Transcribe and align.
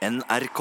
NRK. 0.00 0.60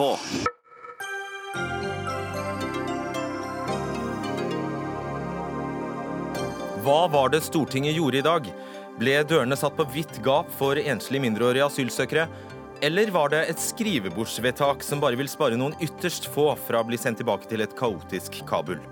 Hva 6.84 7.08
var 7.08 7.30
det 7.32 7.40
Stortinget 7.46 7.96
gjorde 7.96 8.20
i 8.20 8.26
dag? 8.26 8.50
Ble 9.00 9.16
dørene 9.24 9.56
satt 9.56 9.80
på 9.80 9.88
vidt 9.94 10.20
gap 10.26 10.52
for 10.60 10.76
enslige 10.76 11.24
mindreårige 11.24 11.70
asylsøkere? 11.70 12.28
Eller 12.84 13.16
var 13.16 13.32
det 13.32 13.46
et 13.54 13.64
skrivebordsvedtak 13.64 14.84
som 14.84 15.00
bare 15.00 15.16
vil 15.16 15.32
spare 15.32 15.56
noen 15.56 15.78
ytterst 15.80 16.28
få 16.36 16.52
fra 16.68 16.84
å 16.84 16.90
bli 16.92 17.00
sendt 17.00 17.24
tilbake 17.24 17.48
til 17.48 17.64
et 17.64 17.80
kaotisk 17.80 18.42
Kabul? 18.50 18.84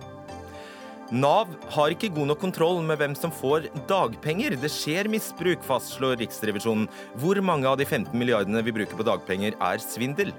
Nav 1.07 1.53
har 1.71 1.93
ikke 1.93 2.09
god 2.11 2.27
nok 2.27 2.41
kontroll 2.41 2.81
med 2.83 2.99
hvem 2.99 3.13
som 3.15 3.31
får 3.31 3.69
dagpenger. 3.87 4.57
Det 4.59 4.67
skjer 4.71 5.07
misbruk, 5.07 5.61
fastslår 5.63 6.17
Riksrevisjonen. 6.19 6.89
Hvor 7.15 7.39
mange 7.39 7.69
av 7.69 7.77
de 7.79 7.85
15 7.87 8.11
milliardene 8.11 8.59
vi 8.65 8.73
bruker 8.75 8.99
på 8.99 9.05
dagpenger, 9.07 9.55
er 9.55 9.79
svindel? 9.79 10.33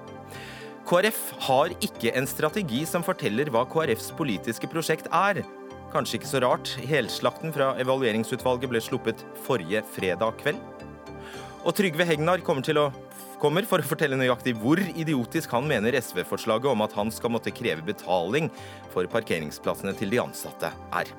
KrF 0.88 1.22
har 1.46 1.72
ikke 1.84 2.12
en 2.16 2.28
strategi 2.28 2.82
som 2.88 3.04
forteller 3.04 3.48
hva 3.52 3.64
KrFs 3.68 4.10
politiske 4.18 4.68
prosjekt 4.68 5.08
er. 5.08 5.40
Kanskje 5.88 6.20
ikke 6.20 6.32
så 6.34 6.44
rart, 6.44 6.74
helslakten 6.84 7.54
fra 7.56 7.70
evalueringsutvalget 7.80 8.68
ble 8.68 8.84
sluppet 8.84 9.24
forrige 9.46 9.80
fredag 9.94 10.36
kveld. 10.42 10.60
Og 11.64 11.72
Trygve 11.76 12.04
Hegnar 12.08 12.44
kommer, 12.44 12.64
til 12.64 12.76
å, 12.80 12.90
kommer 13.38 13.66
for 13.68 13.78
å 13.78 13.86
fortelle 13.86 14.18
nøyaktig 14.18 14.56
hvor 14.58 14.80
idiotisk 14.82 15.52
han 15.54 15.68
mener 15.70 15.96
SV-forslaget 15.98 16.72
om 16.72 16.82
at 16.84 16.94
han 16.98 17.10
skal 17.14 17.32
måtte 17.32 17.54
kreve 17.54 17.84
betaling 17.86 18.50
for 18.92 19.08
parkeringsplassene 19.10 19.94
til 19.98 20.10
de 20.12 20.20
ansatte 20.22 20.72
er. 20.98 21.12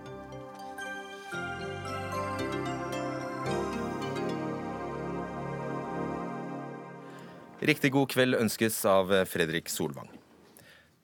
Riktig 7.59 7.91
god 7.91 8.07
kveld 8.11 8.37
ønskes 8.39 8.77
av 8.87 9.11
Fredrik 9.27 9.67
Solvang. 9.71 10.07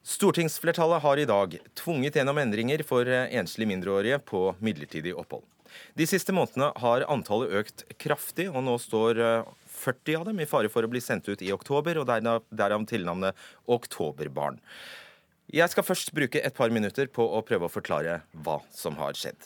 Stortingsflertallet 0.06 1.02
har 1.04 1.20
i 1.20 1.28
dag 1.28 1.58
tvunget 1.76 2.20
gjennom 2.20 2.38
endringer 2.40 2.84
for 2.88 3.10
enslige 3.10 3.72
mindreårige 3.72 4.22
på 4.24 4.48
midlertidig 4.64 5.16
opphold. 5.18 5.44
De 5.98 6.06
siste 6.08 6.32
månedene 6.36 6.70
har 6.80 7.04
antallet 7.12 7.52
økt 7.60 7.84
kraftig, 8.00 8.48
og 8.52 8.64
nå 8.64 8.78
står 8.80 9.20
40 9.86 10.20
av 10.20 10.28
dem 10.30 10.42
i 10.42 10.50
fare 10.50 10.72
for 10.74 10.86
å 10.86 10.92
bli 10.92 11.02
sendt 11.04 11.30
ut 11.30 11.44
i 11.46 11.54
oktober, 11.54 12.02
og 12.02 12.10
derav 12.10 12.88
tilnavnet 12.90 13.38
Oktoberbarn. 13.70 14.60
Jeg 15.54 15.70
skal 15.70 15.86
først 15.86 16.10
bruke 16.18 16.42
et 16.42 16.58
par 16.58 16.74
minutter 16.74 17.08
på 17.14 17.24
å 17.38 17.44
prøve 17.46 17.68
å 17.68 17.72
forklare 17.72 18.24
hva 18.46 18.60
som 18.74 18.98
har 18.98 19.14
skjedd. 19.18 19.38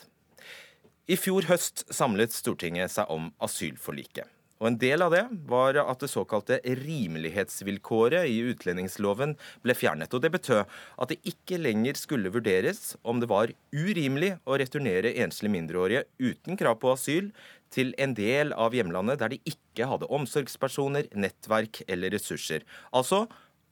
I 1.10 1.18
fjor 1.18 1.48
høst 1.50 1.84
samlet 1.92 2.32
Stortinget 2.32 2.92
seg 2.94 3.10
om 3.12 3.32
asylforliket. 3.42 4.28
Og 4.60 4.68
En 4.68 4.76
del 4.76 5.00
av 5.00 5.14
det 5.14 5.22
var 5.48 5.78
at 5.80 6.02
det 6.02 6.10
såkalte 6.12 6.58
rimelighetsvilkåret 6.60 8.28
i 8.28 8.42
utlendingsloven 8.52 9.32
ble 9.64 9.76
fjernet. 9.76 10.12
og 10.12 10.20
Det 10.20 10.30
betød 10.34 10.68
at 11.00 11.08
det 11.08 11.16
ikke 11.24 11.56
lenger 11.56 11.96
skulle 11.96 12.32
vurderes 12.32 12.94
om 13.02 13.22
det 13.22 13.30
var 13.30 13.54
urimelig 13.72 14.34
å 14.44 14.58
returnere 14.60 15.16
enslige 15.16 15.54
mindreårige 15.56 16.04
uten 16.20 16.60
krav 16.60 16.76
på 16.82 16.92
asyl 16.92 17.32
til 17.72 17.94
en 17.96 18.12
del 18.12 18.52
av 18.52 18.76
hjemlandet 18.76 19.22
der 19.22 19.32
de 19.32 19.40
ikke 19.48 19.88
hadde 19.88 20.10
omsorgspersoner, 20.12 21.08
nettverk 21.16 21.80
eller 21.88 22.12
ressurser. 22.12 22.60
Altså 22.92 23.24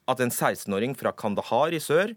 at 0.08 0.24
en 0.24 0.32
16-åring 0.32 0.96
fra 0.96 1.12
Kandahar 1.12 1.76
i 1.76 1.84
sør 1.84 2.16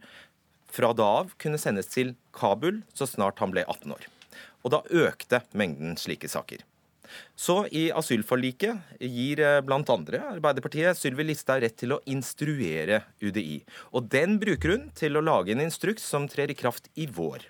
fra 0.71 0.93
da 0.95 1.11
av 1.19 1.35
kunne 1.35 1.59
sendes 1.59 1.91
til 1.91 2.15
Kabul 2.31 2.85
så 2.95 3.03
snart 3.03 3.43
han 3.43 3.51
ble 3.51 3.67
18 3.67 3.91
år. 3.91 4.07
Og 4.63 4.71
da 4.71 4.85
økte 4.87 5.43
mengden 5.51 5.97
slike 5.99 6.31
saker. 6.31 6.63
Så 7.35 7.63
i 7.71 7.87
asylforliket 7.95 8.99
gir 8.99 9.41
bl.a. 9.65 9.81
Arbeiderpartiet 9.81 10.99
Sylvi 10.99 11.25
Listhaug 11.29 11.63
rett 11.63 11.77
til 11.79 11.95
å 11.95 12.01
instruere 12.09 13.03
UDI. 13.21 13.61
Og 13.95 14.09
den 14.13 14.37
bruker 14.41 14.75
hun 14.75 14.89
til 14.97 15.17
å 15.17 15.25
lage 15.25 15.55
en 15.55 15.63
instruks 15.63 16.05
som 16.05 16.29
trer 16.31 16.53
i 16.53 16.57
kraft 16.57 16.91
i 16.95 17.07
vår. 17.09 17.47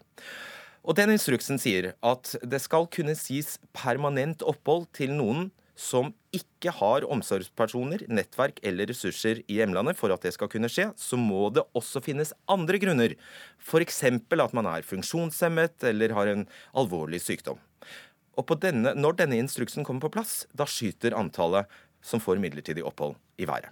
Og 0.82 0.98
den 0.98 1.14
instruksen 1.14 1.62
sier 1.62 1.94
at 2.02 2.36
det 2.42 2.62
skal 2.64 2.88
kunne 2.90 3.14
sies 3.18 3.60
permanent 3.78 4.42
opphold 4.48 4.88
til 4.98 5.14
noen 5.14 5.52
som 5.82 6.12
ikke 6.36 6.72
har 6.78 7.06
omsorgspersoner, 7.10 8.06
nettverk 8.12 8.60
eller 8.66 8.90
ressurser 8.92 9.42
i 9.48 9.58
hjemlandet. 9.60 9.98
For 10.00 10.14
at 10.14 10.24
det 10.26 10.34
skal 10.36 10.52
kunne 10.52 10.70
skje, 10.72 10.90
så 11.00 11.20
må 11.20 11.50
det 11.54 11.66
også 11.78 12.04
finnes 12.06 12.34
andre 12.52 12.80
grunner. 12.82 13.18
F.eks. 13.62 14.04
at 14.06 14.56
man 14.58 14.70
er 14.70 14.88
funksjonshemmet 14.88 15.90
eller 15.92 16.16
har 16.18 16.32
en 16.32 16.48
alvorlig 16.78 17.22
sykdom. 17.24 17.60
Og 18.42 18.58
denne, 18.64 18.96
når 18.98 19.20
denne 19.22 19.38
instruksen 19.42 19.86
kommer 19.88 20.08
på 20.08 20.16
plass, 20.18 20.42
da 20.54 20.68
skyter 20.70 21.18
antallet 21.18 21.70
som 22.02 22.22
får 22.24 22.42
midlertidig 22.42 22.84
opphold, 22.86 23.16
i 23.38 23.46
været. 23.46 23.70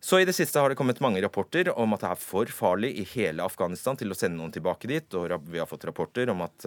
Så 0.00 0.18
i 0.20 0.26
det 0.28 0.34
siste 0.36 0.60
har 0.60 0.68
det 0.68 0.76
kommet 0.76 0.98
mange 1.00 1.22
rapporter 1.24 1.70
om 1.72 1.94
at 1.96 2.02
det 2.02 2.08
er 2.10 2.20
for 2.20 2.50
farlig 2.52 2.90
i 3.00 3.04
hele 3.14 3.44
Afghanistan 3.46 3.96
til 3.96 4.12
å 4.12 4.16
sende 4.18 4.36
noen 4.36 4.52
tilbake 4.52 4.90
dit, 4.90 5.16
og 5.16 5.48
vi 5.48 5.60
har 5.62 5.68
fått 5.70 5.86
rapporter 5.88 6.28
om 6.28 6.42
at 6.44 6.66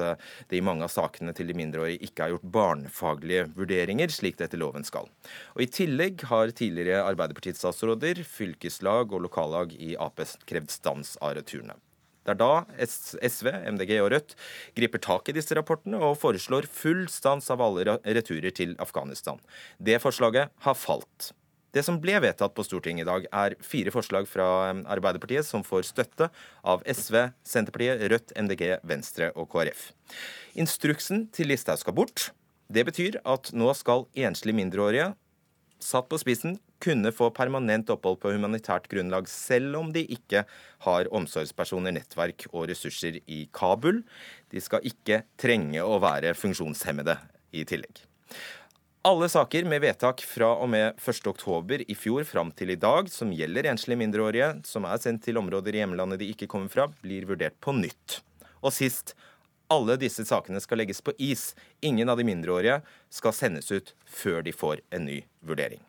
det 0.50 0.58
i 0.58 0.64
mange 0.66 0.82
av 0.88 0.90
sakene 0.90 1.36
til 1.38 1.52
de 1.52 1.58
mindreårige 1.60 2.02
ikke 2.10 2.26
er 2.26 2.34
gjort 2.34 2.50
barnefaglige 2.58 3.46
vurderinger, 3.54 4.10
slik 4.14 4.40
det 4.40 4.50
etter 4.50 4.64
loven 4.64 4.88
skal. 4.88 5.12
Og 5.54 5.66
I 5.68 5.70
tillegg 5.70 6.26
har 6.32 6.54
tidligere 6.58 7.06
Arbeiderpartiets 7.06 7.62
statsråder, 7.62 8.24
fylkeslag 8.26 9.14
og 9.14 9.28
lokallag 9.28 9.78
i 9.78 9.94
Ap 10.02 10.24
krevd 10.50 10.74
stans 10.74 11.14
av 11.22 11.38
returene. 11.38 11.78
Det 12.28 12.36
er 12.36 12.42
da 12.42 12.88
SV, 13.24 13.48
MDG 13.72 13.94
og 14.04 14.12
Rødt 14.12 14.36
griper 14.76 15.00
tak 15.00 15.30
i 15.32 15.36
disse 15.38 15.56
rapportene 15.56 16.02
og 16.04 16.18
foreslår 16.20 16.68
full 16.68 17.06
stans 17.12 17.48
av 17.54 17.64
alle 17.64 17.98
returer 18.04 18.52
til 18.52 18.76
Afghanistan. 18.84 19.40
Det 19.80 20.02
forslaget 20.04 20.52
har 20.66 20.76
falt. 20.76 21.32
Det 21.76 21.84
som 21.86 22.00
ble 22.02 22.18
vedtatt 22.24 22.56
på 22.58 22.64
Stortinget 22.66 23.06
i 23.06 23.08
dag, 23.08 23.28
er 23.32 23.56
fire 23.64 23.92
forslag 23.94 24.28
fra 24.28 24.48
Arbeiderpartiet 24.90 25.46
som 25.46 25.64
får 25.68 25.86
støtte 25.92 26.30
av 26.68 26.84
SV, 26.84 27.30
Senterpartiet, 27.48 28.04
Rødt, 28.12 28.34
MDG, 28.40 28.64
Venstre 28.88 29.30
og 29.36 29.48
KrF. 29.52 29.92
Instruksen 30.60 31.28
til 31.36 31.52
Listhaug 31.52 31.80
skal 31.84 31.96
bort. 31.96 32.32
Det 32.68 32.84
betyr 32.88 33.20
at 33.24 33.54
nå 33.56 33.72
skal 33.78 34.08
enslige 34.20 34.58
mindreårige, 34.58 35.12
satt 35.84 36.10
på 36.10 36.20
spissen, 36.22 36.58
kunne 36.84 37.12
få 37.16 37.30
permanent 37.36 37.90
opphold 37.94 38.20
på 38.22 38.34
humanitært 38.36 38.88
grunnlag, 38.92 39.30
selv 39.32 39.80
om 39.80 39.90
de 39.94 40.04
ikke 40.14 40.44
har 40.86 41.10
omsorgspersoner, 41.16 41.96
nettverk 41.96 42.48
og 42.52 42.68
ressurser 42.72 43.20
i 43.26 43.46
Kabul. 43.56 44.04
De 44.54 44.62
skal 44.64 44.86
ikke 44.88 45.24
trenge 45.40 45.84
å 45.84 45.98
være 46.04 46.36
funksjonshemmede 46.38 47.18
i 47.58 47.66
tillegg. 47.68 48.04
Alle 49.08 49.30
saker 49.32 49.64
med 49.70 49.80
vedtak 49.86 50.20
fra 50.26 50.50
og 50.60 50.68
med 50.74 50.98
1.10 51.00 51.86
i 51.88 51.96
fjor 51.96 52.26
fram 52.28 52.50
til 52.52 52.74
i 52.74 52.80
dag 52.82 53.08
som 53.14 53.32
gjelder 53.32 53.70
enslige 53.72 54.02
mindreårige 54.02 54.50
som 54.68 54.88
er 54.90 55.00
sendt 55.00 55.24
til 55.24 55.40
områder 55.40 55.78
i 55.78 55.84
hjemlandet 55.84 56.20
de 56.20 56.28
ikke 56.34 56.50
kommer 56.52 56.68
fra, 56.74 56.90
blir 57.06 57.30
vurdert 57.30 57.56
på 57.64 57.72
nytt. 57.78 58.20
Og 58.60 58.74
sist 58.76 59.14
alle 59.74 59.98
disse 60.00 60.26
sakene 60.26 60.62
skal 60.64 60.82
legges 60.82 61.02
på 61.02 61.14
is. 61.18 61.52
Ingen 61.82 62.10
av 62.10 62.18
de 62.20 62.26
mindreårige 62.28 62.82
skal 63.14 63.36
sendes 63.36 63.72
ut 63.72 63.94
før 64.06 64.42
de 64.46 64.54
får 64.56 64.82
en 64.96 65.08
ny 65.08 65.22
vurdering. 65.46 65.82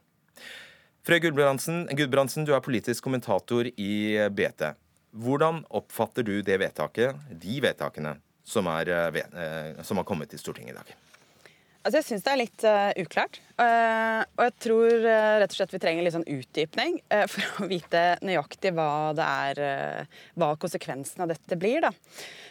Frøy 1.07 1.23
Gudbrandsen, 1.25 2.45
du 2.45 2.53
er 2.53 2.65
politisk 2.65 3.07
kommentator 3.07 3.71
i 3.71 3.93
BT. 4.29 4.67
Hvordan 5.17 5.63
oppfatter 5.73 6.27
du 6.27 6.43
det 6.45 6.59
vedtaket, 6.61 7.17
de 7.33 7.61
vedtakene 7.65 8.19
som, 8.45 8.69
er, 8.69 9.23
som 9.83 10.01
har 10.01 10.09
kommet 10.09 10.29
til 10.33 10.43
Stortinget 10.43 10.75
i 10.75 10.81
dag? 10.83 11.08
Altså, 11.87 12.01
jeg 12.01 12.07
syns 12.09 12.25
det 12.27 12.33
er 12.33 12.41
litt 12.41 12.65
uh, 12.67 12.91
uklart. 13.01 13.39
Uh, 13.59 14.21
og 14.37 14.43
jeg 14.45 14.55
tror 14.65 15.05
uh, 15.07 15.37
rett 15.41 15.55
og 15.55 15.57
slett 15.57 15.73
vi 15.73 15.81
trenger 15.83 16.05
litt 16.05 16.15
sånn 16.15 16.27
utdypning 16.29 16.99
for 17.31 17.65
å 17.65 17.69
vite 17.71 18.03
nøyaktig 18.27 18.73
hva 18.77 19.15
det 19.17 19.25
er 19.25 20.09
Hva 20.39 20.51
konsekvensen 20.61 21.25
av 21.25 21.31
dette 21.33 21.59
blir, 21.59 21.87
da. 21.87 21.93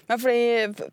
Men 0.07 0.21
fordi 0.21 0.71
på, 0.79 0.87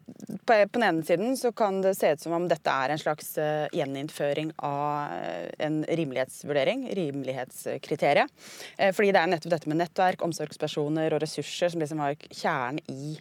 på, 0.45 0.57
den 0.75 0.87
ene 0.89 1.07
siden 1.07 1.37
så 1.39 1.53
kan 1.57 1.81
det 1.85 1.95
se 1.99 2.11
ut 2.13 2.25
som 2.25 2.35
om 2.37 2.49
dette 2.51 2.71
er 2.71 2.93
en 2.93 3.01
slags 3.01 3.35
gjeninnføring 3.73 4.51
av 4.67 5.15
en 5.63 5.83
rimelighetsvurdering, 5.87 6.89
rimelighetskriteriet. 6.99 8.33
fordi 8.97 9.13
det 9.15 9.23
er 9.23 9.31
nettopp 9.31 9.55
dette 9.55 9.71
med 9.71 9.81
nettverk, 9.81 10.27
omsorgspersoner 10.27 11.15
og 11.15 11.23
ressurser 11.23 11.71
som 11.73 11.85
liksom 11.85 12.03
har 12.03 12.19
kjernen 12.31 12.83
i 12.91 13.15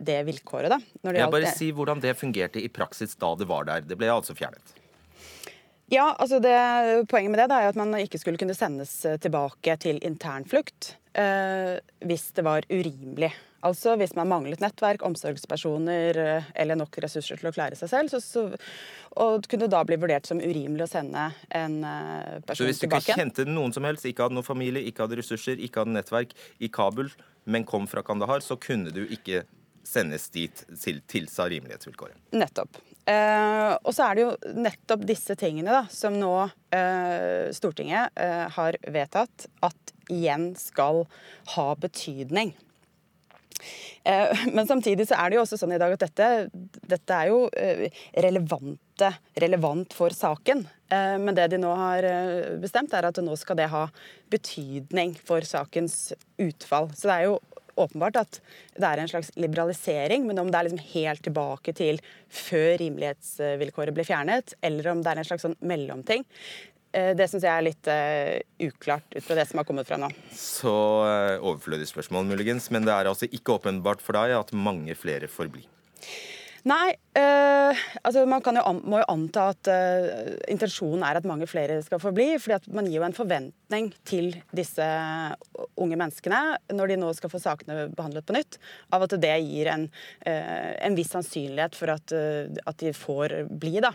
det 0.00 0.20
vilkåret. 0.28 0.72
da. 0.72 0.80
Når 1.04 1.12
det 1.12 1.22
jeg 1.22 1.34
bare 1.36 1.54
Si 1.56 1.70
hvordan 1.76 2.00
det 2.02 2.16
fungerte 2.18 2.62
i 2.62 2.68
praksis 2.72 3.16
da 3.20 3.34
det 3.38 3.48
var 3.50 3.68
der. 3.68 3.84
Det 3.86 3.98
ble 4.00 4.10
altså 4.12 4.36
fjernet. 4.36 4.76
Ja, 5.90 6.14
altså 6.22 6.38
det, 6.38 6.54
Poenget 7.10 7.34
med 7.34 7.40
det 7.42 7.50
er 7.50 7.68
at 7.72 7.78
man 7.78 7.94
ikke 7.98 8.20
skulle 8.22 8.38
kunne 8.38 8.54
sendes 8.54 8.92
eh, 9.04 9.18
tilbake 9.18 9.74
til 9.82 9.98
internflukt 10.06 10.94
eh, 11.18 11.78
hvis 12.06 12.30
det 12.36 12.44
var 12.46 12.66
urimelig. 12.70 13.32
Altså 13.66 13.92
hvis 14.00 14.14
man 14.16 14.30
manglet 14.30 14.62
nettverk, 14.62 15.02
omsorgspersoner 15.04 16.16
eh, 16.22 16.48
eller 16.62 16.78
nok 16.80 16.96
ressurser 17.04 17.40
til 17.40 17.50
å 17.50 17.54
klare 17.54 17.76
seg 17.76 17.90
selv. 17.92 18.12
Så, 18.12 18.22
så, 18.24 18.46
og 19.20 19.44
kunne 19.50 19.68
da 19.72 19.82
bli 19.84 19.98
vurdert 20.00 20.30
som 20.30 20.40
urimelig 20.40 20.86
å 20.86 20.90
sende 20.94 21.26
en 21.48 21.80
eh, 21.84 22.38
person 22.46 22.46
tilbake. 22.46 22.62
Så 22.62 22.70
hvis 22.70 22.82
du 22.82 22.88
ikke 22.88 23.18
kjente 23.20 23.48
noen 23.50 23.74
som 23.76 23.88
helst, 23.88 24.06
ikke 24.08 24.28
hadde 24.28 24.38
noen 24.38 24.46
familie, 24.46 24.86
ikke 24.88 25.04
hadde 25.04 25.20
ressurser, 25.20 25.60
ikke 25.60 25.84
hadde 25.84 25.98
nettverk 25.98 26.36
i 26.62 26.70
Kabul, 26.72 27.12
men 27.50 27.66
kom 27.68 27.90
fra 27.90 28.04
Kandahar, 28.06 28.44
så 28.46 28.56
kunne 28.60 28.94
du 28.94 29.04
ikke 29.10 29.44
sendes 29.86 30.28
dit 30.34 30.64
til 30.80 31.00
tilsa 31.10 31.48
rimelighetsvilkåret. 31.50 32.18
Nettopp. 32.36 32.80
Eh, 33.10 33.72
og 33.80 33.94
så 33.96 34.06
er 34.06 34.16
det 34.16 34.24
jo 34.26 34.56
nettopp 34.60 35.04
disse 35.08 35.34
tingene 35.40 35.72
da, 35.72 35.84
som 35.90 36.18
nå 36.20 36.34
eh, 36.76 37.48
Stortinget 37.56 38.12
eh, 38.20 38.46
har 38.54 38.78
vedtatt 38.86 39.48
at 39.66 39.94
igjen 40.10 40.52
skal 40.58 41.04
ha 41.56 41.68
betydning. 41.80 42.52
Eh, 44.04 44.46
men 44.54 44.66
samtidig 44.66 45.08
så 45.08 45.18
er 45.18 45.30
det 45.30 45.38
jo 45.38 45.44
også 45.44 45.58
sånn 45.60 45.74
i 45.76 45.80
dag 45.80 45.94
at 45.94 46.04
dette, 46.06 46.28
dette 46.88 47.16
er 47.16 47.30
jo 47.32 47.42
eh, 47.52 47.88
relevante, 48.24 49.12
relevant 49.42 49.96
for 49.96 50.14
saken. 50.16 50.64
Eh, 50.90 51.16
men 51.20 51.36
det 51.36 51.50
de 51.52 51.60
nå 51.60 51.72
har 51.76 52.06
bestemt, 52.62 52.94
er 52.96 53.10
at 53.10 53.20
nå 53.22 53.36
skal 53.38 53.60
det 53.60 53.70
ha 53.72 53.86
betydning 54.32 55.16
for 55.26 55.44
sakens 55.46 56.12
utfall. 56.40 56.90
Så 56.96 57.10
det 57.10 57.18
er 57.18 57.28
jo 57.30 57.38
åpenbart 57.78 58.18
at 58.20 58.40
det 58.76 58.88
er 58.88 59.02
en 59.02 59.10
slags 59.10 59.30
liberalisering, 59.38 60.26
men 60.28 60.42
om 60.42 60.50
det 60.50 60.58
er 60.58 60.68
liksom 60.68 60.84
helt 60.94 61.24
tilbake 61.26 61.74
til 61.76 62.00
før 62.30 62.74
rimelighetsvilkåret 62.82 63.96
ble 63.96 64.06
fjernet, 64.08 64.56
eller 64.66 64.90
om 64.92 65.04
det 65.04 65.12
er 65.12 65.22
en 65.22 65.30
slags 65.30 65.46
sånn 65.46 65.58
mellomting, 65.60 66.26
Eh, 66.92 67.12
det 67.14 67.28
syns 67.30 67.46
jeg 67.46 67.54
er 67.54 67.62
litt 67.62 67.90
uh, 67.90 68.66
uklart 68.66 69.14
ut 69.14 69.22
fra 69.22 69.36
det 69.38 69.46
som 69.46 69.60
har 69.60 69.66
kommet 69.68 69.86
fra 69.86 69.98
nå. 70.00 70.08
Så 70.34 70.72
uh, 71.06 71.38
overflødig 71.38 71.86
spørsmål, 71.90 72.26
muligens. 72.32 72.66
Men 72.74 72.86
det 72.86 72.94
er 72.94 73.10
altså 73.10 73.28
ikke 73.30 73.60
åpenbart 73.60 74.02
for 74.02 74.18
deg 74.18 74.34
at 74.34 74.50
mange 74.56 74.96
flere 74.98 75.30
får 75.30 75.52
bli? 75.54 75.62
Nei, 76.68 76.90
uh, 77.16 77.84
altså 78.04 78.26
man 78.28 78.42
jo, 78.44 78.72
må 78.84 79.00
jo 79.00 79.06
anta 79.08 79.46
at 79.54 79.70
intensjonen 80.52 81.06
er 81.06 81.20
at 81.20 81.28
mange 81.28 81.48
flere 81.48 81.78
skal 81.86 82.02
få 82.02 82.12
bli. 82.16 82.34
fordi 82.42 82.74
man 82.76 82.88
gir 82.90 82.98
jo 82.98 83.06
en 83.06 83.16
forventning 83.16 83.88
til 84.04 84.34
disse 84.52 84.84
unge 85.80 85.96
menneskene 85.96 86.42
når 86.76 86.92
de 86.92 87.00
nå 87.00 87.14
skal 87.16 87.32
få 87.32 87.40
sakene 87.40 87.88
behandlet 87.96 88.28
på 88.28 88.36
nytt, 88.36 88.60
av 88.92 89.06
at 89.06 89.16
det 89.22 89.32
gir 89.46 89.72
en, 89.72 89.88
en 90.26 90.98
viss 90.98 91.14
sannsynlighet 91.16 91.78
for 91.78 91.94
at, 91.96 92.12
at 92.12 92.84
de 92.84 92.92
får 92.96 93.40
bli. 93.48 93.78
da. 93.80 93.94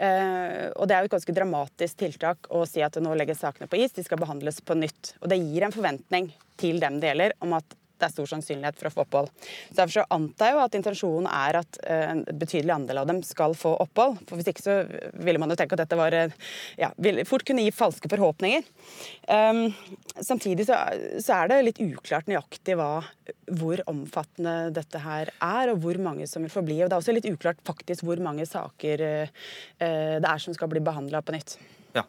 Uh, 0.00 0.70
og 0.76 0.88
Det 0.88 0.94
er 0.94 1.02
jo 1.02 1.10
et 1.10 1.16
ganske 1.16 1.34
dramatisk 1.36 2.00
tiltak 2.00 2.48
å 2.54 2.64
si 2.68 2.82
at 2.84 2.96
nå 3.02 3.12
legges 3.18 3.42
sakene 3.44 3.68
på 3.70 3.80
is, 3.80 3.94
de 3.96 4.04
skal 4.06 4.20
behandles 4.20 4.60
på 4.64 4.76
nytt. 4.78 5.14
Og 5.20 5.28
Det 5.32 5.40
gir 5.40 5.66
en 5.66 5.74
forventning 5.74 6.30
til 6.60 6.80
dem 6.82 7.00
det 7.00 7.12
gjelder 7.12 7.36
om 7.44 7.54
at 7.58 7.76
det 8.00 8.08
er 8.08 8.14
stor 8.14 8.30
sannsynlighet 8.30 8.78
for 8.80 8.90
å 8.90 8.94
få 8.94 9.04
opphold. 9.04 9.30
Så 9.68 9.78
Derfor 9.80 9.94
så 9.98 10.06
antar 10.16 10.50
jeg 10.50 10.56
jo 10.56 10.62
at 10.64 10.76
intensjonen 10.78 11.28
er 11.30 11.60
at 11.60 11.80
eh, 11.84 12.04
en 12.14 12.22
betydelig 12.40 12.74
andel 12.74 13.02
av 13.02 13.08
dem 13.10 13.22
skal 13.26 13.56
få 13.58 13.74
opphold. 13.84 14.20
For 14.28 14.40
Hvis 14.40 14.50
ikke 14.52 14.64
så 14.64 14.76
ville 15.20 15.40
man 15.42 15.52
jo 15.52 15.58
tenke 15.60 15.76
at 15.76 15.84
dette 15.84 15.98
var, 16.00 16.16
eh, 16.16 16.36
ja, 16.80 16.92
fort 17.28 17.44
kunne 17.48 17.64
gi 17.66 17.74
falske 17.74 18.10
forhåpninger. 18.10 18.66
Um, 19.30 19.62
samtidig 20.20 20.66
så, 20.68 20.78
så, 21.20 21.40
er 21.40 21.50
det 21.50 21.60
litt 21.66 21.82
uklart 21.84 22.28
nøyaktig 22.30 22.76
hva, 22.80 22.92
hvor 23.60 23.82
omfattende 23.90 24.70
dette 24.74 25.02
her 25.04 25.32
er, 25.36 25.72
og 25.72 25.82
hvor 25.84 26.00
mange 26.02 26.28
som 26.30 26.44
vil 26.44 26.52
få 26.52 26.64
bli. 26.66 26.80
Og 26.80 26.90
det 26.90 26.96
er 26.96 27.02
også 27.02 27.16
litt 27.16 27.28
uklart 27.30 27.60
faktisk 27.66 28.06
hvor 28.06 28.20
mange 28.22 28.48
saker 28.48 29.04
uh, 29.04 29.44
det 29.80 30.28
er 30.28 30.42
som 30.42 30.56
skal 30.56 30.72
bli 30.72 30.82
behandla 30.84 31.22
på 31.24 31.36
nytt. 31.36 31.58
Ja, 31.96 32.04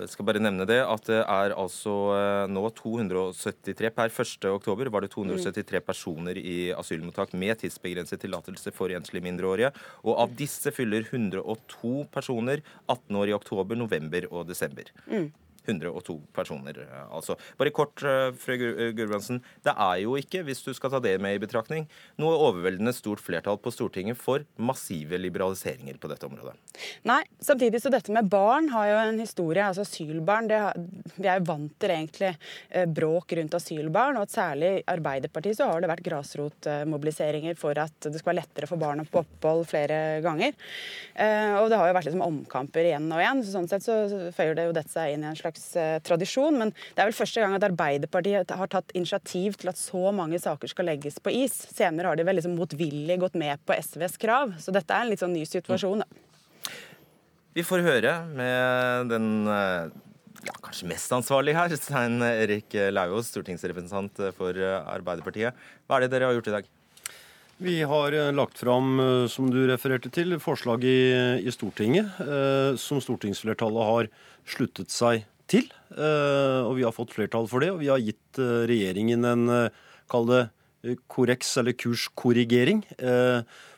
jeg 0.00 0.10
skal 0.12 0.26
bare 0.28 0.40
nevne 0.42 0.66
det 0.68 0.78
at 0.84 1.06
det 1.08 1.20
er 1.20 1.54
altså 1.56 1.92
eh, 2.16 2.50
nå 2.52 2.64
273 2.78 3.90
Per 3.96 4.12
1. 4.24 4.48
oktober 4.52 4.90
var 4.92 5.04
det 5.04 5.12
273 5.14 5.82
personer 5.84 6.40
i 6.40 6.56
asylmottak 6.76 7.34
med 7.38 7.60
tidsbegrenset 7.62 8.20
tillatelse 8.24 8.72
for 8.76 8.92
enslige 8.92 9.24
mindreårige. 9.24 9.72
Og 10.04 10.18
av 10.24 10.34
disse 10.38 10.72
fyller 10.74 11.06
102 11.08 11.94
personer 12.12 12.64
18 12.86 13.20
år 13.20 13.32
i 13.32 13.36
oktober, 13.36 13.78
november 13.78 14.28
og 14.30 14.48
desember. 14.48 14.92
Mm. 15.06 15.30
102 15.66 16.20
personer, 16.34 16.78
eh, 16.82 17.14
altså. 17.14 17.36
Bare 17.58 17.70
kort, 17.70 18.02
eh, 18.02 18.32
fru 18.32 18.54
eh, 18.54 18.92
Gulbrandsen. 18.96 19.40
Det 19.62 19.74
er 19.76 20.02
jo 20.02 20.16
ikke, 20.18 20.42
hvis 20.46 20.62
du 20.64 20.72
skal 20.74 20.90
ta 20.90 21.00
det 21.02 21.14
med 21.22 21.36
i 21.36 21.42
betraktning, 21.42 21.86
noe 22.18 22.38
overveldende 22.48 22.92
stort 22.96 23.22
flertall 23.22 23.58
på 23.62 23.72
Stortinget 23.72 24.18
for 24.18 24.44
massive 24.58 25.18
liberaliseringer 25.20 25.98
på 26.02 26.10
dette 26.10 26.26
området. 26.26 26.56
Nei, 27.08 27.22
samtidig 27.40 27.82
så 27.82 27.92
dette 27.92 28.12
med 28.14 28.30
barn 28.30 28.70
har 28.74 28.88
jo 28.90 28.98
en 29.02 29.22
historie. 29.22 29.62
altså 29.62 29.82
Asylbarn 29.86 30.48
det, 30.48 30.60
Vi 31.16 31.28
er 31.28 31.38
jo 31.38 31.46
vant 31.46 31.78
til 31.78 31.90
egentlig 31.90 32.32
bråk 32.94 33.32
rundt 33.36 33.54
asylbarn, 33.54 34.16
og 34.16 34.26
at 34.26 34.34
særlig 34.34 34.70
i 34.80 34.84
Arbeiderpartiet 34.88 35.56
så 35.56 35.68
har 35.70 35.80
det 35.80 35.90
vært 35.90 36.04
grasrotmobiliseringer 36.06 37.56
for 37.58 37.78
at 37.78 38.08
det 38.08 38.18
skal 38.18 38.32
være 38.32 38.42
lettere 38.42 38.66
for 38.66 38.80
barn 38.80 39.02
å 39.02 39.06
få 39.08 39.22
opphold 39.22 39.66
flere 39.68 40.20
ganger. 40.24 40.56
Og 41.60 41.68
det 41.70 41.78
har 41.78 41.88
jo 41.88 41.96
vært 41.96 42.08
liksom 42.08 42.24
omkamper 42.24 42.88
igjen 42.88 43.10
og 43.12 43.22
igjen, 43.22 43.42
så 43.44 43.56
sånn 43.56 43.68
sett 43.70 43.84
så 43.86 44.30
føyer 44.34 44.56
det 44.56 44.66
jo 44.68 44.76
dette 44.76 44.92
seg 44.92 45.14
inn 45.14 45.24
i 45.24 45.30
en 45.30 45.38
slags 45.38 45.51
slags 45.52 45.76
eh, 45.76 46.00
tradisjon. 46.02 46.58
Men 46.58 46.72
det 46.72 47.02
er 47.02 47.10
vel 47.10 47.16
første 47.16 47.40
gang 47.40 47.54
at 47.54 47.66
Arbeiderpartiet 47.66 48.50
har 48.50 48.68
tatt 48.68 48.92
initiativ 48.94 49.54
til 49.58 49.68
at 49.68 49.78
så 49.78 50.12
mange 50.12 50.38
saker 50.38 50.68
skal 50.68 50.86
legges 50.86 51.18
på 51.20 51.30
is. 51.30 51.52
Senere 51.72 52.08
har 52.08 52.16
de 52.16 52.24
vel 52.24 52.36
liksom 52.36 52.56
motvillig 52.56 53.18
gått 53.20 53.34
med 53.34 53.60
på 53.66 53.74
SVs 53.74 54.18
krav. 54.18 54.54
Så 54.58 54.72
dette 54.72 54.92
er 54.92 55.04
en 55.04 55.12
litt 55.12 55.22
sånn 55.22 55.34
ny 55.34 55.44
situasjon. 55.44 56.04
Vi 57.54 57.62
får 57.62 57.84
høre 57.84 58.12
med 58.32 59.10
den 59.12 59.46
eh, 59.46 59.90
ja, 60.46 60.54
kanskje 60.64 60.88
mest 60.88 61.12
ansvarlig 61.12 61.54
her, 61.54 61.74
Stein 61.76 62.22
Erik 62.24 62.72
Lauvås, 62.90 63.28
stortingsrepresentant 63.30 64.16
for 64.34 64.56
Arbeiderpartiet. 64.56 65.54
Hva 65.86 65.98
er 65.98 66.06
det 66.06 66.14
dere 66.14 66.30
har 66.30 66.38
gjort 66.38 66.48
i 66.48 66.56
dag? 66.56 66.70
Vi 67.62 67.76
har 67.86 68.16
eh, 68.16 68.32
lagt 68.34 68.58
fram, 68.58 68.96
som 69.30 69.52
du 69.52 69.60
refererte 69.68 70.10
til, 70.10 70.34
forslag 70.42 70.82
i, 70.88 70.96
i 71.44 71.52
Stortinget 71.54 72.16
som 72.80 72.98
stortingsflertallet 73.04 73.86
har 73.86 74.08
sluttet 74.48 74.90
seg 74.90 75.22
til. 75.50 75.68
Eh, 75.92 76.60
og 76.64 76.76
vi 76.78 76.86
har 76.86 76.94
fått 76.94 77.14
flertall 77.14 77.48
for 77.50 77.64
det. 77.64 77.72
Og 77.74 77.82
vi 77.82 77.90
har 77.92 78.02
gitt 78.02 78.40
eh, 78.40 78.64
regjeringen 78.70 79.28
en, 79.28 79.44
eh, 79.50 79.84
kall 80.12 80.28
det 80.30 80.46
korreks 81.06 81.52
eller 81.60 81.76
kurskorrigering 81.78 82.80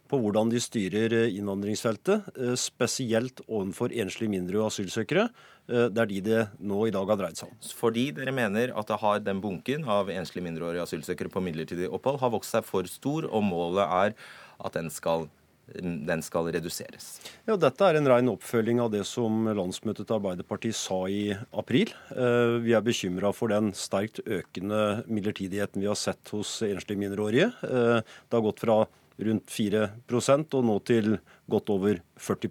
på 0.09 0.21
hvordan 0.23 0.49
de 0.49 0.61
styrer 0.63 1.13
innvandringsfeltet, 1.27 2.31
spesielt 2.57 3.43
overfor 3.45 3.93
enslige 3.93 4.33
mindreårige 4.33 4.71
asylsøkere. 4.71 5.27
Det 5.69 6.01
er 6.01 6.09
de 6.09 6.23
det 6.25 6.41
nå 6.65 6.87
i 6.89 6.95
dag 6.97 7.13
har 7.13 7.21
dreid 7.21 7.37
seg 7.37 7.53
om. 7.53 7.61
Fordi 7.77 8.07
dere 8.17 8.33
mener 8.33 8.73
at 8.73 8.89
det 8.89 8.99
har 9.05 9.21
den 9.21 9.45
bunken 9.45 9.85
av 9.85 10.09
enslige 10.09 10.49
mindreårige 10.49 10.89
asylsøkere 10.89 11.29
på 11.29 11.45
midlertidig 11.45 11.93
opphold 11.93 12.23
har 12.25 12.33
vokst 12.33 12.57
seg 12.57 12.65
for 12.65 12.89
stor, 12.89 13.29
og 13.29 13.45
målet 13.53 13.85
er 13.85 14.17
at 14.65 14.81
den 14.81 14.89
skal 14.89 15.29
den 15.73 16.23
skal 16.23 16.51
reduseres. 16.53 17.19
Ja, 17.49 17.57
Dette 17.61 17.87
er 17.87 17.99
en 17.99 18.09
ren 18.09 18.29
oppfølging 18.35 18.83
av 18.85 18.91
det 18.93 19.05
som 19.09 19.47
landsmøtet 19.49 20.07
til 20.07 20.19
Arbeiderpartiet 20.19 20.77
sa 20.77 21.01
i 21.09 21.33
april. 21.57 21.93
Eh, 22.13 22.59
vi 22.65 22.75
er 22.77 22.85
bekymra 22.85 23.33
for 23.37 23.53
den 23.53 23.73
sterkt 23.77 24.21
økende 24.25 25.05
midlertidigheten 25.09 25.83
vi 25.83 25.89
har 25.91 25.99
sett 25.99 26.35
hos 26.35 26.59
enslige 26.67 27.01
mindreårige. 27.01 27.51
Eh, 27.65 28.01
det 28.05 28.37
har 28.37 28.45
gått 28.45 28.65
fra 28.65 28.83
rundt 29.25 29.47
4% 29.49 30.59
og 30.59 30.67
nå 30.69 30.79
til 30.85 31.15
godt 31.51 31.71
over 31.73 32.01
40 32.19 32.51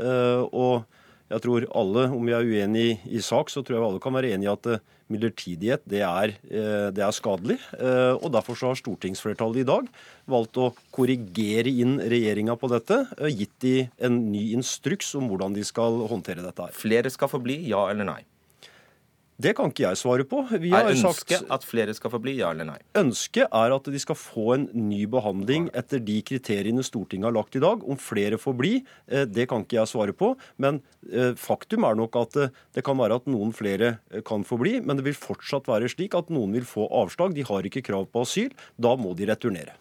eh, 0.00 0.40
Og 0.50 0.86
jeg 1.30 1.44
tror 1.44 1.68
alle, 1.78 2.08
om 2.10 2.26
vi 2.26 2.34
er 2.34 2.46
uenige 2.46 2.98
i 3.06 3.20
sak, 3.22 3.52
så 3.52 3.62
tror 3.62 3.78
jeg 3.78 3.86
alle 3.86 4.02
kan 4.02 4.16
være 4.16 4.34
enige 4.34 4.50
i 4.50 4.56
at 4.56 4.98
midlertidighet 5.10 5.84
det 5.90 6.02
er, 6.06 6.34
eh, 6.48 6.88
det 6.94 7.04
er 7.04 7.16
skadelig. 7.16 7.58
Eh, 7.78 8.14
og 8.16 8.30
Derfor 8.32 8.58
så 8.58 8.70
har 8.70 8.80
stortingsflertallet 8.80 9.62
i 9.64 9.68
dag 9.68 9.88
valgt 10.30 10.60
å 10.60 10.70
korrigere 10.94 11.70
inn 11.70 11.98
regjeringa 11.98 12.56
på 12.58 12.70
dette. 12.70 13.02
Gitt 13.34 13.56
de 13.60 13.76
en 13.98 14.20
ny 14.30 14.52
instruks 14.54 15.14
om 15.18 15.28
hvordan 15.30 15.54
de 15.56 15.66
skal 15.66 16.06
håndtere 16.10 16.44
dette. 16.44 16.60
her. 16.60 16.72
Flere 16.72 17.10
skal 17.10 17.28
få 17.28 17.42
bli, 17.42 17.68
ja 17.68 17.88
eller 17.90 18.04
nei? 18.04 18.22
Det 19.40 19.54
kan 19.56 19.70
ikke 19.70 19.86
jeg 19.86 19.98
svare 19.98 20.24
på. 20.28 20.42
Vi 20.60 20.72
er 20.74 20.90
ønsket 20.90 21.38
sagt, 21.38 21.50
at 21.54 21.64
flere 21.64 21.94
skal 21.96 22.12
få 22.12 22.20
bli, 22.22 22.34
ja 22.40 22.50
eller 22.52 22.66
nei? 22.68 22.78
Ønsket 22.98 23.48
er 23.48 23.72
at 23.72 23.88
de 23.88 24.00
skal 24.02 24.18
få 24.18 24.46
en 24.56 24.66
ny 24.90 25.06
behandling 25.10 25.70
etter 25.76 26.02
de 26.04 26.18
kriteriene 26.26 26.84
Stortinget 26.84 27.30
har 27.30 27.36
lagt 27.38 27.56
i 27.56 27.62
dag. 27.62 27.80
Om 27.80 28.00
flere 28.00 28.40
får 28.40 28.56
bli, 28.58 28.72
eh, 29.08 29.24
det 29.24 29.48
kan 29.48 29.64
ikke 29.64 29.78
jeg 29.78 29.92
svare 29.92 30.16
på. 30.16 30.34
Men 30.60 30.82
eh, 31.08 31.32
faktum 31.40 31.88
er 31.88 31.96
nok 31.96 32.20
at 32.20 32.36
eh, 32.36 32.54
det 32.76 32.84
kan 32.84 33.00
være 33.00 33.20
at 33.22 33.30
noen 33.30 33.54
flere 33.56 33.96
kan 34.28 34.44
få 34.44 34.60
bli. 34.60 34.76
Men 34.84 35.00
det 35.00 35.08
vil 35.08 35.16
fortsatt 35.16 35.70
være 35.70 35.88
slik 35.92 36.16
at 36.18 36.32
noen 36.34 36.52
vil 36.58 36.68
få 36.68 36.90
avslag. 37.02 37.36
De 37.36 37.46
har 37.46 37.64
ikke 37.64 37.84
krav 37.86 38.10
på 38.12 38.26
asyl. 38.26 38.50
Da 38.76 38.96
må 39.00 39.14
de 39.16 39.30
returnere. 39.30 39.78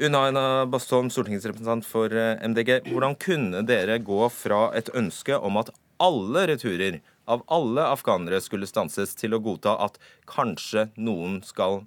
Unaina 0.00 0.64
Bastholm, 0.68 1.08
stortingsrepresentant 1.12 1.84
for 1.88 2.12
MDG. 2.12 2.82
Hvordan 2.88 3.16
kunne 3.20 3.64
dere 3.68 4.00
gå 4.00 4.26
fra 4.32 4.68
et 4.76 4.92
ønske 4.96 5.36
om 5.36 5.60
at 5.60 5.72
alle 6.00 6.46
returer 6.48 7.00
av 7.24 7.44
alle 7.52 7.84
afghanere 7.92 8.40
skulle 8.42 8.68
stanses, 8.68 9.14
til 9.18 9.36
å 9.36 9.42
godta 9.42 9.76
at 9.84 9.98
kanskje 10.30 10.88
noen 10.96 11.40
skal, 11.46 11.82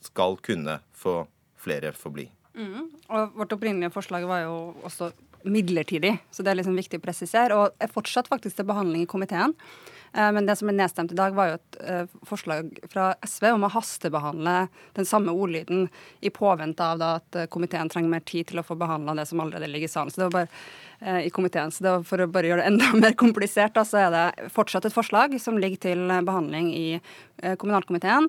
skal 0.00 0.38
kunne 0.44 0.80
få 0.96 1.22
flere 1.60 1.92
forbli. 1.96 2.28
Mm. 2.58 2.90
Og 3.08 3.36
vårt 3.38 3.52
opprinnelige 3.54 3.94
forslag 3.94 4.26
var 4.28 4.44
jo 4.44 4.56
også 4.86 5.12
midlertidig, 5.44 6.16
så 6.30 6.44
det 6.44 6.52
er 6.52 6.60
liksom 6.60 6.76
viktig 6.78 7.00
å 7.00 7.04
presisere. 7.04 7.56
Og 7.56 7.80
er 7.80 7.92
fortsatt 7.92 8.28
faktisk 8.30 8.58
til 8.58 8.68
behandling 8.68 9.06
i 9.06 9.10
komiteen. 9.10 9.56
Eh, 10.12 10.32
men 10.32 10.46
det 10.46 10.56
som 10.58 10.70
er 10.70 10.76
nedstemt 10.78 11.12
i 11.14 11.18
dag, 11.18 11.34
var 11.36 11.50
jo 11.50 11.58
et 11.58 11.80
eh, 11.86 12.14
forslag 12.26 12.70
fra 12.90 13.12
SV 13.26 13.46
om 13.52 13.66
å 13.66 13.72
hastebehandle 13.72 14.56
den 14.98 15.08
samme 15.08 15.34
ordlyden 15.34 15.86
i 16.20 16.32
påvente 16.34 16.84
av 16.84 17.02
at 17.06 17.38
eh, 17.38 17.50
komiteen 17.52 17.90
trenger 17.92 18.10
mer 18.16 18.24
tid 18.26 18.50
til 18.50 18.62
å 18.62 18.66
få 18.66 18.78
behandla 18.80 19.14
det 19.18 19.28
som 19.30 19.42
allerede 19.42 19.70
ligger 19.70 19.90
i 19.90 19.92
salen. 19.92 20.10
Så 20.10 20.22
det 20.22 20.30
var 20.30 20.40
bare 20.40 21.24
i 21.24 21.30
komiteen. 21.32 21.70
Så 21.72 21.80
det 21.80 21.92
var 21.94 22.02
for 22.04 22.20
å 22.20 22.26
bare 22.28 22.50
gjøre 22.50 22.64
det 22.64 22.72
enda 22.74 22.90
mer 23.06 23.14
komplisert, 23.16 23.78
så 23.88 24.02
er 24.02 24.10
det 24.12 24.50
fortsatt 24.52 24.84
et 24.88 24.96
forslag 24.96 25.38
som 25.40 25.56
ligger 25.56 25.80
til 25.80 26.02
behandling 26.26 26.74
i 26.76 26.88
kommunalkomiteen 27.40 28.28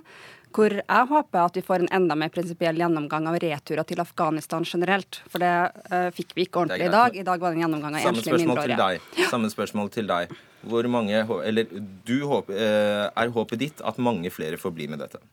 Hvor 0.52 0.74
jeg 0.76 1.08
håper 1.10 1.40
at 1.42 1.58
vi 1.58 1.64
får 1.66 1.86
en 1.86 1.92
enda 2.02 2.16
mer 2.20 2.32
prinsipiell 2.34 2.80
gjennomgang 2.80 3.28
av 3.32 3.38
returer 3.42 3.88
til 3.88 4.02
Afghanistan 4.04 4.66
generelt. 4.68 5.22
For 5.32 5.44
det 5.44 5.52
uh, 5.92 6.10
fikk 6.16 6.36
vi 6.38 6.46
ikke 6.48 6.66
ordentlig 6.66 6.90
i 6.90 6.94
dag. 6.94 7.16
I 7.16 7.26
dag 7.28 7.44
var 7.44 7.54
det 7.54 7.60
en 7.60 7.66
gjennomgang 7.66 7.98
av 7.98 8.08
enslige 8.12 8.42
mindreårige. 8.44 9.28
Samme 9.32 9.52
spørsmål 9.54 9.92
til 9.94 10.10
deg. 10.12 10.34
Hvor 10.68 10.86
mange, 10.94 11.24
eller 11.48 11.72
du 12.06 12.18
håper, 12.30 12.58
uh, 12.58 13.06
Er 13.16 13.32
håpet 13.34 13.64
ditt 13.64 13.86
at 13.86 13.98
mange 13.98 14.30
flere 14.34 14.60
får 14.62 14.76
bli 14.76 14.90
med 14.92 15.02
dette? 15.02 15.24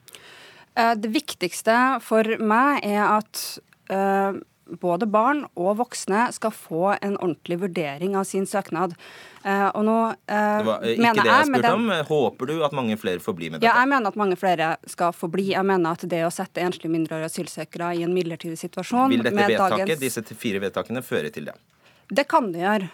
Uh, 0.79 0.95
det 0.95 1.11
viktigste 1.13 1.99
for 2.05 2.39
meg 2.39 2.87
er 2.87 3.03
at 3.19 3.43
både 4.81 5.07
barn 5.11 5.45
og 5.59 5.79
voksne 5.81 6.29
skal 6.35 6.53
få 6.55 6.93
en 6.97 7.17
ordentlig 7.17 7.59
vurdering 7.63 8.17
av 8.19 8.27
sin 8.29 8.47
søknad. 8.47 8.95
Uh, 9.45 9.69
og 9.73 9.85
nå 9.87 9.97
uh, 10.11 10.19
Det 10.29 10.67
var 10.67 10.85
ikke 10.85 11.13
det 11.17 11.25
jeg, 11.25 11.31
jeg 11.31 11.49
spurte 11.49 11.73
om. 11.77 11.89
Håper 12.11 12.51
du 12.51 12.55
at 12.67 12.77
mange 12.77 12.99
flere 13.01 13.23
får 13.25 13.37
bli 13.39 13.51
med 13.51 13.61
dette? 13.61 13.71
Ja, 13.71 13.79
jeg 13.81 13.91
mener 13.95 14.13
at 14.13 14.21
mange 14.21 14.39
flere 14.41 14.75
skal 14.91 15.15
få 15.17 15.31
bli. 15.33 15.51
Jeg 15.55 15.67
mener 15.69 15.97
at 15.97 16.05
det 16.11 16.23
å 16.27 16.31
sette 16.35 16.65
enslige 16.65 16.93
mindreårige 16.93 17.33
asylsøkere 17.33 17.95
i 17.99 18.05
en 18.07 18.15
midlertidig 18.17 18.61
situasjon 18.61 19.15
Vil 19.15 19.25
dette 19.25 19.37
vedtaket, 19.39 19.85
dagens... 19.87 20.05
disse 20.05 20.39
fire 20.39 20.63
vedtakene 20.67 21.05
føre 21.07 21.33
til 21.35 21.51
det? 21.51 21.57
Det 22.09 22.25
kan 22.25 22.47
det 22.55 22.63
gjøre. 22.63 22.87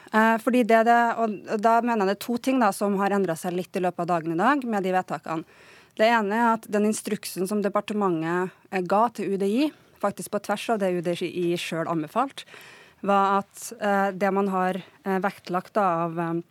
Fordi 0.43 0.64
det, 0.66 0.81
det, 0.88 0.95
og 1.23 1.61
da 1.62 1.76
mener 1.87 2.02
jeg 2.02 2.09
det 2.09 2.14
er 2.16 2.25
to 2.25 2.35
ting 2.43 2.59
da, 2.59 2.73
som 2.75 2.97
har 2.99 3.14
endra 3.14 3.37
seg 3.38 3.54
litt 3.54 3.76
i 3.78 3.83
løpet 3.85 4.02
av 4.02 4.09
dagen 4.11 4.35
i 4.35 4.40
dag 4.40 4.64
med 4.66 4.83
de 4.83 4.90
vedtakene. 4.97 5.62
Det 5.95 6.09
ene 6.11 6.35
er 6.35 6.49
at 6.57 6.66
den 6.66 6.88
instruksen 6.88 7.47
som 7.47 7.61
departementet 7.62 8.50
ga 8.90 9.02
til 9.14 9.37
UDI, 9.37 9.69
faktisk 10.04 10.34
på 10.34 10.42
tvers 10.46 10.70
av 10.75 10.80
det 10.82 10.92
UDI 11.00 11.54
sjøl 11.61 11.90
anbefalt, 11.90 12.46
var 13.04 13.42
at 13.42 13.68
eh, 13.80 14.11
det 14.16 14.32
man 14.32 14.49
har 14.52 14.80
eh, 14.80 15.20
vektlagt 15.25 15.80
av 15.80 16.20
eh, 16.20 16.42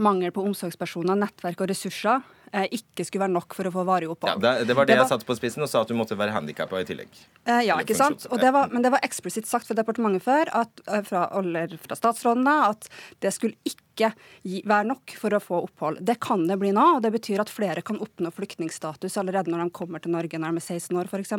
mangel 0.00 0.32
på 0.32 0.44
omsorgspersoner, 0.46 1.18
nettverk 1.18 1.64
og 1.64 1.72
ressurser, 1.72 2.22
Eh, 2.52 2.64
ikke 2.78 3.04
skulle 3.04 3.26
være 3.26 3.34
nok 3.34 3.54
for 3.56 3.68
å 3.68 3.72
få 3.72 3.84
varig 3.84 4.08
opphold. 4.08 4.40
Ja, 4.40 4.40
det, 4.40 4.48
var 4.48 4.88
det, 4.88 4.94
det 4.94 4.96
var, 4.96 5.04
jeg 5.04 5.10
satte 5.10 5.28
på 5.28 5.36
spissen 5.36 5.64
og 5.64 5.68
sa 5.68 5.82
at 5.84 5.90
du 5.90 5.96
måtte 5.98 6.16
være 6.16 6.32
handikappa 6.32 6.80
i 6.80 6.86
tillegg. 6.88 7.10
Eh, 7.44 7.66
ja, 7.68 7.76
ikke 7.82 7.96
sant. 7.98 8.24
Det 8.24 8.52
var, 8.54 8.72
men 8.72 8.84
det 8.84 8.92
var 8.94 9.04
eksplisitt 9.04 9.48
sagt 9.48 9.68
fra 9.68 9.76
departementet 9.76 10.24
før, 10.24 10.52
at, 10.62 10.82
fra, 11.08 11.26
eller 11.36 11.76
fra 11.82 11.98
statsrådene, 11.98 12.56
at 12.70 12.88
det 13.24 13.34
skulle 13.36 13.58
ikke 13.68 13.84
gi, 13.98 14.62
være 14.68 14.88
nok 14.90 15.14
for 15.18 15.34
å 15.34 15.40
få 15.42 15.60
opphold. 15.66 16.00
Det 16.06 16.18
kan 16.24 16.46
det 16.48 16.58
bli 16.60 16.72
nå, 16.76 16.84
og 16.96 17.02
det 17.04 17.12
betyr 17.14 17.42
at 17.42 17.52
flere 17.52 17.84
kan 17.86 18.00
oppnå 18.02 18.32
flyktningstatus 18.34 19.18
allerede 19.20 19.52
når 19.52 19.66
de 19.66 19.76
kommer 19.78 20.02
til 20.04 20.14
Norge 20.14 20.40
når 20.40 20.56
de 20.56 20.62
er 20.62 20.78
16 20.78 21.00
år, 21.00 21.10
f.eks. 21.10 21.34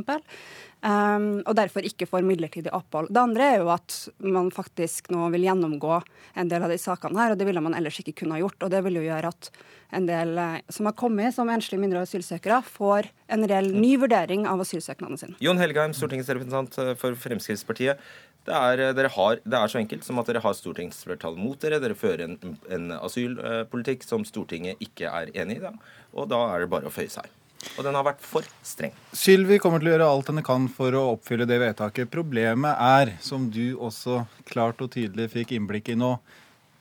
Um, 0.79 1.41
og 1.43 1.55
derfor 1.59 1.83
ikke 1.87 2.07
får 2.09 2.23
midlertidig 2.27 2.71
opphold. 2.75 3.11
Det 3.11 3.23
andre 3.23 3.49
er 3.53 3.57
jo 3.63 3.73
at 3.73 3.97
man 4.23 4.51
faktisk 4.55 5.11
nå 5.13 5.27
vil 5.33 5.47
gjennomgå 5.49 5.97
en 6.39 6.51
del 6.51 6.65
av 6.65 6.71
de 6.71 6.79
sakene 6.79 7.19
her, 7.19 7.33
og 7.33 7.41
det 7.41 7.49
ville 7.49 7.63
man 7.63 7.75
ellers 7.77 7.99
ikke 8.03 8.21
kunne 8.21 8.37
ha 8.37 8.43
gjort. 8.43 8.63
og 8.63 8.71
det 8.71 8.83
vil 8.85 9.01
jo 9.01 9.07
gjøre 9.09 9.33
at 9.33 9.51
en 9.95 10.05
del 10.05 10.37
eh, 10.37 10.57
som 10.69 10.89
har 10.89 10.95
kommet 10.97 11.33
som 11.35 11.49
enslige 11.49 11.81
mindreårige 11.81 12.11
asylsøkere, 12.11 12.61
får 12.65 13.09
en 13.33 13.45
reell 13.49 13.71
ny 13.73 13.95
vurdering 14.01 14.45
av 14.49 14.61
asylsøknaden 14.63 15.21
sin. 15.21 15.37
Jon 15.43 15.61
Helgheim, 15.61 15.95
stortingsrepresentant 15.97 16.77
eh, 16.83 16.95
for 16.99 17.17
Fremskrittspartiet. 17.17 18.01
Det 18.47 18.55
er, 18.55 18.83
eh, 18.89 19.11
har, 19.15 19.41
det 19.43 19.57
er, 19.57 19.71
så 19.71 19.81
enkelt 19.81 20.05
som 20.05 20.21
at 20.21 20.29
dere 20.29 20.43
har 20.43 20.55
stortingsflertall 20.57 21.37
mot 21.39 21.59
dere. 21.61 21.81
Dere 21.81 21.97
fører 21.97 22.27
en, 22.27 22.37
en 22.71 22.93
asylpolitikk 22.99 24.05
som 24.07 24.25
Stortinget 24.27 24.81
ikke 24.83 25.11
er 25.11 25.33
enig 25.37 25.59
i. 25.59 25.73
Og 26.15 26.29
da 26.31 26.41
er 26.53 26.63
det 26.63 26.71
bare 26.71 26.89
å 26.89 26.93
føye 26.93 27.11
seg. 27.11 27.29
Og 27.75 27.83
den 27.83 27.95
har 27.97 28.05
vært 28.07 28.21
for 28.23 28.45
streng. 28.63 28.93
Sylvi 29.15 29.57
kommer 29.59 29.81
til 29.81 29.89
å 29.89 29.95
gjøre 29.97 30.09
alt 30.13 30.29
henne 30.31 30.43
kan 30.47 30.67
for 30.71 30.95
å 30.95 31.09
oppfylle 31.15 31.47
det 31.49 31.59
vedtaket. 31.59 32.11
Problemet 32.11 32.79
er, 32.79 33.17
som 33.23 33.49
du 33.51 33.75
også 33.75 34.23
klart 34.47 34.79
og 34.83 34.93
tydelig 34.95 35.29
fikk 35.33 35.57
innblikk 35.57 35.91
i 35.91 35.97
nå, 35.99 36.13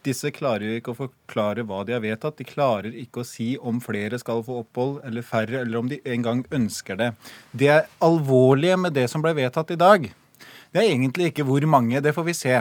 disse 0.07 0.31
klarer 0.33 0.69
jo 0.69 0.77
ikke 0.79 0.93
å 0.95 1.01
forklare 1.01 1.65
hva 1.67 1.83
de 1.85 1.97
har 1.97 2.05
vedtatt. 2.05 2.39
De 2.39 2.47
klarer 2.47 2.95
ikke 3.03 3.25
å 3.25 3.27
si 3.27 3.51
om 3.59 3.81
flere 3.83 4.21
skal 4.23 4.45
få 4.47 4.61
opphold 4.63 5.01
eller 5.09 5.27
færre, 5.27 5.65
eller 5.65 5.81
om 5.81 5.91
de 5.91 5.99
engang 6.07 6.45
ønsker 6.55 6.99
det. 7.01 7.11
Det 7.51 7.73
er 7.75 7.91
alvorlige 8.05 8.79
med 8.79 8.95
det 8.97 9.09
som 9.11 9.25
ble 9.25 9.35
vedtatt 9.37 9.75
i 9.75 9.81
dag. 9.81 10.09
Det 10.69 10.83
er 10.83 10.91
egentlig 10.91 11.31
ikke 11.31 11.47
hvor 11.49 11.65
mange, 11.71 12.01
det 12.05 12.13
får 12.17 12.27
vi 12.27 12.37
se. 12.37 12.59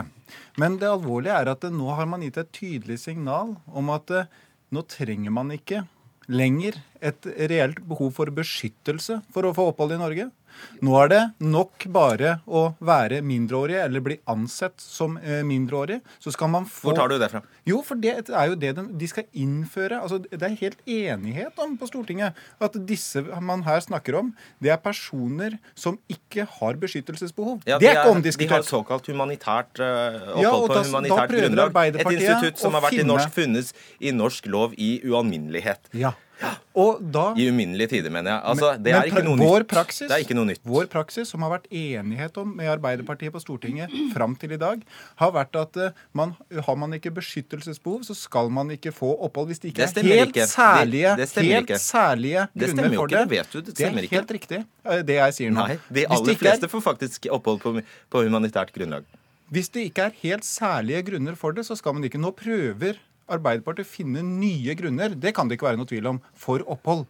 Men 0.60 0.78
det 0.80 0.88
alvorlige 0.88 1.36
er 1.36 1.52
at 1.52 1.66
nå 1.72 1.92
har 1.98 2.08
man 2.08 2.24
gitt 2.24 2.40
et 2.40 2.52
tydelig 2.56 2.98
signal 3.02 3.56
om 3.68 3.92
at 3.92 4.12
eh, 4.14 4.30
nå 4.72 4.84
trenger 4.88 5.32
man 5.34 5.52
ikke 5.52 5.84
lenger 6.28 6.76
et 7.00 7.28
reelt 7.50 7.80
behov 7.88 8.12
for 8.16 8.32
beskyttelse 8.34 9.20
for 9.32 9.48
å 9.48 9.54
få 9.56 9.70
opphold 9.70 9.96
i 9.96 10.00
Norge. 10.00 10.28
Nå 10.84 10.94
er 11.02 11.12
det 11.12 11.22
nok 11.42 11.86
bare 11.94 12.38
å 12.46 12.68
være 12.84 13.20
mindreårig 13.26 13.78
eller 13.82 14.04
bli 14.04 14.18
ansett 14.30 14.76
som 14.82 15.16
eh, 15.20 15.42
mindreårig. 15.46 16.00
Så 16.22 16.32
skal 16.34 16.52
man 16.52 16.68
få 16.68 16.90
Hvor 16.90 16.98
tar 16.98 17.12
du 17.12 17.18
det 17.20 17.30
fra? 17.32 17.42
Jo, 17.68 17.80
for 17.84 18.00
det 18.00 18.14
er 18.28 18.52
jo 18.52 18.58
det 18.58 18.74
de 18.78 19.10
skal 19.10 19.26
innføre. 19.32 20.00
Altså, 20.00 20.20
det 20.22 20.42
er 20.42 20.56
helt 20.60 20.80
enighet 20.86 21.58
om 21.62 21.76
på 21.78 21.88
Stortinget 21.90 22.38
at 22.62 22.78
disse 22.88 23.24
man 23.44 23.64
her 23.66 23.80
snakker 23.84 24.18
om, 24.20 24.30
det 24.62 24.72
er 24.74 24.80
personer 24.82 25.58
som 25.78 25.98
ikke 26.10 26.46
har 26.58 26.78
beskyttelsesbehov. 26.80 27.62
Ja, 27.68 27.78
det 27.80 27.90
er 27.90 28.00
ikke 28.02 28.14
omdiskutert. 28.16 28.48
De 28.48 28.54
har 28.58 28.68
såkalt 28.68 29.10
humanitært 29.10 29.82
uh, 29.82 30.32
opphold 30.34 30.44
ja, 30.44 30.52
da, 30.52 30.70
på 30.70 30.86
humanitært 30.88 31.34
grunnlag. 31.34 31.82
Et 31.88 32.14
institutt 32.14 32.62
som 32.62 32.78
har 32.78 32.86
vært 32.88 33.02
i 33.02 33.06
norsk, 33.06 33.34
funnes 33.34 33.74
i 34.00 34.14
norsk 34.14 34.48
lov 34.50 34.74
i 34.78 34.98
ualminnelighet. 35.06 35.92
Ja. 35.96 36.14
Da, 36.38 37.24
I 37.34 37.48
uminnelige 37.50 37.90
tider, 37.90 38.12
mener 38.14 38.30
jeg. 38.30 38.42
Altså, 38.52 38.68
det, 38.78 38.92
er 38.94 39.08
ikke 39.10 39.24
noe 39.26 39.38
nytt. 39.40 39.66
Praksis, 39.70 40.06
det 40.06 40.14
er 40.14 40.22
ikke 40.22 40.36
noe 40.38 40.46
nytt. 40.46 40.60
Vår 40.68 40.86
praksis, 40.92 41.30
som 41.32 41.42
har 41.42 41.50
vært 41.56 41.66
enighet 41.74 42.38
om 42.38 42.52
med 42.54 42.70
Arbeiderpartiet 42.70 43.34
på 43.34 43.42
Stortinget 43.42 43.92
fram 44.14 44.36
til 44.38 44.54
i 44.54 44.60
dag, 44.60 44.84
har 45.18 45.32
vært 45.34 45.58
at 45.58 45.80
uh, 45.82 46.04
man, 46.16 46.36
har 46.54 46.78
man 46.78 46.94
ikke 46.94 47.12
beskyttelsesbehov, 47.18 48.04
så 48.06 48.14
skal 48.18 48.52
man 48.54 48.70
ikke 48.74 48.94
få 48.94 49.10
opphold 49.26 49.50
hvis 49.50 49.64
det 49.64 49.72
ikke 49.72 49.88
det 49.88 50.04
er 50.04 50.10
helt 50.12 50.36
ikke. 50.36 50.48
særlige, 50.52 51.14
det, 51.18 51.28
det 51.34 51.46
helt 51.48 51.66
ikke. 51.66 51.80
særlige 51.82 52.46
grunner 52.54 52.94
for 52.94 53.14
det. 53.14 53.18
Det 53.18 53.34
vet 53.34 53.52
du, 53.52 53.60
det. 53.60 53.76
Det 53.80 53.88
er 53.88 54.10
helt 54.14 54.34
riktig, 54.38 54.64
uh, 54.86 54.98
det 55.10 55.18
jeg 55.18 55.38
sier 55.40 55.54
nå. 55.54 55.66
Nei, 55.66 55.80
De 55.98 56.06
aller 56.06 56.42
fleste 56.44 56.70
får 56.70 56.86
faktisk 56.86 57.30
opphold 57.34 57.64
på, 57.64 57.74
på 58.14 58.26
humanitært 58.28 58.70
grunnlag. 58.76 59.08
Hvis 59.50 59.70
det 59.72 59.88
ikke 59.88 60.10
er 60.10 60.16
helt 60.22 60.46
særlige 60.46 61.02
grunner 61.08 61.36
for 61.40 61.56
det, 61.56 61.64
så 61.66 61.74
skal 61.78 61.96
man 61.96 62.04
ikke. 62.04 62.20
Nå 62.20 62.34
prøver 62.36 63.00
Arbeiderpartiet 63.28 63.88
finne 63.88 64.24
nye 64.24 64.74
grunner, 64.78 65.14
det 65.14 65.34
kan 65.36 65.48
det 65.48 65.58
ikke 65.58 65.68
være 65.70 65.80
noe 65.80 65.88
tvil 65.88 66.10
om, 66.14 66.20
for 66.34 66.64
opphold. 66.66 67.06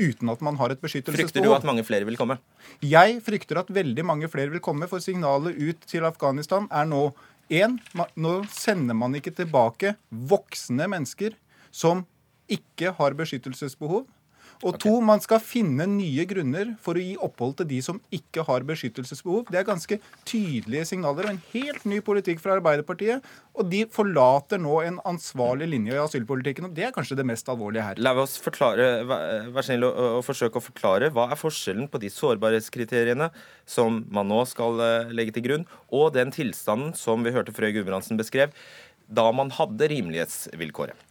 Uten 0.00 0.30
at 0.32 0.40
man 0.44 0.56
har 0.56 0.72
et 0.72 0.80
beskyttelsesbehov. 0.80 1.28
Frykter 1.28 1.44
du 1.44 1.52
at 1.52 1.66
mange 1.68 1.84
flere 1.84 2.06
vil 2.08 2.16
komme? 2.16 2.38
Jeg 2.80 3.18
frykter 3.24 3.60
at 3.60 3.72
veldig 3.72 4.04
mange 4.06 4.30
flere 4.32 4.52
vil 4.52 4.62
komme, 4.64 4.88
for 4.88 5.02
signalet 5.04 5.58
ut 5.60 5.84
til 5.90 6.06
Afghanistan 6.08 6.68
er 6.72 6.88
nå 6.88 7.10
én, 7.50 7.76
nå 8.16 8.34
sender 8.54 8.96
man 8.96 9.16
ikke 9.18 9.34
tilbake 9.34 9.96
voksne 10.10 10.86
mennesker 10.88 11.36
som 11.74 12.04
ikke 12.50 12.94
har 12.96 13.16
beskyttelsesbehov. 13.18 14.06
Og 14.60 14.76
to, 14.82 14.92
man 15.00 15.22
skal 15.24 15.40
finne 15.40 15.86
nye 15.88 16.26
grunner 16.28 16.74
for 16.84 16.98
å 16.98 17.02
gi 17.02 17.14
opphold 17.24 17.56
til 17.60 17.68
de 17.70 17.78
som 17.84 18.00
ikke 18.12 18.44
har 18.44 18.66
beskyttelsesbehov. 18.68 19.46
Det 19.48 19.60
er 19.60 19.68
ganske 19.68 19.96
tydelige 20.28 20.84
signaler 20.90 21.28
og 21.28 21.32
en 21.32 21.40
helt 21.54 21.86
ny 21.88 22.02
politikk 22.04 22.42
fra 22.42 22.58
Arbeiderpartiet. 22.58 23.24
Og 23.56 23.70
de 23.72 23.86
forlater 23.92 24.60
nå 24.60 24.76
en 24.84 24.98
ansvarlig 25.08 25.70
linje 25.72 25.96
i 25.96 26.02
asylpolitikken, 26.02 26.68
og 26.68 26.76
det 26.76 26.86
er 26.86 26.94
kanskje 26.96 27.16
det 27.18 27.26
mest 27.30 27.48
alvorlige 27.52 27.86
her. 27.86 28.02
La 28.04 28.12
oss 28.20 28.36
forklare, 28.42 28.90
vær 29.08 29.66
snill 29.66 29.88
å 29.88 30.20
forsøke 30.24 30.60
å 30.60 30.64
forklare 30.64 31.08
hva 31.14 31.30
er 31.32 31.40
forskjellen 31.40 31.88
på 31.90 32.02
de 32.02 32.12
sårbarhetskriteriene 32.12 33.30
som 33.68 34.02
man 34.12 34.28
nå 34.28 34.42
skal 34.50 34.80
eh, 34.84 35.14
legge 35.16 35.38
til 35.38 35.46
grunn, 35.48 35.68
og 35.88 36.12
den 36.16 36.34
tilstanden 36.34 36.92
som 36.98 37.24
vi 37.24 37.32
hørte 37.34 37.54
Frøy 37.56 37.72
Gudbrandsen 37.78 38.20
beskrev, 38.20 38.52
da 39.10 39.24
man 39.34 39.50
hadde 39.56 39.88
rimelighetsvilkåret. 39.90 41.08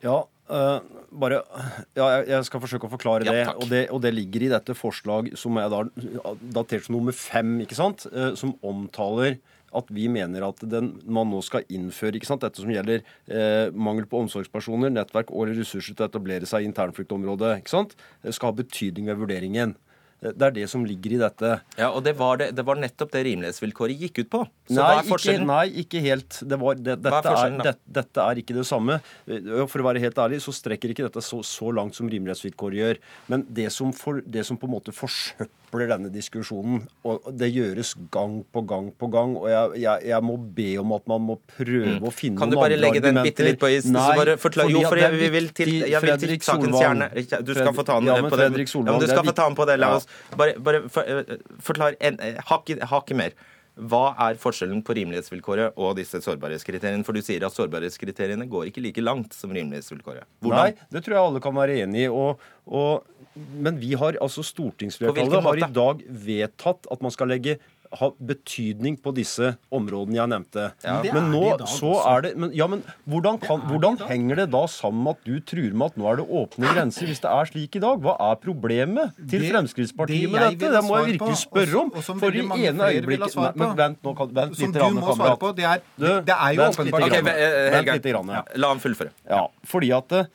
Ja, 0.00 0.22
Uh, 0.50 0.80
bare, 1.22 1.40
ja, 1.94 2.08
jeg 2.26 2.46
skal 2.48 2.62
forsøke 2.62 2.88
å 2.88 2.92
forklare 2.92 3.26
ja, 3.28 3.34
det. 3.34 3.44
Og, 3.54 3.68
det. 3.70 3.84
og 3.94 4.02
det 4.02 4.10
ligger 4.16 4.46
i 4.46 4.50
dette 4.50 4.74
forslag 4.74 5.30
som 5.38 5.58
er 5.62 5.70
da, 5.70 5.84
datert 6.58 6.88
som 6.88 6.96
nummer 6.98 7.14
fem, 7.14 7.60
ikke 7.64 7.78
sant? 7.78 8.08
Uh, 8.10 8.32
som 8.38 8.56
omtaler 8.66 9.38
at 9.76 9.90
vi 9.94 10.08
mener 10.10 10.44
at 10.48 10.62
den, 10.66 10.92
man 11.06 11.30
nå 11.30 11.40
skal 11.46 11.66
innføre 11.70 12.18
ikke 12.18 12.28
sant? 12.28 12.42
dette 12.42 12.62
som 12.62 12.72
gjelder 12.72 13.04
eh, 13.30 13.70
mangel 13.70 14.08
på 14.10 14.18
omsorgspersoner, 14.24 14.90
nettverk 14.90 15.30
og 15.30 15.52
ressurser 15.52 15.94
til 15.94 16.06
å 16.06 16.10
etablere 16.10 16.48
seg 16.48 16.64
i 16.64 16.70
internfluktområdet, 16.70 17.52
ikke 17.60 17.74
sant? 17.76 17.94
skal 18.26 18.50
ha 18.50 18.58
betydning 18.64 19.06
ved 19.12 19.20
vurderingen. 19.22 19.76
Det 20.20 20.44
er 20.44 20.52
det 20.52 20.66
som 20.68 20.82
ligger 20.84 21.14
i 21.16 21.20
dette. 21.20 21.50
Ja, 21.80 21.90
Og 21.96 22.02
det 22.04 22.12
var, 22.18 22.36
det, 22.40 22.50
det 22.56 22.64
var 22.68 22.76
nettopp 22.76 23.12
det 23.14 23.22
rimelighetsvilkåret 23.24 24.02
gikk 24.04 24.20
ut 24.22 24.30
på. 24.34 24.42
Så 24.68 24.76
nei, 24.76 24.84
hva 24.84 24.98
er 24.98 25.08
forskjellen? 25.08 25.46
Ikke, 25.46 25.52
nei, 25.52 25.84
ikke 25.84 26.02
helt. 26.04 26.40
Det 26.52 26.58
var, 26.60 26.76
det, 26.80 26.96
dette, 27.06 27.22
er 27.32 27.40
er, 27.46 27.56
det, 27.64 27.74
dette, 28.00 28.26
er 28.26 28.42
ikke 28.42 28.58
det 28.58 28.66
samme. 28.68 28.98
For 29.24 29.80
å 29.80 29.88
være 29.88 30.02
helt 30.04 30.20
ærlig 30.20 30.42
så 30.44 30.52
strekker 30.56 30.92
ikke 30.92 31.06
dette 31.08 31.24
så, 31.24 31.40
så 31.46 31.72
langt 31.72 31.96
som 31.96 32.10
rimelighetsvilkåret 32.12 32.80
gjør. 32.82 33.00
Men 33.32 33.46
det 33.48 33.70
som, 33.72 33.94
for, 33.96 34.20
det 34.26 34.44
som 34.48 34.60
på 34.60 34.68
en 34.68 34.76
måte 34.76 34.94
forsøpler 35.70 35.90
denne 35.90 36.10
diskusjonen, 36.12 36.82
og 37.04 37.26
det 37.32 37.50
gjøres 37.52 37.94
gang 38.12 38.44
på 38.52 38.62
gang 38.66 38.90
på 38.98 39.08
gang, 39.10 39.36
og 39.36 39.48
jeg, 39.50 39.82
jeg, 39.82 40.08
jeg 40.10 40.22
må 40.22 40.36
be 40.36 40.78
om 40.80 40.92
at 40.96 41.06
man 41.08 41.20
må 41.20 41.36
prøve 41.56 41.98
mm. 41.98 42.06
å 42.06 42.10
finne 42.10 42.38
noen 42.38 42.46
andre 42.46 42.46
argumenter. 42.46 42.46
Kan 42.46 42.50
du 42.50 42.56
bare 42.60 42.78
legge 42.80 43.02
den 43.04 43.20
bitte 43.22 43.46
litt 43.46 43.60
på 43.60 43.70
is? 43.70 43.86
Nei, 43.90 44.08
bare 44.18 44.36
forklare, 44.40 44.72
jo, 44.74 44.82
for 44.86 45.02
jeg, 45.02 45.20
vi 45.20 45.30
vil 45.36 45.48
til, 45.54 45.72
jeg 45.90 46.02
vil 46.02 46.16
til 46.24 46.34
sakens 46.40 46.80
kjerne. 46.80 47.10
Du 47.46 47.54
skal 47.54 47.72
få 47.76 47.86
ta 47.86 48.00
den 48.00 48.10
ja, 48.10 48.18
på 48.24 48.40
den. 48.40 48.58
Ja, 48.58 48.90
men 48.90 49.00
du 49.00 49.08
skal 49.10 49.24
få 49.30 49.36
ta 49.36 49.46
den 49.46 49.60
på 49.60 49.68
det. 49.70 49.78
La 49.80 49.94
oss 49.98 50.10
bare, 50.36 50.58
bare 50.58 50.84
for, 50.90 51.06
eh, 51.06 51.40
forklar 51.62 51.96
en, 52.00 52.20
eh, 52.20 52.42
hakket 52.50 53.16
mer. 53.16 53.38
Hva 53.80 54.10
er 54.26 54.36
forskjellen 54.36 54.82
på 54.84 54.92
rimelighetsvilkåret 54.98 55.78
og 55.80 55.94
disse 55.96 56.18
sårbarhetskriteriene? 56.20 57.04
For 57.06 57.16
du 57.16 57.22
sier 57.24 57.46
at 57.46 57.54
sårbarhetskriteriene 57.54 58.44
går 58.50 58.68
ikke 58.68 58.82
like 58.84 59.04
langt 59.04 59.36
som 59.36 59.54
rimelighetsvilkåret. 59.54 60.26
Hvordan? 60.44 60.74
Nei, 60.74 60.90
det 60.92 61.04
tror 61.06 61.16
jeg 61.16 61.22
alle 61.22 61.40
kan 61.44 61.56
være 61.56 61.78
enig 61.86 62.04
i. 62.04 62.10
Og, 62.12 62.42
og 62.66 63.06
men 63.36 63.78
vi 63.80 63.94
har, 63.94 64.16
altså 64.20 64.42
stortingsflertallet 64.46 65.42
har 65.44 65.56
i 65.62 65.72
dag 65.72 66.00
vedtatt 66.08 66.86
at 66.90 67.02
man 67.04 67.10
skal 67.14 67.28
legge 67.30 67.58
ha 67.98 68.06
betydning 68.22 68.94
på 69.02 69.10
disse 69.16 69.48
områdene 69.74 70.14
jeg 70.14 70.30
nevnte. 70.30 70.66
Ja. 70.86 71.00
Men 71.10 71.24
nå 71.32 71.40
så 71.66 71.88
er 72.06 72.20
det 72.22 72.30
men, 72.38 72.52
Ja, 72.54 72.68
men 72.70 72.84
hvordan, 73.10 73.40
kan, 73.42 73.64
hvordan 73.66 73.96
henger 74.06 74.38
det 74.38 74.44
da 74.52 74.60
sammen 74.70 75.02
med 75.08 75.16
at 75.18 75.24
du 75.26 75.40
truer 75.42 75.74
med 75.74 75.90
at 75.90 75.98
nå 75.98 76.06
er 76.06 76.20
det 76.20 76.26
åpne 76.30 76.70
grenser, 76.70 77.10
hvis 77.10 77.18
det 77.24 77.32
er 77.32 77.50
slik 77.50 77.74
i 77.80 77.82
dag? 77.82 77.98
Hva 78.04 78.14
er 78.28 78.38
problemet 78.44 79.16
til 79.18 79.42
Det- 79.42 79.50
Fremskrittspartiet 79.50 80.22
det 80.22 80.30
med 80.30 80.46
dette? 80.60 80.70
Det 80.76 80.84
må 80.86 81.00
jeg 81.00 81.18
virkelig 81.18 81.40
spørre 81.42 81.82
om. 81.82 81.90
For 82.22 82.30
i 82.30 82.46
ene 82.70 82.90
øyeblikket 82.94 83.36
Nei, 83.40 83.50
Men 83.58 83.76
vent, 83.82 84.02
nå 84.06 84.14
kan, 84.22 84.34
vent 84.38 84.54
Som 84.56 84.66
litt, 84.70 84.74
du 84.78 84.80
rann, 84.86 85.02
kamerat. 85.10 85.38
på. 85.42 85.52
Det 85.58 85.64
er, 85.64 85.82
det, 85.98 86.14
det 86.30 86.38
er 86.38 86.54
jo 86.54 86.62
åpenbart 86.70 87.02
Ok, 87.02 87.10
grann. 87.10 87.26
eh, 87.34 87.70
Vent 87.74 87.92
litt 87.98 88.10
grann, 88.14 88.34
ja. 88.38 88.44
La 88.54 88.68
ham 88.68 88.78
fullføre. 88.78 89.10
Ja, 89.28 89.48
fordi 89.66 89.90
at 89.98 90.12
eh, 90.12 90.26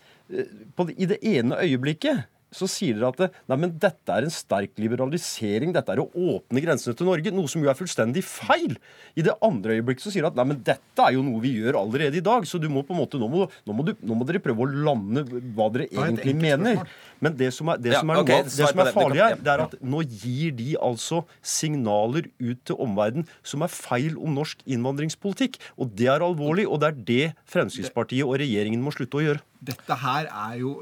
på, 0.76 0.90
I 0.92 1.06
det 1.08 1.24
ene 1.24 1.56
øyeblikket 1.64 2.26
så 2.56 2.68
sier 2.72 2.98
dere 2.98 3.12
at 3.12 3.20
det, 3.20 3.30
nei, 3.52 3.58
men 3.66 3.74
dette 3.82 4.16
er 4.16 4.28
en 4.28 4.34
sterk 4.34 4.76
liberalisering, 4.82 5.74
dette 5.76 5.92
er 5.92 6.02
å 6.04 6.08
åpne 6.10 6.64
grensene 6.64 6.96
til 6.98 7.10
Norge, 7.10 7.34
noe 7.36 7.52
som 7.52 7.64
jo 7.64 7.72
er 7.72 7.78
fullstendig 7.78 8.24
feil. 8.26 8.78
I 9.20 9.26
det 9.26 9.36
andre 9.46 9.80
øyeblikket 9.80 10.06
så 10.06 10.14
sier 10.14 10.24
dere 10.26 10.34
at 10.34 10.40
nei, 10.40 10.48
men 10.54 10.62
dette 10.66 11.08
er 11.08 11.16
jo 11.18 11.26
noe 11.26 11.42
vi 11.44 11.56
gjør 11.60 11.82
allerede 11.82 12.22
i 12.22 12.26
dag, 12.26 12.48
så 12.48 12.62
du 12.62 12.70
må 12.72 12.86
på 12.88 12.96
en 12.96 13.02
måte, 13.04 13.20
nå 13.22 13.30
må, 13.32 13.50
nå 13.68 13.76
må, 13.76 13.88
du, 13.88 13.94
nå 14.00 14.18
må 14.18 14.28
dere 14.28 14.44
prøve 14.44 14.66
å 14.66 14.84
lande 14.88 15.26
hva 15.56 15.70
dere 15.76 15.90
er 15.90 16.10
egentlig 16.10 16.36
mener. 16.40 16.84
Men 17.24 17.36
det 17.40 17.52
som 17.56 17.72
er, 17.72 17.80
det 17.82 17.94
Ja, 17.94 18.02
som 18.04 18.12
er, 18.12 18.22
okay, 18.24 18.44
noe, 18.44 18.52
det 18.52 18.70
som 18.72 18.82
er 18.84 18.92
farlig 18.96 19.22
her, 19.24 19.38
det 19.40 19.54
er 19.54 19.64
at 19.66 19.78
nå 19.84 20.02
gir 20.04 20.56
de 20.58 20.76
altså 20.84 21.24
signaler 21.46 22.30
ut 22.40 22.60
til 22.68 22.82
omverdenen 22.86 23.30
som 23.46 23.64
er 23.66 23.72
feil 23.72 24.18
om 24.20 24.36
norsk 24.36 24.62
innvandringspolitikk. 24.68 25.60
Og 25.80 25.94
det 25.96 26.10
er 26.12 26.26
alvorlig, 26.26 26.68
og 26.68 26.82
det 26.84 26.92
er 26.92 27.02
det 27.10 27.24
Fremskrittspartiet 27.52 28.28
og 28.28 28.38
regjeringen 28.42 28.84
må 28.84 28.94
slutte 28.96 29.22
å 29.22 29.26
gjøre. 29.26 29.44
Dette 29.66 29.98
her 30.02 30.30
er 30.30 30.60
jo 30.62 30.76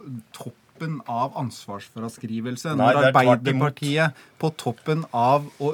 toppen 0.84 1.02
av 1.08 1.38
ansvarsfraskrivelse. 1.38 2.76
Når 2.76 3.00
er 3.00 3.10
Arbeiderpartiet 3.10 4.14
på 4.40 4.52
toppen 4.58 5.06
av 5.14 5.48
å 5.60 5.74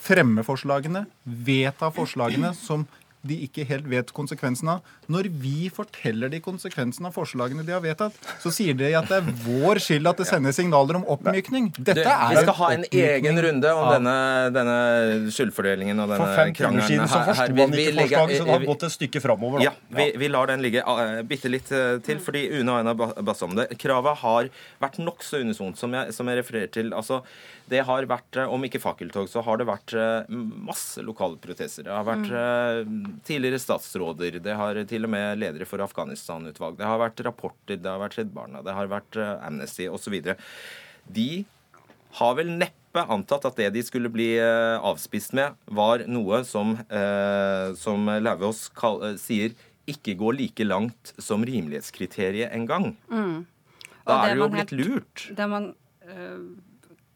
fremme 0.00 0.42
forslagene, 0.46 1.06
vedta 1.24 1.90
forslagene 1.92 2.54
som 2.56 2.86
de 3.26 3.36
ikke 3.44 3.66
helt 3.68 3.86
vet 3.90 4.12
konsekvensen 4.16 4.68
av. 4.72 4.80
Når 5.10 5.28
vi 5.42 5.68
forteller 5.74 6.30
de 6.32 6.40
konsekvensen 6.40 7.04
av 7.08 7.12
forslagene 7.16 7.64
de 7.66 7.74
har 7.74 7.82
vedtatt, 7.84 8.16
så 8.40 8.52
sier 8.54 8.76
de 8.78 8.92
at 8.96 9.08
det 9.10 9.18
er 9.20 9.30
vår 9.44 9.80
skyld 9.82 10.08
at 10.08 10.22
det 10.22 10.26
sendes 10.30 10.56
signaler 10.56 10.96
om 11.00 11.04
oppmykning. 11.04 11.70
Dette 11.76 12.06
er 12.08 12.32
vi 12.34 12.44
skal 12.44 12.56
ha 12.60 12.70
en 12.78 12.86
egen 12.90 13.40
runde 13.44 13.74
om 13.76 13.90
denne, 13.96 14.14
denne 14.56 14.78
skyldfordelingen 15.34 16.00
og 16.00 16.14
denne 16.14 16.24
For 16.24 16.38
fem 16.38 16.54
timer 16.54 16.80
krangelen. 16.80 16.88
siden 16.88 17.08
så 17.10 17.22
forsto 17.28 17.52
vi- 17.54 17.60
han 17.60 17.76
ikke 17.76 17.98
forslaget, 18.00 18.38
så 18.40 18.44
det 18.44 18.54
har 18.56 18.66
gått 18.70 18.82
et 18.88 18.96
stykke 18.96 19.20
framover. 19.24 19.62
Ja, 19.64 19.72
vi, 19.90 20.12
vi 20.16 20.28
lar 20.28 20.46
den 20.46 20.62
ligge 20.64 20.82
uh, 20.86 21.22
bitte 21.22 21.50
litt 21.52 21.70
eh, 21.72 21.98
til, 22.04 22.18
fordi 22.24 22.46
Une 22.60 22.68
og 22.72 22.78
Aina 22.80 22.94
ba- 22.94 23.36
om 23.44 23.54
det. 23.56 23.68
Kravet 23.78 24.16
har 24.24 24.48
vært 24.80 24.98
nokså 24.98 25.40
unisont, 25.44 25.76
som 25.78 25.92
jeg, 25.92 26.12
som 26.16 26.26
jeg 26.28 26.40
refererer 26.40 26.70
til. 26.72 26.92
Altså, 26.96 27.22
det 27.70 27.84
har 27.86 28.06
vært, 28.10 28.36
eh, 28.36 28.50
Om 28.50 28.66
ikke 28.66 28.82
fakkeltog, 28.82 29.28
så 29.30 29.42
har 29.46 29.60
det 29.60 29.68
vært 29.68 29.94
eh, 29.94 30.26
masse 30.70 31.02
lokale 31.06 31.38
protester. 31.42 31.86
Det 31.86 31.94
har 31.94 32.08
vært 32.08 32.30
mm. 32.30 33.20
tidligere 33.26 33.62
statsråder, 33.62 34.40
det 34.42 34.56
har 34.58 34.82
til 34.90 35.06
og 35.06 35.14
med 35.14 35.38
ledere 35.38 35.68
for 35.68 35.82
Afghanistan-utvalg. 35.84 36.78
Det 36.80 36.88
har 36.88 37.00
vært 37.02 37.22
rapporter, 37.26 37.78
det 37.78 37.90
har 37.90 38.02
vært 38.02 38.18
Redd 38.18 38.34
Barna, 38.34 38.64
det 38.66 38.74
har 38.76 38.90
vært 38.90 39.20
eh, 39.20 39.36
Amnesty 39.46 39.88
osv. 39.90 40.18
De 41.10 41.30
har 42.18 42.36
vel 42.38 42.50
neppe 42.58 43.04
antatt 43.06 43.46
at 43.46 43.58
det 43.60 43.68
de 43.76 43.84
skulle 43.86 44.10
bli 44.12 44.32
eh, 44.40 44.76
avspist 44.82 45.34
med, 45.38 45.54
var 45.70 46.02
noe 46.10 46.42
som, 46.48 46.74
eh, 46.90 47.70
som 47.78 48.10
Lauvås 48.18 48.66
eh, 48.74 49.14
sier 49.20 49.54
ikke 49.90 50.16
går 50.18 50.36
like 50.38 50.66
langt 50.66 51.14
som 51.18 51.44
rimelighetskriteriet 51.46 52.52
engang. 52.54 52.92
Mm. 53.10 53.46
Da 54.06 54.18
er 54.24 54.34
det 54.34 54.42
jo 54.42 54.50
blitt 54.50 54.74
helt- 54.74 54.76
lurt. 54.80 55.24
Det 55.36 55.46
man 55.50 55.70
øh, 56.06 56.42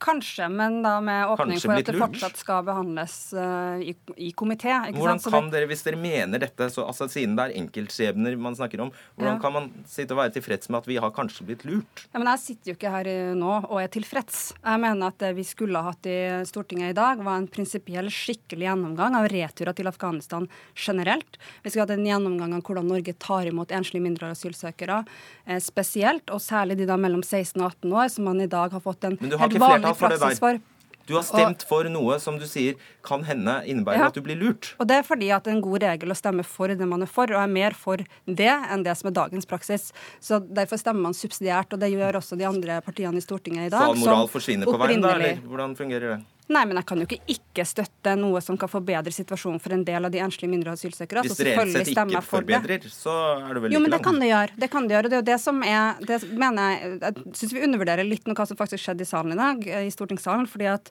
Kanskje, 0.02 0.48
men 0.50 0.80
da 0.82 0.96
med 1.00 1.28
åpning 1.30 1.54
Kanskje 1.54 1.68
for 1.68 1.78
at 1.78 1.86
det 1.86 2.00
fortsatt 2.00 2.38
skal 2.40 2.64
behandles 2.66 3.14
uh, 3.38 3.78
i, 3.78 3.94
i 4.16 4.32
komité. 4.36 4.72
Hvordan 4.92 5.20
sant? 5.22 5.32
Kan 5.32 5.50
dere, 5.52 5.68
hvis 5.70 5.84
dere 5.86 5.96
mener 6.00 6.42
dette, 6.42 6.66
så, 6.74 6.82
altså 6.90 7.06
siden 7.08 7.36
det 7.38 7.46
er 7.46 7.54
enkeltskjebner 7.62 8.34
man 8.36 8.58
snakker 8.58 8.82
om, 8.84 8.90
hvordan 9.14 9.36
Ja. 9.36 9.40
kan 9.40 9.54
man 9.54 9.70
sitte 9.88 10.12
og 10.12 10.20
være 10.20 10.34
tilfreds 10.34 10.68
med 10.68 10.82
at 10.82 10.88
vi 10.90 10.98
har 11.00 11.14
kanskje 11.14 11.46
blitt 11.46 11.64
lurt? 11.64 12.04
Ja, 12.10 12.18
men 12.18 12.28
Jeg 12.34 12.42
sitter 12.42 12.72
jo 12.72 12.76
ikke 12.76 12.90
her 12.90 13.10
nå 13.38 13.52
og 13.70 13.78
er 13.80 13.88
tilfreds. 13.94 14.52
Jeg 14.58 14.82
mener 14.82 15.06
at 15.12 15.18
det 15.22 15.30
vi 15.38 15.46
skulle 15.46 15.78
ha 15.78 15.92
hatt 15.94 16.10
i 16.10 16.18
Stortinget 16.44 16.90
i 16.90 16.98
dag, 16.98 17.22
var 17.24 17.38
en 17.38 17.48
prinsipiell, 17.48 18.10
skikkelig 18.10 18.66
gjennomgang 18.66 19.14
av 19.16 19.28
returer 19.30 19.72
til 19.78 19.88
Afghanistan 19.88 20.48
generelt. 20.74 21.38
Vi 21.62 21.70
skulle 21.70 21.86
hatt 21.86 21.94
en 21.96 22.04
gjennomgang 22.04 22.52
av 22.58 22.66
hvordan 22.66 22.90
Norge 22.90 23.14
tar 23.14 23.46
imot 23.48 23.72
enslige 23.72 24.04
mindreårige 24.04 24.36
asylsøkere 24.40 25.00
eh, 25.46 25.60
spesielt, 25.62 26.28
og 26.34 26.42
særlig 26.42 26.76
de 26.82 26.90
da 26.90 26.98
mellom 27.00 27.22
16 27.22 27.56
og 27.62 27.70
18 27.70 27.92
år, 27.94 28.08
som 28.12 28.28
man 28.28 28.42
i 28.44 28.50
dag 28.50 28.74
har 28.74 28.82
fått 28.84 29.08
en 29.08 29.18
helt 29.22 29.58
vanlig 29.62 29.93
for 29.94 30.08
det 30.08 30.20
der. 30.20 30.60
Du 31.04 31.12
har 31.18 31.22
stemt 31.26 31.62
for 31.68 31.84
noe 31.92 32.16
som 32.20 32.38
du 32.40 32.46
sier 32.48 32.78
kan 33.04 33.24
hende 33.28 33.58
innebærer 33.68 33.98
Ja. 33.98 34.06
at 34.08 34.14
du 34.16 34.22
blir 34.24 34.38
lurt. 34.40 34.70
Og 34.80 34.88
det 34.88 34.96
er 34.96 35.02
fordi 35.04 35.28
at 35.36 35.44
det 35.44 35.52
er 35.52 35.56
en 35.56 35.60
god 35.60 35.82
regel 35.82 36.08
å 36.08 36.16
stemme 36.16 36.44
for 36.44 36.68
det 36.68 36.88
man 36.88 37.02
er 37.02 37.06
for, 37.10 37.24
og 37.28 37.42
er 37.42 37.46
mer 37.46 37.76
for 37.76 37.98
det 38.24 38.48
enn 38.48 38.82
det 38.86 38.96
som 38.96 39.08
er 39.10 39.12
dagens 39.12 39.44
praksis. 39.44 39.92
Så 40.18 40.40
derfor 40.40 40.80
stemmer 40.80 41.02
man 41.02 41.12
subsidiært, 41.12 41.72
og 41.76 41.80
det 41.80 41.92
gjør 41.92 42.16
også 42.22 42.38
de 42.38 42.46
andre 42.48 42.80
partiene 42.80 43.20
i 43.20 43.20
Stortinget 43.20 43.66
i 43.66 43.68
dag. 43.68 43.80
Så 43.84 43.90
all 43.92 44.00
moral 44.00 44.28
forsvinner 44.32 44.64
på 44.64 44.78
veien, 44.80 45.02
da? 45.04 45.12
Eller 45.18 45.36
hvordan 45.44 45.76
fungerer 45.76 46.16
det? 46.16 46.24
Nei, 46.52 46.60
men 46.68 46.76
jeg 46.76 46.84
kan 46.90 47.00
jo 47.00 47.06
ikke 47.08 47.16
ikke 47.32 47.64
støtte 47.64 48.12
noe 48.20 48.40
som 48.44 48.58
kan 48.60 48.68
forbedre 48.68 49.12
situasjonen 49.14 49.60
for 49.64 49.72
en 49.72 49.84
del 49.86 50.04
av 50.04 50.12
de 50.12 50.20
enslige 50.20 50.50
mindreårige 50.52 50.82
asylsøkere. 50.82 51.22
Hvis 51.24 51.38
det 51.38 51.46
reelt 51.48 51.72
sett 51.72 51.90
ikke 51.94 52.20
forbedrer, 52.26 52.82
for 52.82 52.88
det. 52.88 52.92
så 52.92 53.14
er 53.38 53.54
det 53.56 53.62
vel 53.64 53.72
Jo, 53.72 53.80
men 53.80 53.88
det 53.88 53.96
langt. 53.96 54.04
kan 54.04 54.20
det 54.20 54.28
gjøre. 54.28 54.58
Det 54.60 54.68
kan 54.74 54.88
det 54.88 54.96
gjøre. 54.96 55.08
Det 55.08 55.16
er 55.16 55.22
jo 55.22 55.28
det 55.30 55.38
som 55.40 55.62
er 55.64 56.02
Det 56.04 56.18
mener 56.36 56.68
jeg 56.74 56.98
Jeg 57.00 57.36
syns 57.40 57.54
vi 57.54 57.62
undervurderer 57.64 58.04
litt 58.04 58.28
noe 58.28 58.36
hva 58.36 58.46
som 58.50 58.60
faktisk 58.60 58.84
skjedde 58.84 59.06
i 59.06 59.08
salen 59.08 59.32
i 59.32 59.40
dag, 59.40 59.68
eh, 59.68 59.86
i 59.88 59.94
stortingssalen. 59.94 60.46
fordi 60.46 60.68
at 60.68 60.90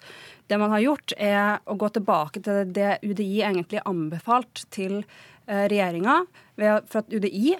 det 0.49 0.57
man 0.59 0.71
har 0.71 0.79
gjort, 0.79 1.13
er 1.17 1.59
å 1.67 1.77
gå 1.77 1.89
tilbake 1.93 2.41
til 2.41 2.65
det 2.73 2.97
UDI 3.03 3.43
egentlig 3.45 3.79
anbefalt 3.85 4.65
til 4.71 5.03
eh, 5.47 5.67
regjeringa. 5.69 6.25
For 6.57 7.03
at 7.03 7.13
UDI 7.13 7.57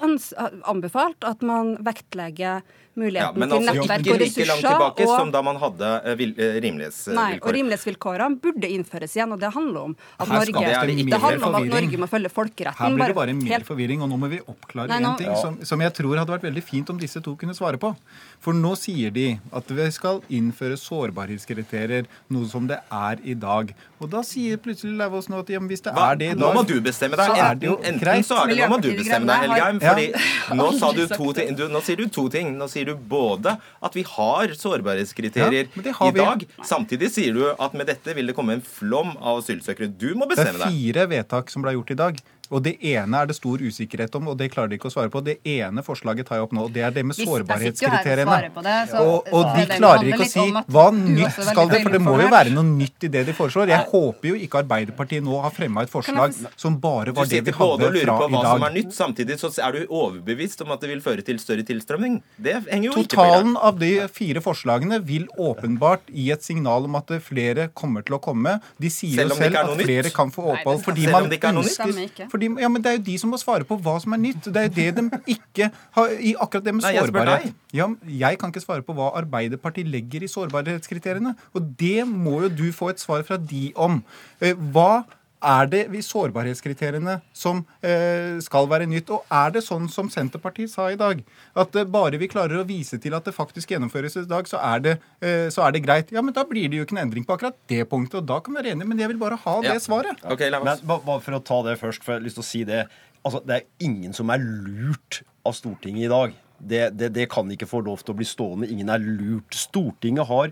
anbefalt 0.65 1.23
at 1.23 1.41
man 1.41 1.77
vektlegger 1.77 2.63
Ja, 2.93 3.01
muligheten 3.01 3.39
men 3.41 3.49
til 3.49 3.58
altså 3.58 3.73
nettverk 3.73 3.99
ikke 4.06 4.13
og 4.13 4.19
like 4.21 4.45
langt 4.45 4.65
tilbake 4.69 5.06
og- 5.08 5.17
som 5.17 5.32
da 5.34 5.41
man 5.41 5.56
hadde 5.58 5.88
eh, 6.06 6.12
eh, 6.12 6.13
Nei, 6.13 6.53
og 6.53 6.63
rimelighetsvilkår. 6.63 7.53
rimelighetsvilkårene 7.58 8.39
burde 8.43 8.67
innføres 8.69 9.15
igjen, 9.17 9.32
og 9.34 9.39
det 9.39 9.49
handler 9.53 9.79
om 9.82 9.95
at 10.19 10.27
Norge 10.27 10.45
det 10.45 10.53
det 10.53 11.10
det 11.10 11.21
handler 11.21 11.47
om 11.47 11.56
at. 11.56 11.65
Norge 11.73 11.97
må 11.97 12.08
følge 12.08 12.29
folkeretten. 12.29 12.77
Her 12.77 12.93
blir 12.93 13.08
det 13.08 13.15
bare 13.15 13.34
mer 13.34 13.49
helt- 13.58 13.65
forvirring, 13.65 14.01
og 14.03 14.10
nå 14.10 14.17
må 14.19 14.29
vi 14.29 14.39
oppklare 14.45 14.88
Nei, 14.89 14.99
nå... 14.99 15.10
en 15.12 15.17
ting 15.17 15.36
som, 15.41 15.58
som 15.65 15.79
jeg 15.82 15.93
tror 15.93 16.17
hadde 16.17 16.29
vært 16.38 16.45
veldig 16.45 16.63
fint 16.63 16.89
om 16.93 16.99
disse 16.99 17.19
to 17.19 17.36
kunne 17.36 17.56
svare 17.58 17.79
på. 17.82 17.95
For 18.39 18.53
nå 18.53 18.75
sier 18.77 19.10
de 19.12 19.39
at 19.51 19.65
vi 19.67 19.89
skal 19.91 20.21
innføre 20.29 20.77
sårbarhetskriterier, 20.77 22.06
noe 22.29 22.45
som 22.49 22.67
det 22.67 22.77
er 22.91 23.17
i 23.23 23.34
dag. 23.34 23.73
Og 24.03 24.10
da 24.12 24.21
sier 24.27 24.58
plutselig 24.60 24.97
Lauvås 24.99 25.29
nå 25.32 25.39
at 25.39 25.49
ja, 25.49 25.60
men 25.63 25.69
hvis 25.71 25.82
det 25.86 25.93
Hva? 25.95 26.12
er 26.12 26.15
det 26.19 26.25
i 26.25 26.34
dag 26.36 26.41
Nå 26.43 26.49
må 26.58 26.63
du 26.67 26.75
bestemme 26.84 27.15
deg. 27.15 27.29
så 27.32 27.38
er 27.39 27.56
det 27.56 27.67
jo 27.69 27.75
Enten, 27.77 28.08
enten 28.08 28.23
så 28.27 28.39
er 28.43 28.47
det 28.51 28.58
nå 28.60 28.67
må 28.73 28.79
du 28.84 28.89
bestemme 28.97 29.27
deg, 29.29 29.45
Helgeim, 29.47 29.79
Helgheim. 29.79 29.79
Fordi 29.79 30.08
Ja. 30.49 30.56
nå, 30.60 30.67
sa 30.79 30.91
du 30.91 31.08
to 31.19 31.34
ting, 31.38 31.56
du, 31.56 31.63
nå 31.71 31.82
sier 31.82 31.95
du 31.95 32.08
to 32.10 32.27
ting. 32.29 32.51
Nå 32.60 32.67
sier 32.67 32.83
du 32.86 32.96
både 32.96 33.56
at 33.84 33.96
vi 33.98 34.04
har 34.08 34.54
sårbarhetskriterier 34.60 35.67
Ja, 35.76 35.93
har 36.00 36.08
i 36.10 36.12
vi. 36.15 36.19
dag. 36.19 36.46
Samtidig 36.65 37.10
sier 37.13 37.34
du 37.34 37.43
at 37.54 37.74
med 37.74 37.88
dette 37.88 38.15
vil 38.15 38.28
det 38.30 38.36
komme 38.38 38.54
en 38.58 38.62
flom 38.65 39.15
av 39.19 39.41
asylsøkere. 39.41 39.89
Du 39.98 40.13
må 40.15 40.28
bestemme 40.30 40.58
deg. 40.58 40.67
Det 40.67 40.69
er 40.69 40.78
fire 40.78 41.08
vedtak 41.15 41.50
som 41.54 41.62
ble 41.65 41.74
gjort 41.78 41.91
i 41.91 42.00
dag. 42.00 42.22
Og 42.53 42.61
det 42.65 42.75
ene 42.85 43.17
er 43.23 43.29
det 43.29 43.35
stor 43.37 43.57
usikkerhet 43.63 44.13
om, 44.19 44.27
og 44.31 44.37
det 44.37 44.51
klarer 44.53 44.69
de 44.69 44.77
ikke 44.77 44.89
å 44.91 44.93
svare 44.93 45.09
på. 45.13 45.21
Det 45.25 45.39
ene 45.49 45.81
forslaget 45.85 46.27
tar 46.29 46.37
jeg 46.39 46.45
opp 46.47 46.53
nå, 46.53 46.67
og 46.67 46.73
det 46.75 46.83
er 46.85 46.91
det 46.93 47.03
med 47.09 47.15
sårbarhetskriteriene. 47.17 48.51
det, 48.63 48.89
så- 48.91 49.01
Og, 49.03 49.27
og 49.33 49.43
de 49.57 49.65
klarer 49.77 50.05
ikke 50.11 50.25
å 50.25 50.29
si 50.29 50.45
hva 50.69 50.85
nytt 50.93 51.31
skal 51.49 51.67
det, 51.69 51.81
for 51.83 51.89
det 51.91 52.01
må 52.01 52.15
jo 52.21 52.29
være 52.29 52.51
noe 52.53 52.63
nytt 52.63 53.03
i 53.03 53.07
det 53.07 53.25
de 53.25 53.33
foreslår. 53.33 53.67
Jeg 53.73 53.85
håper 53.89 54.27
jo 54.29 54.35
ikke 54.35 54.61
Arbeiderpartiet 54.63 55.23
nå 55.23 55.41
har 55.41 55.51
fremma 55.51 55.81
et 55.83 55.89
forslag 55.89 56.33
som 56.55 56.77
bare 56.79 57.11
var 57.13 57.25
det 57.25 57.43
vi 57.43 57.51
hadde 57.51 57.89
fra 58.03 58.27
i 58.27 58.31
som 58.31 58.63
er 58.63 58.69
dag. 58.69 58.73
nytt, 58.77 58.93
samtidig 58.93 59.39
så 59.39 59.49
er 59.67 59.71
du 59.71 59.87
overbevist 59.87 60.61
om 60.61 60.71
at 60.71 60.79
det 60.81 60.89
vil 60.89 61.01
føre 61.01 61.23
til 61.25 61.37
større 61.39 61.63
tilstrømning. 61.65 62.21
Det 62.39 62.53
henger 62.69 62.83
jo 62.83 62.91
ikke 62.91 63.03
på 63.03 63.23
Totalen 63.23 63.57
av 63.57 63.79
de 63.79 64.07
fire 64.07 64.41
forslagene 64.41 65.01
vil 65.03 65.27
åpenbart 65.37 66.01
gi 66.13 66.31
et 66.31 66.43
signal 66.43 66.85
om 66.85 66.95
at 66.95 67.07
flere 67.23 67.69
kommer 67.73 68.03
til 68.05 68.15
å 68.17 68.21
komme. 68.21 68.59
De 68.79 68.89
sier 68.89 69.15
Selv 69.15 69.31
jo 69.31 69.35
selv 69.35 69.55
at 69.55 69.77
flere 69.83 70.03
nytt? 70.03 70.13
kan 70.13 70.31
få 70.31 70.45
opphold 70.53 70.83
fordi 70.83 71.03
Selv 71.03 71.11
man 71.11 71.23
er 71.31 71.37
ønsker 71.53 72.29
fordi, 72.49 72.62
ja, 72.62 72.69
men 72.69 72.82
Det 72.82 72.91
er 72.91 72.97
jo 72.97 73.03
de 73.03 73.17
som 73.17 73.29
må 73.32 73.38
svare 73.41 73.63
på 73.65 73.77
hva 73.82 73.95
som 74.01 74.13
er 74.13 74.17
nytt. 74.17 74.43
Det 74.51 74.56
er 74.58 74.67
jo 74.69 74.75
det 74.75 74.95
de 74.95 75.36
ikke 75.36 75.71
har 75.95 76.10
i 76.19 76.34
akkurat 76.36 76.63
det 76.63 76.73
med 76.75 76.84
Nei, 76.84 76.93
jeg 76.93 77.03
sårbarhet. 77.08 77.43
deg. 77.43 77.53
Ja, 77.73 77.88
jeg 78.08 78.39
kan 78.39 78.51
ikke 78.51 78.62
svare 78.65 78.82
på 78.84 78.93
hva 78.97 79.12
Arbeiderpartiet 79.21 79.88
legger 79.89 80.23
i 80.23 80.27
sårbarhetskriteriene. 80.27 81.36
Og 81.56 81.73
det 81.79 82.08
må 82.08 82.41
jo 82.43 82.49
du 82.49 82.71
få 82.71 82.89
et 82.93 82.99
svar 82.99 83.23
fra 83.23 83.38
de 83.38 83.71
om. 83.75 84.03
Eh, 84.41 84.53
Hva 84.53 85.03
er 85.43 85.67
det 85.69 85.82
vi 85.91 85.99
sårbarhetskriteriene 86.01 87.17
som 87.36 87.62
eh, 87.84 88.39
skal 88.43 88.67
være 88.71 88.88
nytt? 88.89 89.10
Og 89.13 89.25
er 89.34 89.51
det 89.56 89.63
sånn 89.65 89.89
som 89.91 90.10
Senterpartiet 90.13 90.71
sa 90.71 90.89
i 90.91 90.97
dag, 90.99 91.21
at 91.60 91.75
eh, 91.79 91.88
bare 91.89 92.19
vi 92.21 92.29
klarer 92.32 92.62
å 92.62 92.65
vise 92.67 92.99
til 93.03 93.15
at 93.17 93.25
det 93.27 93.36
faktisk 93.36 93.73
gjennomføres 93.75 94.17
i 94.21 94.25
dag, 94.29 94.47
så 94.49 94.60
er, 94.62 94.84
det, 94.86 94.95
eh, 95.23 95.47
så 95.53 95.65
er 95.67 95.75
det 95.75 95.84
greit? 95.86 96.12
Ja, 96.15 96.21
men 96.25 96.36
da 96.36 96.45
blir 96.49 96.69
det 96.71 96.79
jo 96.82 96.86
ikke 96.88 96.97
en 96.97 97.03
endring 97.06 97.25
på 97.27 97.36
akkurat 97.38 97.58
det 97.71 97.84
punktet, 97.91 98.21
og 98.21 98.27
da 98.29 98.39
kan 98.43 98.53
vi 98.56 98.62
være 98.62 98.75
enige, 98.75 98.89
men 98.89 98.99
jeg 99.03 99.13
vil 99.13 99.21
bare 99.21 99.39
ha 99.43 99.56
Ja. 99.63 99.73
det 99.73 99.82
svaret. 99.86 100.23
Ok, 100.25 100.45
la 100.51 100.63
Men 100.63 100.77
bare 100.88 101.19
for 101.21 101.39
å 101.39 101.43
ta 101.43 101.62
det 101.69 101.79
først, 101.82 102.03
for 102.03 102.13
jeg 102.15 102.21
har 102.21 102.27
lyst 102.27 102.39
til 102.39 102.43
å 102.45 102.51
si 102.51 102.63
det. 102.63 102.88
Altså, 103.23 103.39
Det 103.45 103.56
er 103.56 103.67
ingen 103.86 104.13
som 104.13 104.29
er 104.29 104.39
lurt 104.43 105.21
av 105.45 105.53
Stortinget 105.53 106.06
i 106.08 106.12
dag. 106.12 106.34
det, 106.63 106.95
det, 106.97 107.10
det 107.13 107.25
kan 107.29 107.49
ikke 107.51 107.67
få 107.67 107.82
lov 107.84 108.03
til 108.03 108.13
å 108.13 108.17
bli 108.17 108.25
stående. 108.25 108.69
Ingen 108.71 108.88
er 108.89 108.99
lurt. 109.03 109.51
Stortinget 109.51 110.27
har 110.29 110.51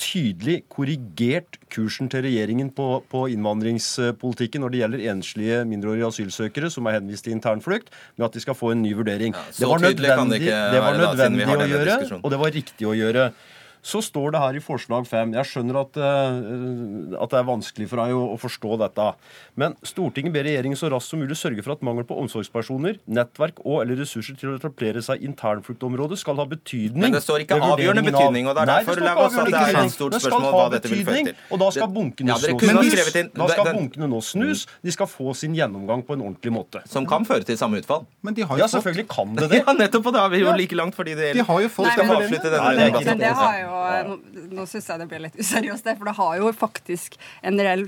tydelig 0.00 0.62
korrigert 0.72 1.58
kursen 1.72 2.08
til 2.12 2.24
regjeringen 2.26 2.70
på, 2.74 2.86
på, 3.12 3.26
innvandringspolitikken 3.34 4.64
når 4.64 4.72
det 4.72 4.82
gjelder 4.82 5.04
enslige 5.12 5.62
mindreårige 5.68 6.08
asylsøkere 6.08 6.70
som 6.72 6.88
er 6.88 6.98
henvist 6.98 7.26
til 7.26 7.36
internflukt, 7.36 7.92
med 8.16 8.26
at 8.28 8.36
de 8.36 8.44
skal 8.44 8.56
få 8.58 8.72
en 8.74 8.82
ny 8.84 8.94
vurdering. 8.98 9.36
Ja, 9.36 9.44
det 9.58 9.68
var 9.68 9.82
nødvendig, 9.84 10.40
det 10.46 10.60
det 10.72 10.84
var 10.84 11.00
nødvendig 11.00 11.48
å 11.48 11.68
gjøre, 11.74 12.20
og 12.22 12.30
det 12.32 12.40
var 12.44 12.56
riktig 12.60 12.88
å 12.88 12.94
gjøre. 12.96 13.32
Så 13.82 13.98
står 14.04 14.34
det 14.34 14.40
her 14.42 14.56
i 14.58 14.62
forslag 14.62 15.06
fem 15.10 15.32
Jeg 15.34 15.48
skjønner 15.50 15.80
at, 15.80 15.96
uh, 15.98 17.16
at, 17.18 17.32
det 17.32 17.38
er 17.40 17.46
vanskelig 17.48 17.88
for 17.90 18.02
deg 18.02 18.14
å, 18.14 18.22
å, 18.34 18.36
forstå 18.38 18.78
dette. 18.84 19.06
Men 19.58 19.74
Stortinget 19.86 20.34
ber 20.34 20.46
regjeringen 20.46 20.78
så 20.78 20.90
raskt 20.92 21.10
som 21.10 21.22
mulig 21.22 21.34
sørge 21.38 21.64
for 21.66 21.74
at 21.74 21.82
mangel 21.82 22.06
på 22.06 22.16
omsorgspersoner, 22.22 23.00
nettverk 23.10 23.58
og 23.64 23.82
eller 23.82 23.98
ressurser 24.04 24.38
til 24.38 24.52
å 24.52 24.56
etablere 24.60 25.02
seg 25.02 25.24
internfluktområdet 25.26 26.20
skal 26.22 26.38
ha 26.38 26.46
betydning. 26.48 27.08
Men 27.08 27.16
det 27.16 27.24
står 27.24 27.42
ikke 27.46 27.58
avgjørende 27.58 28.06
betydning, 28.06 28.50
og 28.50 28.54
det 28.54 28.64
er 28.64 28.70
Nei, 28.70 28.78
derfor 28.82 29.02
det, 29.02 29.14
oss 29.24 29.38
det 29.40 29.58
er 29.58 29.80
et 29.82 29.96
stort 29.96 30.18
spørsmål 30.18 30.56
hva 30.56 30.68
dette 30.76 30.92
vil 30.92 31.02
føre 31.08 31.26
til. 31.32 31.42
Og 31.50 31.62
da 31.64 31.70
skal 31.74 31.92
bunkene 31.98 32.34
ja, 32.34 32.38
snus. 32.38 33.10
Da 33.34 33.50
skal 33.50 33.72
bunkene 33.72 34.10
nå 34.14 34.22
snus. 34.24 34.64
De 34.86 34.94
skal 34.94 35.10
få 35.10 35.34
sin 35.38 35.58
gjennomgang 35.58 36.06
på 36.06 36.16
en 36.16 36.24
ordentlig 36.28 36.54
måte. 36.54 36.84
Som 36.90 37.08
kan 37.08 37.26
føre 37.28 37.46
til 37.48 37.58
samme 37.58 37.82
utfall. 37.82 38.06
Men 38.22 38.38
de 38.38 38.46
har 38.46 38.60
jo 38.60 38.64
ja, 38.64 38.70
selvfølgelig 38.70 39.08
kan 39.10 39.34
det 39.38 39.50
det. 39.50 39.62
Ja, 39.62 39.74
nettopp, 39.78 40.08
og 40.10 40.14
da 40.16 40.24
er 40.26 40.32
vi 40.32 40.40
jo 40.42 40.54
like 40.58 40.76
langt 40.78 40.96
fordi 40.96 41.14
det 41.14 41.28
De 41.36 41.44
har 41.46 41.60
jo 41.62 41.68
fått 41.70 41.86
Nei, 41.86 42.06
men, 42.06 42.16
avslutte 42.16 42.50
denne 42.50 42.72
debatten. 42.78 43.20
Det 43.22 43.34
har 43.38 43.58
jo 43.60 43.71
nå, 44.08 44.16
nå 44.52 44.66
syns 44.70 44.88
jeg 44.90 45.02
det 45.02 45.08
blir 45.10 45.24
litt 45.26 45.38
useriøst, 45.38 45.86
det, 45.86 45.96
for 45.98 46.08
det 46.08 46.16
har 46.18 46.38
jo 46.40 46.52
faktisk 46.56 47.18
en 47.46 47.60
reell 47.60 47.84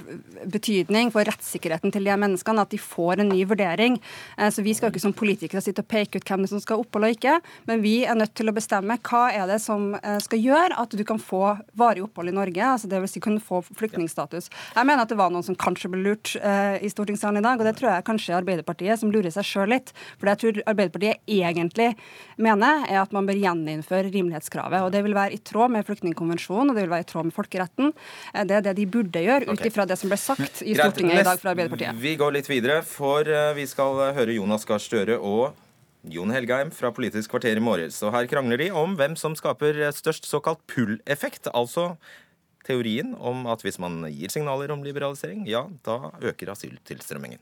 betydning 0.50 1.12
for 1.14 1.26
rettssikkerheten 1.28 1.94
til 1.94 2.08
de 2.08 2.16
menneskene 2.20 2.64
at 2.64 2.72
de 2.74 2.80
får 2.80 3.22
en 3.22 3.32
ny 3.32 3.42
vurdering. 3.48 3.98
Eh, 4.38 4.50
så 4.50 4.64
Vi 4.64 4.74
skal 4.74 4.88
jo 4.88 4.94
ikke 4.94 5.04
som 5.04 5.16
politikere 5.16 5.62
sitte 5.64 5.84
og 5.84 5.90
peke 5.90 6.20
ut 6.20 6.28
hvem 6.28 6.46
som 6.50 6.62
skal 6.62 6.78
ha 6.78 6.84
opphold 6.84 7.08
og 7.08 7.16
ikke, 7.16 7.38
men 7.68 7.82
vi 7.84 7.96
er 8.04 8.18
nødt 8.18 8.34
til 8.36 8.50
å 8.50 8.56
bestemme 8.56 8.98
hva 9.08 9.24
er 9.34 9.48
det 9.50 9.60
som 9.62 9.92
eh, 10.00 10.18
skal 10.24 10.42
gjøre 10.42 10.78
at 10.80 10.94
du 10.94 11.04
kan 11.06 11.20
få 11.20 11.56
varig 11.78 12.04
opphold 12.06 12.32
i 12.32 12.36
Norge, 12.36 12.64
altså 12.64 12.90
dvs. 12.90 13.14
Si 13.14 13.22
kunne 13.22 13.42
få 13.42 13.60
flyktningstatus. 13.62 14.48
Jeg 14.74 14.88
mener 14.88 15.04
at 15.04 15.12
det 15.12 15.18
var 15.20 15.30
noen 15.30 15.44
som 15.46 15.58
kanskje 15.58 15.90
ble 15.92 16.02
lurt 16.02 16.34
eh, 16.40 16.80
i 16.82 16.90
stortingssalen 16.90 17.38
i 17.38 17.44
dag, 17.44 17.60
og 17.60 17.68
det 17.68 17.76
tror 17.78 17.92
jeg 17.92 18.06
kanskje 18.08 18.38
Arbeiderpartiet 18.38 19.00
som 19.00 19.12
lurer 19.14 19.30
seg 19.34 19.46
sjøl 19.46 19.70
litt. 19.74 19.92
For 20.16 20.26
det 20.26 20.34
jeg 20.34 20.42
tror 20.42 20.62
Arbeiderpartiet 20.72 21.22
egentlig 21.30 21.92
mener, 22.40 22.84
er 22.88 23.02
at 23.02 23.14
man 23.14 23.28
bør 23.28 23.38
gjeninnføre 23.38 24.10
rimelighetskravet. 24.10 24.82
og 24.82 24.92
Det 24.94 25.04
vil 25.06 25.16
være 25.16 25.36
i 25.36 25.42
tråd 25.44 25.73
med 25.74 25.86
flyktningkonvensjonen, 25.88 26.72
og 26.72 26.78
det 26.78 26.86
vil 26.86 26.94
være 26.94 27.06
i 27.06 27.10
tråd 27.10 27.28
med 27.28 27.36
folkeretten. 27.36 27.92
Eh, 28.32 28.46
det 28.48 28.58
er 28.60 28.64
det 28.68 28.76
de 28.78 28.86
burde 28.90 29.24
gjøre, 29.24 29.50
ut 29.50 29.66
ifra 29.68 29.86
det 29.90 29.98
som 30.00 30.12
ble 30.12 30.20
sagt 30.20 30.62
i 30.62 30.76
Stortinget 30.78 31.20
i 31.20 31.26
dag 31.26 31.40
fra 31.42 31.54
Arbeiderpartiet. 31.54 32.00
Vi 32.00 32.16
går 32.20 32.38
litt 32.38 32.50
videre, 32.50 32.80
for 32.86 33.28
eh, 33.28 33.52
vi 33.58 33.68
skal 33.70 34.00
høre 34.16 34.38
Jonas 34.38 34.66
Gahr 34.68 34.82
Støre 34.82 35.18
og 35.20 35.54
Jon 36.04 36.32
Helgheim 36.34 36.68
fra 36.74 36.90
Politisk 36.92 37.32
kvarter 37.32 37.56
i 37.56 37.64
morges. 37.64 38.02
Og 38.04 38.12
her 38.12 38.28
krangler 38.28 38.60
de 38.60 38.68
om 38.76 38.96
hvem 38.98 39.16
som 39.16 39.36
skaper 39.38 39.80
størst 39.96 40.28
såkalt 40.28 40.60
pull-effekt. 40.68 41.48
Altså 41.56 41.94
teorien 42.64 43.14
om 43.16 43.46
at 43.52 43.64
hvis 43.64 43.80
man 43.80 44.02
gir 44.12 44.32
signaler 44.32 44.72
om 44.74 44.84
liberalisering, 44.84 45.46
ja, 45.48 45.64
da 45.84 46.12
øker 46.20 46.52
asyltilstrømmingen. 46.52 47.40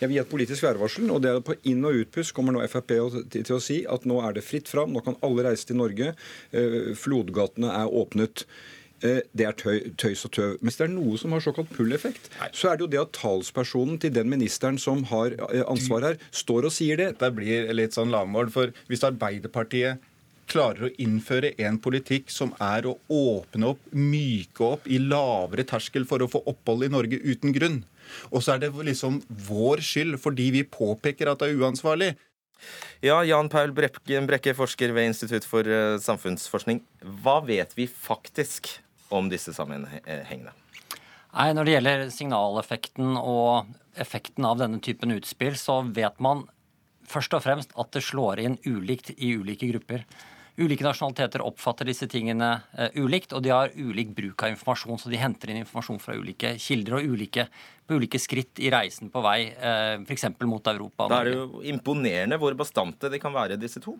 Jeg 0.00 0.10
vil 0.10 0.16
gi 0.16 0.22
et 0.24 0.30
politisk 0.30 0.66
værvarsel, 0.66 1.10
og 1.14 1.22
det 1.22 1.30
er 1.30 1.42
på 1.44 1.56
inn- 1.70 1.84
og 1.86 2.00
utpust 2.02 2.34
kommer 2.34 2.54
nå 2.54 2.62
Frp 2.70 2.94
til 3.30 3.56
å 3.56 3.62
si 3.62 3.82
at 3.86 4.06
nå 4.08 4.20
er 4.26 4.34
det 4.36 4.44
fritt 4.46 4.70
fram, 4.70 4.92
nå 4.92 5.04
kan 5.04 5.18
alle 5.22 5.46
reise 5.46 5.68
til 5.68 5.78
Norge, 5.78 6.14
eh, 6.52 6.94
flodgatene 6.98 7.70
er 7.70 7.92
åpnet. 7.92 8.44
Eh, 9.04 9.20
det 9.36 9.46
er 9.46 9.52
tøy, 9.52 9.92
tøys 10.00 10.24
og 10.24 10.32
tøv. 10.32 10.56
Mens 10.62 10.78
det 10.78 10.86
er 10.86 10.94
noe 10.94 11.18
som 11.20 11.32
har 11.32 11.40
såkalt 11.44 11.70
pull-effekt, 11.76 12.30
så 12.52 12.70
er 12.70 12.76
det 12.76 12.86
jo 12.86 12.92
det 12.94 13.02
at 13.02 13.12
talspersonen 13.12 14.00
til 14.00 14.14
den 14.14 14.30
ministeren 14.30 14.78
som 14.78 15.04
har 15.12 15.36
eh, 15.36 15.62
ansvar 15.68 16.08
her, 16.08 16.18
står 16.32 16.70
og 16.70 16.72
sier 16.72 16.96
det. 16.96 17.18
Det 17.20 17.30
blir 17.36 17.70
litt 17.74 17.96
sånn 17.96 18.10
lavmål, 18.14 18.50
for 18.54 18.72
hvis 18.88 19.04
Arbeiderpartiet 19.04 19.98
klarer 20.50 20.88
å 20.88 20.94
innføre 21.00 21.54
en 21.64 21.78
politikk 21.82 22.30
som 22.32 22.52
er 22.62 22.86
å 22.88 22.98
åpne 23.12 23.72
opp, 23.72 23.84
myke 23.92 24.64
opp 24.66 24.88
i 24.88 25.00
lavere 25.00 25.64
terskel 25.68 26.04
for 26.08 26.22
å 26.24 26.30
få 26.30 26.42
opphold 26.50 26.84
i 26.84 26.92
Norge 26.92 27.20
uten 27.24 27.54
grunn, 27.56 27.82
og 28.30 28.44
så 28.44 28.54
er 28.54 28.64
det 28.64 28.72
liksom 28.74 29.20
vår 29.48 29.82
skyld 29.84 30.18
fordi 30.22 30.50
vi 30.54 30.64
påpeker 30.68 31.30
at 31.30 31.42
det 31.42 31.52
er 31.52 31.62
uansvarlig. 31.62 32.14
Ja, 33.04 33.18
Jan 33.26 33.50
Paul 33.52 33.74
Brekke, 33.76 34.54
forsker 34.56 34.94
ved 34.96 35.10
Institutt 35.10 35.44
for 35.48 35.68
eh, 35.68 35.98
samfunnsforskning. 36.00 36.80
Hva 37.22 37.40
vet 37.44 37.74
vi 37.76 37.86
faktisk 37.90 38.70
om 39.12 39.28
disse 39.32 39.52
sammenhengene? 39.56 40.54
Nei, 41.34 41.48
Når 41.52 41.66
det 41.66 41.74
gjelder 41.74 42.04
signaleffekten 42.14 43.16
og 43.18 43.72
effekten 44.00 44.46
av 44.46 44.60
denne 44.62 44.80
typen 44.82 45.12
utspill, 45.14 45.58
så 45.58 45.82
vet 45.94 46.20
man 46.22 46.46
først 47.10 47.34
og 47.36 47.44
fremst 47.44 47.74
at 47.78 47.90
det 47.94 48.04
slår 48.06 48.40
inn 48.42 48.56
ulikt 48.64 49.12
i 49.18 49.34
ulike 49.36 49.68
grupper. 49.74 50.06
Ulike 50.54 50.84
nasjonaliteter 50.86 51.42
oppfatter 51.42 51.88
disse 51.88 52.06
tingene 52.06 52.48
uh, 52.78 52.86
ulikt, 53.02 53.32
og 53.34 53.42
de 53.42 53.50
har 53.50 53.72
ulik 53.74 54.12
bruk 54.14 54.44
av 54.46 54.52
informasjon. 54.52 55.00
Så 55.02 55.10
de 55.10 55.18
henter 55.18 55.50
inn 55.50 55.62
informasjon 55.64 55.98
fra 56.02 56.14
ulike 56.14 56.54
kilder 56.62 57.00
og 57.00 57.14
ulike, 57.14 57.48
på 57.84 57.98
ulike 57.98 58.20
skritt 58.22 58.62
i 58.62 58.70
reisen 58.72 59.10
på 59.12 59.20
vei, 59.24 59.50
eh, 59.52 59.98
f.eks. 60.06 60.30
mot 60.48 60.70
Europa. 60.70 61.08
Da 61.10 61.18
er 61.20 61.28
det 61.28 61.34
jo 61.34 61.64
imponerende 61.68 62.38
hvor 62.40 62.54
bastante 62.56 63.10
de 63.12 63.20
kan 63.20 63.34
være, 63.34 63.58
disse 63.60 63.82
to. 63.84 63.98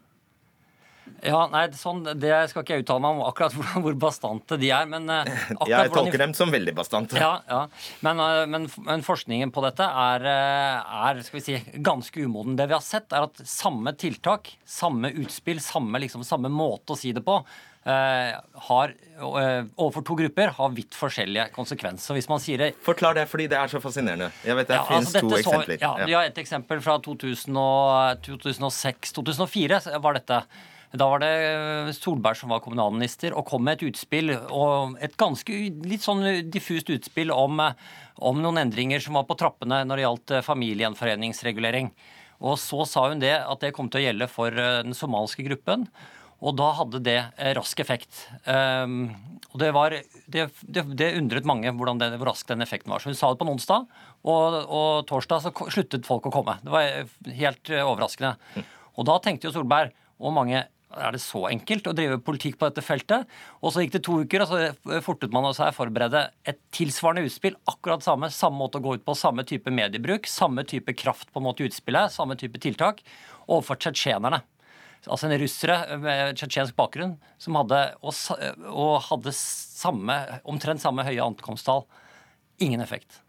Ja, 1.25 1.47
nei, 1.53 1.65
sånn, 1.77 2.03
Det 2.21 2.33
skal 2.51 2.65
ikke 2.65 2.75
jeg 2.77 2.85
uttale 2.85 3.01
meg 3.05 3.11
om 3.17 3.23
akkurat 3.27 3.53
hvor, 3.57 3.67
hvor 3.87 3.95
bastante 4.07 4.55
de 4.61 4.69
er. 4.75 4.85
men 4.91 5.03
uh, 5.11 5.25
Jeg 5.71 5.91
tolker 5.95 6.19
dem 6.21 6.35
som 6.37 6.51
veldig 6.53 6.75
bastante. 6.77 7.17
Ja, 7.21 7.43
ja. 7.49 7.63
Men, 8.05 8.17
uh, 8.21 8.47
men, 8.51 8.63
men, 8.85 9.03
forskningen 9.05 9.51
på 9.55 9.61
dette 9.65 9.85
er, 9.85 10.21
uh, 10.25 11.07
er, 11.09 11.23
skal 11.27 11.39
vi 11.41 11.45
si, 11.45 11.55
ganske 11.85 12.21
umoden. 12.25 12.57
Det 12.59 12.67
vi 12.71 12.77
har 12.77 12.85
sett, 12.85 13.13
er 13.13 13.23
at 13.29 13.37
samme 13.49 13.93
tiltak, 14.01 14.43
samme 14.69 15.09
utspill, 15.25 15.61
samme, 15.65 15.99
liksom, 16.05 16.25
samme 16.27 16.49
måte 16.53 16.93
å 16.95 16.97
si 16.99 17.13
det 17.17 17.25
på, 17.25 17.37
har, 17.85 18.89
overfor 19.21 20.03
to 20.09 20.15
grupper 20.17 20.49
har 20.57 20.71
vidt 20.73 20.97
forskjellige 20.97 21.53
konsekvenser. 21.53 22.17
Hvis 22.17 22.31
man 22.31 22.41
sier 22.41 22.59
det 22.63 22.73
Forklar 22.87 23.13
det, 23.19 23.27
fordi 23.29 23.45
det 23.53 23.59
er 23.61 23.69
så 23.69 23.77
fascinerende. 23.85 24.33
Jeg 24.41 24.57
vet 24.57 24.69
Det 24.71 24.79
ja, 24.79 24.87
finnes 24.89 25.11
altså 25.11 25.21
to 25.21 25.29
så, 25.35 25.39
eksempler. 25.43 25.77
Ja, 25.83 25.91
Vi 26.01 26.17
har 26.17 26.25
et 26.31 26.39
eksempel 26.41 26.81
fra 26.81 26.97
2006-2004 27.05 30.01
var 30.01 30.17
dette. 30.17 30.49
Da 30.95 31.09
var 31.11 31.23
det 31.23 31.31
eh, 31.49 31.93
Solberg 31.97 32.39
som 32.39 32.53
var 32.55 32.63
kommunalminister 32.63 33.35
og 33.35 33.47
kom 33.49 33.65
med 33.67 33.81
et 33.81 33.89
utspill, 33.91 34.31
og 34.55 34.95
et 35.03 35.17
ganske 35.19 35.57
litt 35.89 36.05
sånn 36.05 36.23
diffust 36.55 36.91
utspill 36.95 37.33
om, 37.35 37.63
eh, 37.65 37.79
om 38.23 38.39
noen 38.43 38.63
endringer 38.63 39.03
som 39.03 39.19
var 39.19 39.27
på 39.27 39.37
trappene 39.41 39.83
når 39.89 39.99
det 39.99 40.05
gjaldt 40.05 40.35
eh, 40.37 40.45
familiegjenforeningsregulering. 40.47 41.91
Og 42.45 42.59
så 42.63 42.85
sa 42.87 43.09
hun 43.11 43.23
det 43.23 43.35
at 43.41 43.65
det 43.65 43.73
kom 43.75 43.89
til 43.91 44.03
å 44.03 44.05
gjelde 44.05 44.29
for 44.31 44.55
den 44.55 44.95
somaliske 44.95 45.47
gruppen. 45.47 45.89
Og 46.45 46.55
da 46.59 46.67
hadde 46.77 47.01
det 47.07 47.19
rask 47.57 47.79
effekt. 47.81 48.27
Um, 48.45 49.15
og 49.55 49.63
det, 49.63 49.71
var, 49.73 49.95
det, 50.29 50.49
det, 50.61 50.83
det, 50.99 51.13
undret 51.17 51.47
mange 51.49 51.71
hvordan 51.73 52.03
det, 52.03 52.11
hvor 52.19 52.33
rask 52.33 52.51
den 52.51 52.61
effekten 52.61 52.93
var. 52.93 53.01
Så 53.01 53.09
hun 53.09 53.17
sa 53.17 53.31
det 53.33 53.41
på 53.41 53.47
en 53.47 53.55
onsdag, 53.55 53.87
og, 54.27 54.59
og 54.67 55.07
torsdag 55.09 55.47
så 55.47 55.55
sluttet 55.73 56.05
folk 56.05 56.27
å 56.29 56.35
komme. 56.35 56.59
Det 56.67 56.75
var 56.75 57.39
helt 57.39 57.73
overraskende. 57.79 58.67
Og 58.99 59.09
da 59.09 59.17
tenkte 59.25 59.49
jo 59.49 59.55
Solberg 59.55 59.95
og 60.21 60.37
mange 60.37 60.67
er 60.97 61.15
det 61.15 61.21
så 61.23 61.45
enkelt 61.51 61.89
å 61.91 61.95
drive 61.97 62.21
politikk 62.25 62.59
på 62.61 62.69
dette 62.69 62.85
feltet? 62.85 63.29
Og 63.61 63.75
så 63.75 63.85
gikk 63.85 63.97
det 63.97 64.03
to 64.07 64.19
uker, 64.23 64.45
og 64.45 64.51
så 64.51 65.01
fortet 65.05 65.35
man 65.35 65.49
seg 65.57 65.73
å 65.73 65.77
forberede 65.77 66.27
et 66.49 66.61
tilsvarende 66.75 67.27
utspill. 67.29 67.59
Akkurat 67.71 68.05
samme, 68.05 68.31
samme 68.35 68.61
måte 68.61 68.81
å 68.81 68.85
gå 68.85 68.97
ut 68.99 69.07
på, 69.07 69.17
samme 69.19 69.47
type 69.49 69.73
mediebruk, 69.75 70.29
samme 70.31 70.67
type 70.69 70.97
kraft 70.99 71.33
på 71.33 71.43
en 71.43 71.49
måte 71.49 71.65
i 71.65 71.71
utspillet, 71.71 72.15
samme 72.15 72.39
type 72.41 72.61
tiltak 72.63 73.03
overfor 73.47 73.81
tsjetsjenerne. 73.81 74.43
Altså 75.05 75.29
en 75.29 75.37
russere 75.41 75.99
med 76.01 76.39
tsjetsjensk 76.39 76.77
bakgrunn 76.79 77.19
som 77.43 77.59
hadde, 77.61 77.83
og, 78.01 78.15
og 78.71 78.95
hadde 79.11 79.35
samme, 79.37 80.17
omtrent 80.49 80.81
samme 80.85 81.05
høye 81.05 81.27
ankomsttall. 81.27 81.85
Ingen 82.65 82.81
effekt 82.85 83.24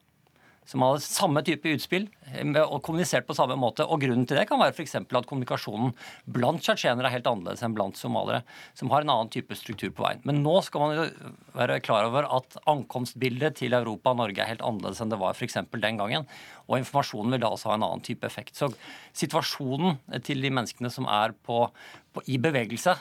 som 0.70 0.84
hadde 0.86 1.04
samme 1.06 1.44
type 1.46 1.70
utspill 1.78 2.08
eh, 2.34 2.60
og 2.64 2.82
kommunisert 2.86 3.28
på 3.28 3.36
samme 3.38 3.58
måte. 3.60 3.86
Og 3.86 4.02
Grunnen 4.02 4.26
til 4.28 4.40
det 4.40 4.48
kan 4.50 4.62
være 4.62 4.74
f.eks. 4.76 4.98
at 5.00 5.30
kommunikasjonen 5.30 5.94
blant 6.26 6.64
tsjetsjenere 6.66 7.10
er 7.10 7.18
helt 7.18 7.30
annerledes 7.30 7.64
enn 7.66 7.76
blant 7.78 8.00
somalere, 8.00 8.42
som 8.78 8.92
har 8.94 9.06
en 9.06 9.14
annen 9.14 9.32
type 9.34 9.58
struktur 9.58 9.94
på 9.96 10.06
veien. 10.06 10.24
Men 10.28 10.42
nå 10.46 10.58
skal 10.66 10.84
man 10.84 10.98
jo 10.98 11.08
være 11.56 11.80
klar 11.86 12.10
over 12.10 12.30
at 12.40 12.60
ankomstbildet 12.72 13.60
til 13.62 13.78
Europa 13.78 14.14
og 14.14 14.22
Norge 14.24 14.42
er 14.42 14.54
helt 14.56 14.66
annerledes 14.66 15.02
enn 15.04 15.14
det 15.14 15.22
var 15.22 15.38
f.eks. 15.38 15.62
den 15.72 16.02
gangen. 16.02 16.30
Og 16.66 16.80
informasjonen 16.82 17.36
vil 17.36 17.46
da 17.46 17.54
også 17.54 17.72
ha 17.72 17.80
en 17.80 17.88
annen 17.88 18.06
type 18.06 18.26
effekt. 18.28 18.58
Så 18.58 18.72
situasjonen 19.16 20.00
til 20.26 20.42
de 20.42 20.54
menneskene 20.54 20.90
som 20.94 21.06
er 21.10 21.36
på, 21.46 21.68
på, 22.16 22.26
i 22.32 22.40
bevegelse, 22.42 22.98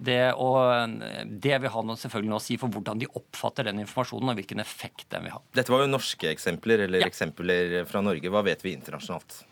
det, 0.00 0.32
og 0.40 0.96
det 1.28 1.58
vil 1.60 1.72
ha 1.74 1.84
noe, 1.84 2.00
selvfølgelig 2.00 2.32
noe 2.32 2.40
å 2.40 2.44
si 2.44 2.56
for 2.60 2.72
hvordan 2.72 3.02
de 3.02 3.10
oppfatter 3.20 3.68
den 3.68 3.82
informasjonen 3.84 4.32
og 4.32 4.40
hvilken 4.40 4.62
effekt 4.64 5.08
den 5.12 5.26
vil 5.26 5.36
ha. 5.36 5.42
Dette 5.56 5.72
var 5.72 5.84
jo 5.84 5.92
norske 5.92 6.30
eksempler, 6.32 6.86
eller 6.86 7.04
ja. 7.04 7.10
eksempler 7.10 7.80
fra 7.90 8.02
Norge. 8.04 8.32
Hva 8.32 8.44
vet 8.46 8.64
vi 8.64 8.74
internasjonalt? 8.78 9.42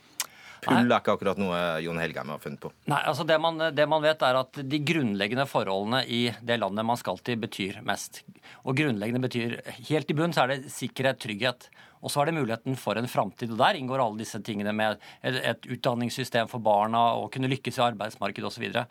Pull 0.64 0.90
er 0.90 0.98
ikke 0.98 1.14
akkurat 1.14 1.38
noe 1.38 1.58
Jon 1.84 2.00
Helgheim 2.02 2.32
har 2.32 2.40
funnet 2.42 2.60
på. 2.62 2.70
Nei, 2.90 3.00
altså 3.06 3.26
det 3.28 3.36
man, 3.42 3.60
det 3.74 3.86
man, 3.90 4.02
vet 4.02 4.22
er 4.26 4.40
at 4.40 4.58
De 4.58 4.80
grunnleggende 4.82 5.46
forholdene 5.48 6.02
i 6.04 6.22
det 6.42 6.58
landet 6.58 6.86
man 6.86 6.98
skal 6.98 7.20
til, 7.24 7.38
betyr 7.40 7.80
mest. 7.86 8.24
Og 8.64 8.78
grunnleggende 8.78 9.22
betyr 9.22 9.58
Helt 9.90 10.10
i 10.10 10.16
bunn 10.18 10.34
så 10.34 10.44
er 10.44 10.54
det 10.54 10.72
sikkerhet, 10.74 11.20
trygghet. 11.22 11.68
Og 12.02 12.12
så 12.12 12.22
er 12.22 12.30
det 12.30 12.38
muligheten 12.38 12.78
for 12.78 12.98
en 12.98 13.10
framtid. 13.10 13.52
Og 13.54 13.60
der 13.60 13.78
inngår 13.78 14.02
alle 14.02 14.22
disse 14.22 14.40
tingene 14.46 14.74
med 14.76 14.98
et, 15.22 15.38
et 15.54 15.70
utdanningssystem 15.76 16.50
for 16.50 16.62
barna 16.62 17.08
og 17.18 17.30
kunne 17.34 17.50
lykkes 17.50 17.80
i 17.80 17.86
arbeidsmarkedet 17.88 18.50
osv. 18.50 18.68
Og 18.68 18.82
så 18.82 18.86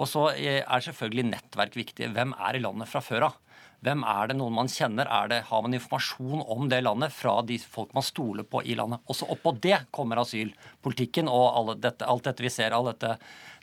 er 0.00 0.84
selvfølgelig 0.86 1.28
nettverk 1.30 1.76
viktig. 1.76 2.12
Hvem 2.14 2.36
er 2.38 2.56
i 2.56 2.62
landet 2.62 2.90
fra 2.90 3.02
før 3.04 3.28
av? 3.30 3.40
Hvem 3.82 4.04
er 4.06 4.28
det 4.30 4.36
noen 4.38 4.54
man 4.54 4.68
kjenner? 4.70 5.08
Er 5.10 5.30
det, 5.30 5.40
har 5.48 5.62
man 5.64 5.74
informasjon 5.74 6.44
om 6.54 6.68
det 6.70 6.84
landet 6.84 7.10
fra 7.14 7.40
de 7.42 7.56
folk 7.58 7.90
man 7.96 8.04
stoler 8.06 8.46
på 8.46 8.62
i 8.62 8.76
landet? 8.78 9.02
Også 9.10 9.26
oppå 9.34 9.56
det 9.64 9.88
kommer 9.90 10.20
asylpolitikken 10.22 11.30
og 11.30 11.72
dette, 11.82 12.06
alt 12.06 12.28
dette 12.28 12.46
vi 12.46 12.52
ser, 12.52 12.76
all 12.76 12.92
dette 12.92 13.16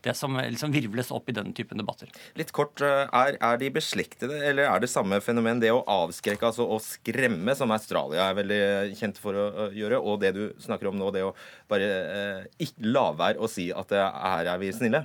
det 0.04 0.14
som 0.16 0.36
liksom 0.40 0.72
virvles 0.72 1.12
opp 1.16 1.28
i 1.28 1.36
denne 1.36 1.52
typen 1.56 1.80
debatter. 1.80 2.12
Litt 2.40 2.54
kort, 2.56 2.80
eh, 2.84 3.04
er, 3.04 3.36
er, 3.36 3.58
de 3.60 3.72
beslektede, 3.76 4.38
eller 4.48 4.70
er 4.70 4.84
det 4.84 4.92
samme 4.92 5.20
fenomen, 5.24 5.60
det 5.60 5.74
å 5.76 5.84
avskrekke, 5.84 6.52
altså 6.52 6.68
å 6.68 6.80
skremme, 6.84 7.56
som 7.58 7.74
Australia 7.76 8.30
er 8.30 8.38
veldig 8.40 8.62
kjent 9.00 9.20
for 9.20 9.36
å 9.36 9.70
gjøre, 9.76 10.00
og 10.00 10.22
det 10.24 10.34
du 10.38 10.44
snakker 10.64 10.92
om 10.92 11.00
nå, 11.00 11.12
det 11.16 11.26
å 11.28 11.34
bare 11.72 11.90
eh, 12.16 12.76
la 12.88 13.10
være 13.12 13.44
å 13.44 13.52
si 13.52 13.70
at 13.76 13.92
eh, 13.96 14.22
her 14.24 14.54
er 14.56 14.64
vi 14.64 14.72
snille? 14.76 15.04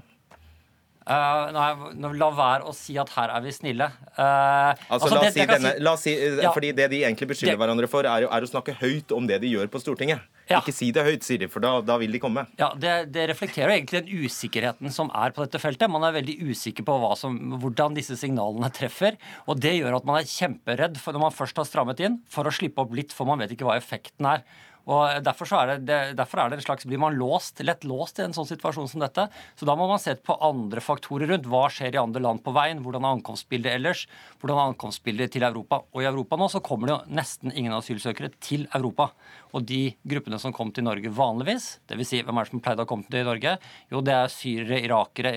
Uh, 1.04 1.50
nei, 1.52 2.12
la 2.16 2.28
være 2.32 2.70
å 2.70 2.72
si 2.72 2.94
at 2.96 3.10
her 3.12 3.32
er 3.34 3.42
vi 3.44 3.50
snille. 3.52 3.90
Uh, 4.16 4.72
altså, 4.88 5.10
altså, 5.10 5.10
la, 5.12 5.20
oss 5.20 5.34
si 5.34 5.44
denne, 5.50 5.72
si, 5.74 5.82
la 5.84 5.92
oss 5.98 6.04
si, 6.06 6.14
ja, 6.40 6.52
fordi 6.54 6.70
Det 6.72 6.86
de 6.94 7.02
egentlig 7.04 7.28
beskylder 7.34 7.58
hverandre 7.60 7.90
for, 7.92 8.08
er, 8.08 8.24
er, 8.24 8.46
å 8.46 8.48
snakke 8.48 8.72
høyt 8.80 9.12
om 9.12 9.28
det 9.28 9.42
de 9.42 9.50
gjør 9.52 9.68
på 9.68 9.82
Stortinget. 9.82 10.24
Ja. 10.48 10.62
Ikke 10.62 10.72
si 10.76 10.88
det 10.96 11.04
høyt, 11.04 11.24
sier 11.24 11.40
de, 11.44 11.50
for 11.52 11.64
da, 11.64 11.74
da 11.84 11.98
vil 12.00 12.16
de 12.16 12.20
komme. 12.20 12.46
Ja, 12.60 12.70
det, 12.76 12.94
det, 13.12 13.28
reflekterer 13.28 13.74
egentlig 13.76 14.04
den 14.04 14.24
usikkerheten 14.24 14.92
som 14.92 15.12
er 15.16 15.36
på 15.36 15.44
dette 15.44 15.60
feltet. 15.60 15.92
Man 15.92 16.04
er 16.08 16.16
veldig 16.16 16.38
usikker 16.48 16.88
på 16.88 16.98
som, 17.20 17.36
hvordan 17.60 17.96
disse 17.96 18.16
signalene 18.20 18.72
treffer. 18.72 19.20
Og 19.44 19.60
det 19.60 19.76
gjør 19.76 20.00
at 20.00 20.08
man 20.08 20.22
er 20.22 20.28
kjemperedd 20.28 21.00
for 21.00 21.16
når 21.16 21.28
man 21.28 21.36
først 21.36 21.60
har 21.60 21.68
strammet 21.68 22.00
inn, 22.04 22.22
for 22.32 22.48
å 22.48 22.52
slippe 22.52 22.80
opp 22.80 22.96
litt, 22.96 23.12
for 23.12 23.28
man 23.28 23.44
vet 23.44 23.52
ikke 23.56 23.68
hva 23.68 23.76
effekten 23.80 24.32
er. 24.38 24.44
Og 24.84 25.24
derfor, 25.24 25.48
er 25.56 25.78
det, 25.80 25.98
derfor 26.18 26.42
er 26.42 26.50
det 26.52 26.58
en 26.58 26.66
slags, 26.66 26.84
blir 26.88 27.00
man 27.00 27.16
låst, 27.16 27.62
lett 27.64 27.86
låst 27.88 28.18
i 28.20 28.26
en 28.26 28.34
sånn 28.36 28.48
situasjon 28.48 28.90
som 28.90 29.04
dette. 29.04 29.26
Så 29.56 29.68
da 29.68 29.76
må 29.78 29.86
man 29.88 30.02
se 30.02 30.12
på 30.20 30.36
andre 30.44 30.82
faktorer 30.84 31.30
rundt. 31.32 31.48
Hva 31.48 31.66
skjer 31.72 31.96
i 31.96 32.00
andre 32.02 32.22
land 32.24 32.42
på 32.44 32.52
veien? 32.56 32.82
Hvordan 32.84 33.06
er 33.06 33.16
ankomstbildet 33.16 33.78
ellers? 33.78 34.04
Hvordan 34.42 34.60
er 34.60 34.72
ankomstbildet 34.74 35.32
til 35.32 35.46
Europa? 35.48 35.80
Og 35.94 36.04
i 36.04 36.08
Europa 36.10 36.38
nå 36.40 36.50
så 36.52 36.60
kommer 36.64 36.90
det 36.90 36.96
jo 36.96 37.16
nesten 37.20 37.54
ingen 37.54 37.76
asylsøkere 37.76 38.34
til 38.44 38.66
Europa. 38.76 39.10
Og 39.54 39.64
de 39.64 39.94
gruppene 40.04 40.40
som 40.42 40.52
kom 40.52 40.72
til 40.74 40.84
Norge 40.84 41.12
vanligvis, 41.14 41.78
dvs. 41.88 42.10
Si, 42.10 42.20
hvem 42.26 42.40
er 42.40 42.44
det 42.44 42.52
som 42.52 42.64
pleide 42.64 42.84
å 42.84 42.90
komme 42.90 43.08
til 43.08 43.24
Norge? 43.24 43.56
Jo, 43.92 44.02
det 44.04 44.16
er 44.18 44.32
syrere, 44.32 44.82
irakere, 44.84 45.34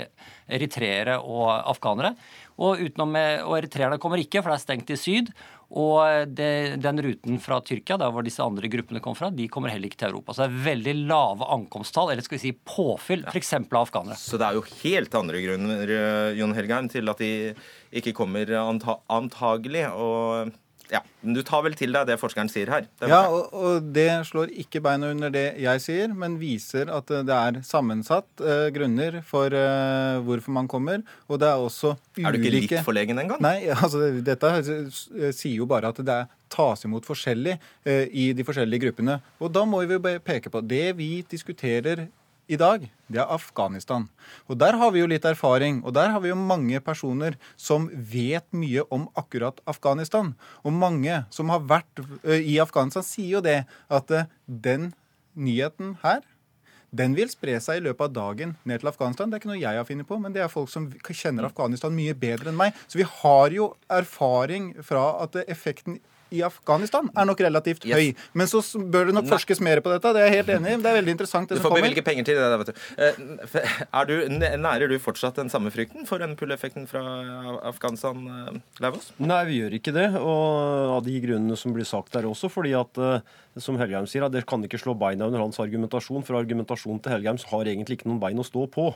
eritreere 0.52 1.20
og 1.24 1.54
afghanere. 1.54 2.16
Og, 2.58 2.82
utenom, 2.82 3.14
og 3.46 3.54
eritreerne 3.60 4.00
kommer 4.02 4.20
ikke, 4.20 4.42
for 4.42 4.52
det 4.52 4.58
er 4.58 4.66
stengt 4.66 4.92
i 4.92 4.98
syd. 5.00 5.30
Og 5.68 6.30
det, 6.32 6.80
den 6.80 7.02
ruten 7.04 7.40
fra 7.44 7.58
Tyrkia, 7.66 7.98
der 8.00 8.12
hvor 8.14 8.24
disse 8.24 8.44
andre 8.44 8.70
gruppene 8.72 9.02
kom 9.04 9.18
fra, 9.18 9.28
de 9.34 9.50
kommer 9.52 9.74
heller 9.74 9.90
ikke 9.90 10.00
til 10.00 10.14
Europa. 10.14 10.34
Så 10.34 10.46
det 10.46 10.52
er 10.54 10.62
veldig 10.70 10.94
lave 11.10 11.50
ankomsttall, 11.58 12.14
eller 12.14 12.24
skal 12.24 12.38
vi 12.38 12.44
si 12.46 12.54
påfyll, 12.56 13.26
f.eks. 13.28 13.54
av 13.60 13.82
afghanere. 13.82 14.20
Så 14.20 14.40
det 14.40 14.48
er 14.48 14.60
jo 14.60 14.64
helt 14.86 15.18
andre 15.20 15.44
grunner, 15.44 15.92
eh, 15.98 16.38
Jon 16.40 16.56
Helgheim, 16.56 16.88
til 16.92 17.12
at 17.12 17.20
de 17.24 17.34
ikke 18.00 18.16
kommer 18.16 18.54
antagelig. 18.56 19.90
og 19.92 20.56
ja, 20.92 21.02
men 21.22 21.36
Du 21.36 21.42
tar 21.46 21.64
vel 21.66 21.76
til 21.78 21.94
deg 21.96 22.08
det 22.10 22.18
forskeren 22.22 22.50
sier 22.52 22.70
her? 22.72 22.88
ja, 23.02 23.20
og, 23.28 23.54
og, 23.54 23.90
det 23.96 24.10
slår 24.30 24.52
ikke 24.64 24.82
beina 24.84 25.12
under 25.14 25.32
det 25.34 25.46
jeg 25.62 25.84
sier, 25.84 26.14
men 26.16 26.38
viser 26.42 26.92
at 26.94 27.12
det 27.28 27.38
er 27.38 27.60
sammensatt 27.68 28.44
uh, 28.44 28.68
grunner 28.76 29.20
for 29.28 29.52
uh, 29.52 30.20
hvorfor 30.26 30.56
man 30.56 30.70
kommer. 30.72 31.04
Og 31.28 31.42
det 31.42 31.50
er 31.50 31.64
også 31.64 31.96
ulike 32.18 32.28
Er 32.28 32.36
du 32.36 32.42
ikke 32.42 32.56
litt 32.56 32.76
forlegen 32.88 33.24
engang? 33.24 33.42
Nei, 33.44 33.70
altså 33.84 34.10
dette 34.24 34.54
sier 35.36 35.58
jo 35.58 35.68
bare 35.70 35.92
at 35.92 36.02
det 36.08 36.22
tas 36.54 36.86
imot 36.88 37.08
forskjellig 37.08 37.58
uh, 37.58 38.06
i 38.08 38.32
de 38.38 38.48
forskjellige 38.48 38.88
gruppene. 38.88 39.20
Og 39.44 39.52
da 39.54 39.66
må 39.68 39.84
vi 39.90 40.00
peke 40.24 40.54
på 40.54 40.64
det 40.64 40.94
vi 41.00 41.12
diskuterer 41.28 42.08
i 42.48 42.58
dag, 42.60 42.86
det 43.12 43.20
er 43.20 43.32
Afghanistan. 43.32 44.08
Og 44.48 44.58
Der 44.58 44.78
har 44.80 44.92
vi 44.92 45.00
jo 45.00 45.08
litt 45.08 45.26
erfaring, 45.26 45.84
og 45.84 45.94
der 45.94 46.10
har 46.10 46.24
vi 46.24 46.30
jo 46.30 46.36
mange 46.40 46.80
personer 46.80 47.36
som 47.56 47.90
vet 47.92 48.48
mye 48.52 48.84
om 48.92 49.08
akkurat 49.16 49.60
Afghanistan. 49.68 50.34
Og 50.64 50.74
mange 50.74 51.26
som 51.30 51.50
har 51.50 51.60
vært 51.60 52.02
i 52.24 52.60
Afghanistan, 52.60 53.04
sier 53.04 53.38
jo 53.38 53.42
det 53.42 53.66
at 53.90 54.12
den 54.48 54.94
nyheten 55.36 55.98
her 56.04 56.24
den 56.98 57.16
vil 57.18 57.28
spre 57.30 57.58
seg 57.60 57.82
i 57.82 57.84
løpet 57.84 58.08
av 58.08 58.14
dagen 58.16 58.54
ned 58.64 58.80
til 58.80 58.90
Afghanistan. 58.90 59.30
Det 59.30 59.38
er 59.38 59.42
ikke 59.42 59.52
noe 59.52 59.60
jeg 59.60 59.80
har 59.80 59.88
funnet 59.88 60.08
på, 60.08 60.18
men 60.24 60.34
det 60.36 60.44
er 60.44 60.52
folk 60.52 60.72
som 60.72 60.88
kjenner 61.04 61.50
Afghanistan 61.50 61.94
mye 61.94 62.16
bedre 62.18 62.52
enn 62.52 62.60
meg. 62.60 62.78
Så 62.88 63.02
vi 63.02 63.08
har 63.08 63.52
jo 63.52 63.74
erfaring 63.92 64.72
fra 64.88 65.10
at 65.26 65.36
effekten 65.48 66.00
i 66.34 66.42
Afghanistan 66.46 67.10
er 67.16 67.28
nok 67.30 67.42
relativt 67.46 67.86
yes. 67.88 67.96
høy. 67.96 68.28
Men 68.38 68.50
så 68.52 68.62
bør 68.78 69.10
det 69.10 69.16
nok 69.18 69.30
forskes 69.32 69.62
mer 69.64 69.82
på 69.84 69.94
dette. 69.94 70.14
Det 70.16 70.24
er 70.24 70.30
jeg 70.30 70.42
helt 70.42 70.52
enig 70.58 70.74
i. 70.74 70.80
Det 70.84 70.92
er 70.92 70.98
veldig 71.00 71.16
interessant. 71.16 71.50
det 71.50 71.60
du 71.60 71.64
får 71.64 71.78
bevilge 71.80 72.04
penger 72.06 72.28
til 72.28 72.40
det. 72.40 72.60
vet 72.62 72.72
du. 72.72 72.84
Eh, 73.08 73.74
er 74.02 74.10
du, 74.10 74.16
Nærer 74.68 74.92
du 74.92 74.98
fortsatt 75.02 75.40
den 75.40 75.52
samme 75.54 75.72
frykten 75.74 76.08
for 76.10 76.24
den 76.24 76.36
pull-effekten 76.40 76.88
fra 76.90 77.04
Afghanistan, 77.68 78.24
eh, 78.28 78.62
Lauvås? 78.84 79.12
Nei, 79.24 79.42
vi 79.50 79.62
gjør 79.62 79.78
ikke 79.80 79.96
det. 79.96 80.08
Og 80.20 80.96
av 80.98 81.04
de 81.08 81.18
grunnene 81.24 81.60
som 81.60 81.76
blir 81.76 81.88
sagt 81.88 82.16
der 82.18 82.30
også. 82.30 82.52
fordi 82.52 82.74
at 82.78 83.02
eh, 83.02 83.36
som 83.64 83.78
Helgheim 83.80 84.08
sier, 84.10 84.26
at 84.28 84.34
dere 84.34 84.48
kan 84.48 84.64
ikke 84.66 84.80
slå 84.82 84.94
beina 84.98 85.28
under 85.30 85.42
hans 85.44 85.60
argumentasjon. 85.62 86.26
For 86.28 86.40
argumentasjonen 86.40 87.02
til 87.04 87.16
Helgheim 87.16 87.40
har 87.52 87.70
egentlig 87.72 88.00
ikke 88.00 88.10
noen 88.10 88.22
bein 88.22 88.42
å 88.42 88.46
stå 88.48 88.66
på. 88.74 88.90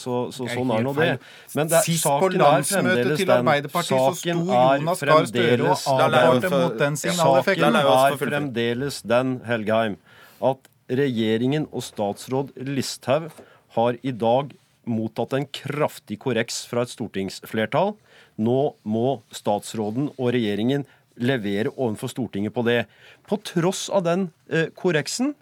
Så, 0.00 0.16
så 0.34 0.48
sånn 0.50 0.72
er 0.76 0.86
nå 0.86 0.94
det. 0.98 1.10
Men 1.58 1.70
det, 1.72 1.82
Sist 1.86 2.08
på 2.08 2.30
landsmøtet 2.34 3.14
til 3.22 3.34
Arbeiderpartiet 3.36 3.92
så 3.92 4.12
sto 4.18 4.32
Jonas 4.32 5.04
Gahr 5.04 5.30
Støre 5.30 5.70
og 5.70 6.02
advarte 6.06 6.52
mot 6.52 6.78
den 6.80 6.98
signaleffekten 7.00 7.80
er 7.82 8.18
fremdeles 8.20 9.02
den, 9.06 9.36
Helgheim, 9.46 9.98
at 10.42 10.68
regjeringen 10.92 11.68
og 11.70 11.84
statsråd 11.86 12.52
Listhaug 12.66 13.30
har 13.76 13.98
i 14.02 14.12
dag 14.12 14.52
mottatt 14.88 15.36
en 15.36 15.46
kraftig 15.46 16.18
korreks 16.22 16.64
fra 16.68 16.84
et 16.84 16.92
stortingsflertall. 16.92 17.94
Nå 18.42 18.58
må 18.82 19.06
statsråden 19.34 20.10
og 20.16 20.32
regjeringen 20.34 20.86
levere 21.20 21.72
overfor 21.76 22.12
Stortinget 22.12 22.54
på 22.54 22.64
det. 22.66 22.84
På 23.28 23.38
tross 23.42 23.88
av 23.92 24.06
den 24.06 24.30
eh, 24.50 24.70
korreksen 24.76 25.34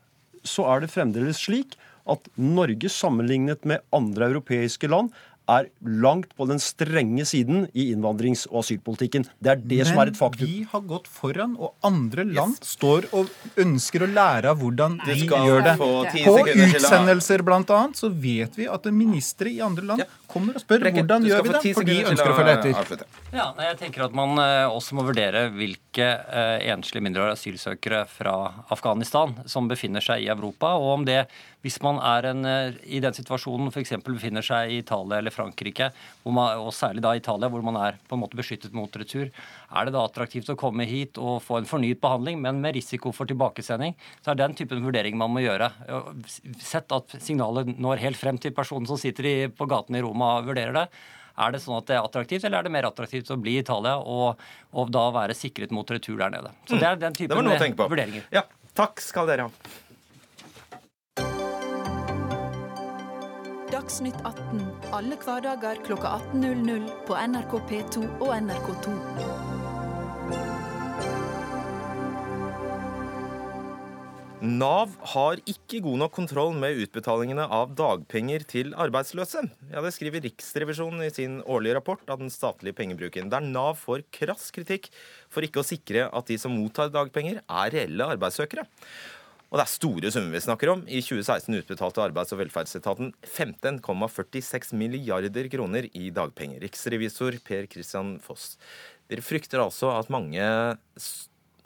så 0.47 0.67
er 0.73 0.83
det 0.83 0.93
fremdeles 0.93 1.43
slik 1.45 1.77
at 2.11 2.31
Norge 2.41 2.89
sammenlignet 2.91 3.67
med 3.69 3.85
andre 3.95 4.31
europeiske 4.33 4.89
land 4.91 5.13
er 5.51 5.69
langt 5.83 6.33
på 6.39 6.47
den 6.47 6.61
strenge 6.63 7.25
siden 7.27 7.65
i 7.75 7.89
innvandrings- 7.95 8.47
og 8.51 8.61
asylpolitikken. 8.63 9.27
Det 9.43 9.53
er 9.53 9.59
det 9.59 9.81
Men 9.83 9.89
som 9.89 10.01
er 10.03 10.13
et 10.13 10.19
faktum. 10.19 10.47
Men 10.47 10.53
vi 10.53 10.67
har 10.73 10.85
gått 10.93 11.09
foran, 11.11 11.57
og 11.59 11.75
andre 11.87 12.25
land 12.29 12.59
yes. 12.59 12.75
står 12.77 13.09
og 13.17 13.33
ønsker 13.61 14.07
å 14.07 14.11
lære 14.11 14.53
av 14.53 14.61
hvordan 14.63 14.99
vi 15.09 15.25
gjør 15.27 15.65
det. 15.67 15.77
På 15.81 16.37
utsendelser 16.45 17.45
bl.a. 17.47 17.81
så 17.99 18.13
vet 18.13 18.59
vi 18.61 18.69
at 18.71 18.87
ministre 18.95 19.51
i 19.51 19.61
andre 19.65 19.91
land 19.93 20.05
ja. 20.05 20.11
Kommer 20.31 20.57
og 20.59 20.63
spør 20.63 20.85
Rekke, 20.87 21.03
hvordan 21.03 21.27
gjør 21.27 21.45
vi 21.45 21.53
det, 21.55 21.73
for 21.77 21.89
de 21.89 21.97
ønsker 22.13 22.33
å 22.33 22.37
følge 22.39 22.57
etter. 22.57 23.05
Ja, 23.35 23.47
jeg 23.67 23.79
tenker 23.83 24.07
at 24.07 24.17
man 24.17 24.39
eh, 24.43 24.65
også 24.71 24.97
må 24.99 25.05
vurdere 25.07 25.47
hvilke 25.55 26.09
uh, 26.25 26.59
enslige 26.73 27.05
mindreårige 27.05 27.39
asylsøkere 27.39 28.05
fra 28.11 28.35
Afghanistan 28.75 29.35
som 29.51 29.71
befinner 29.71 30.05
seg 30.05 30.25
i 30.25 30.31
Europa, 30.33 30.75
og 30.79 31.01
om 31.01 31.07
det 31.09 31.25
hvis 31.61 31.77
man 31.85 31.99
er 32.01 32.31
en, 32.31 32.47
uh, 32.47 32.79
i 32.89 33.03
den 33.05 33.17
situasjonen 33.17 33.73
f.eks. 33.73 33.97
befinner 34.07 34.45
seg 34.45 34.73
i 34.73 34.81
Italia 34.81 35.21
eller 35.21 35.35
Frankrike, 35.35 35.91
man, 36.25 36.61
og 36.63 36.73
særlig 36.77 37.05
da 37.05 37.15
Italia, 37.19 37.51
hvor 37.53 37.65
man 37.67 37.79
er 37.81 37.99
på 38.09 38.17
en 38.17 38.23
måte 38.23 38.39
beskyttet 38.39 38.75
mot 38.77 38.95
retur, 38.97 39.29
er 39.29 39.87
det 39.87 39.95
da 39.95 40.05
attraktivt 40.07 40.51
å 40.51 40.59
komme 40.59 40.87
hit 40.89 41.19
og 41.21 41.43
få 41.45 41.61
en 41.61 41.69
fornyet 41.69 42.01
behandling, 42.03 42.41
men 42.43 42.63
med 42.63 42.77
risiko 42.79 43.13
for 43.15 43.29
tilbakesending, 43.31 43.97
så 44.25 44.33
er 44.33 44.41
den 44.41 44.57
typen 44.59 44.83
vurdering 44.85 45.19
man 45.21 45.33
må 45.35 45.45
gjøre. 45.45 45.71
Sett 46.63 46.91
at 46.95 47.17
signalet 47.23 47.75
når 47.79 48.03
helt 48.05 48.21
frem 48.21 48.39
til 48.41 48.55
personen 48.57 48.89
som 48.89 48.99
sitter 49.01 49.29
i, 49.29 49.37
på 49.53 49.69
gaten 49.71 49.99
i 49.99 50.03
Roma 50.05 50.20
og 50.23 50.51
vurderer 50.51 50.77
det 50.77 50.87
er 51.41 51.55
det 51.55 51.61
sånn 51.65 51.79
at 51.79 51.89
det 51.89 51.97
er 51.97 52.07
attraktivt, 52.07 52.45
eller 52.45 52.61
er 52.61 52.69
det 52.69 52.73
mer 52.75 52.89
attraktivt 52.91 53.31
å 53.33 53.39
bli 53.41 53.57
i 53.57 53.63
Italia 53.63 53.99
og, 54.01 54.41
og 54.77 54.91
da 54.93 55.07
være 55.15 55.37
sikret 55.37 55.73
mot 55.75 55.89
retur 55.91 56.19
der 56.21 56.35
nede? 56.35 56.53
Så 56.69 56.81
Det 56.81 56.89
er 56.89 56.99
den 57.01 57.17
typen 57.17 57.53
vurderinger. 57.79 58.27
Ja, 58.35 58.45
takk 58.77 59.01
skal 59.05 59.31
dere 59.31 59.49
ha. 59.49 59.55
Dagsnytt 63.71 64.19
18 64.27 64.93
alle 64.97 65.17
hverdager 65.23 65.79
klokka 65.87 66.17
18.00 66.35 66.91
på 67.07 67.17
NRK 67.31 67.57
P2 67.71 68.05
og 68.19 68.35
NRK2. 68.35 69.60
Nav 74.41 74.95
har 75.13 75.37
ikke 75.45 75.83
god 75.85 75.99
nok 76.01 76.15
kontroll 76.17 76.55
med 76.57 76.79
utbetalingene 76.81 77.45
av 77.53 77.75
dagpenger 77.77 78.47
til 78.49 78.71
arbeidsløse. 78.73 79.43
Ja, 79.69 79.83
Det 79.85 79.93
skriver 79.93 80.25
Riksrevisjonen 80.25 81.05
i 81.05 81.11
sin 81.13 81.43
årlige 81.45 81.77
rapport 81.77 82.09
av 82.09 82.23
den 82.23 82.33
statlige 82.33 82.73
pengebruken, 82.73 83.29
der 83.29 83.45
Nav 83.45 83.77
får 83.77 84.07
krass 84.11 84.49
kritikk 84.51 84.89
for 85.29 85.45
ikke 85.45 85.61
å 85.61 85.69
sikre 85.69 86.09
at 86.09 86.27
de 86.27 86.39
som 86.41 86.57
mottar 86.57 86.89
dagpenger, 86.89 87.43
er 87.45 87.71
reelle 87.71 88.09
arbeidssøkere. 88.17 88.65
Og 89.51 89.59
det 89.59 89.67
er 89.67 89.75
store 89.77 90.11
summer 90.15 90.33
vi 90.33 90.41
snakker 90.41 90.73
om. 90.73 90.85
I 90.89 91.03
2016 91.05 91.61
utbetalte 91.61 92.01
Arbeids- 92.01 92.33
og 92.33 92.41
velferdsetaten 92.41 93.13
15,46 93.21 94.73
milliarder 94.73 95.51
kroner 95.53 95.91
i 95.93 96.09
dagpenger. 96.09 96.63
Riksrevisor 96.65 97.37
Per 97.45 97.67
Christian 97.69 98.17
Foss, 98.25 98.57
dere 99.11 99.21
frykter 99.21 99.61
altså 99.61 99.91
at 99.99 100.09
mange 100.09 100.41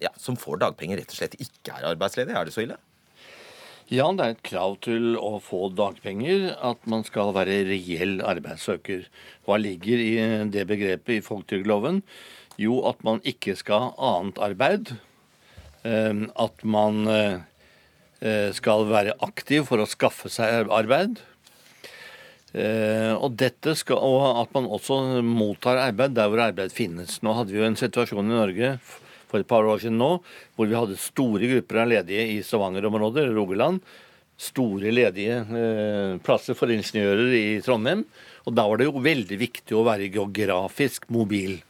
ja, 0.02 0.11
som 0.18 0.37
får 0.40 0.59
dagpenger, 0.64 0.98
rett 1.00 1.12
og 1.14 1.18
slett 1.20 1.38
ikke 1.38 1.76
er 1.76 1.88
arbeidsledige? 1.92 2.37
Er 2.40 2.44
det 2.48 2.54
så 2.57 2.64
ille? 2.64 2.76
Ja, 3.92 4.07
det 4.16 4.24
er 4.24 4.33
et 4.33 4.44
krav 4.48 4.78
til 4.87 5.12
å 5.20 5.37
få 5.44 5.66
dagpenger 5.76 6.54
at 6.57 6.87
man 6.88 7.04
skal 7.04 7.35
være 7.37 7.59
reell 7.68 8.14
arbeidssøker. 8.24 9.04
Hva 9.44 9.59
ligger 9.61 10.00
i 10.00 10.14
det 10.48 10.64
begrepet 10.70 11.18
i 11.18 11.24
folketrygdloven? 11.24 12.00
Jo, 12.57 12.78
at 12.88 13.02
man 13.04 13.20
ikke 13.28 13.57
skal 13.61 13.90
ha 13.90 14.14
annet 14.16 14.40
arbeid. 14.40 14.94
eh, 15.85 16.24
At 16.40 16.64
man 16.64 17.04
eh, 17.12 18.50
skal 18.57 18.88
være 18.88 19.18
aktiv 19.20 19.68
for 19.68 19.85
å 19.85 19.87
skaffe 19.90 20.33
seg 20.33 20.70
arbeid. 20.72 21.20
Eh, 22.54 23.12
Og, 23.18 23.35
dette 23.37 23.74
skal, 23.76 23.98
og 23.98 24.40
at 24.46 24.54
man 24.54 24.64
også 24.70 25.20
mottar 25.26 25.76
arbeid 25.90 26.14
der 26.16 26.30
hvor 26.30 26.40
arbeid 26.40 26.72
finnes. 26.72 27.20
Nå 27.22 27.35
hadde 27.37 27.52
vi 27.52 27.59
jo 27.61 27.66
en 27.68 27.76
situasjon 27.76 28.30
i 28.30 28.38
Norge 28.38 28.78
for 29.30 29.42
et 29.42 29.48
par 29.50 29.66
år 29.68 29.82
siden 29.82 29.98
nå, 30.00 30.10
hvor 30.56 30.70
vi 30.70 30.78
hadde 30.78 30.98
store 31.00 31.50
grupper 31.50 31.82
av 31.84 31.92
ledige 31.92 32.26
i 32.37 32.40
Stavanger-området, 32.46 33.28
Rogaland. 33.37 33.82
Store 34.40 34.90
ledige 34.90 35.37
eh, 35.44 36.16
plasser 36.26 36.56
for 36.58 36.72
ingeniører 36.74 37.34
i 37.38 37.44
Trondheim. 37.62 38.02
Og 38.44 38.56
da 38.56 38.64
var 38.68 38.80
det 38.80 38.88
jo 38.88 39.02
veldig 39.04 39.38
viktig 39.40 39.76
å 39.78 39.84
være 39.87 40.10
geografisk 40.12 41.06
mobil. 41.14 41.60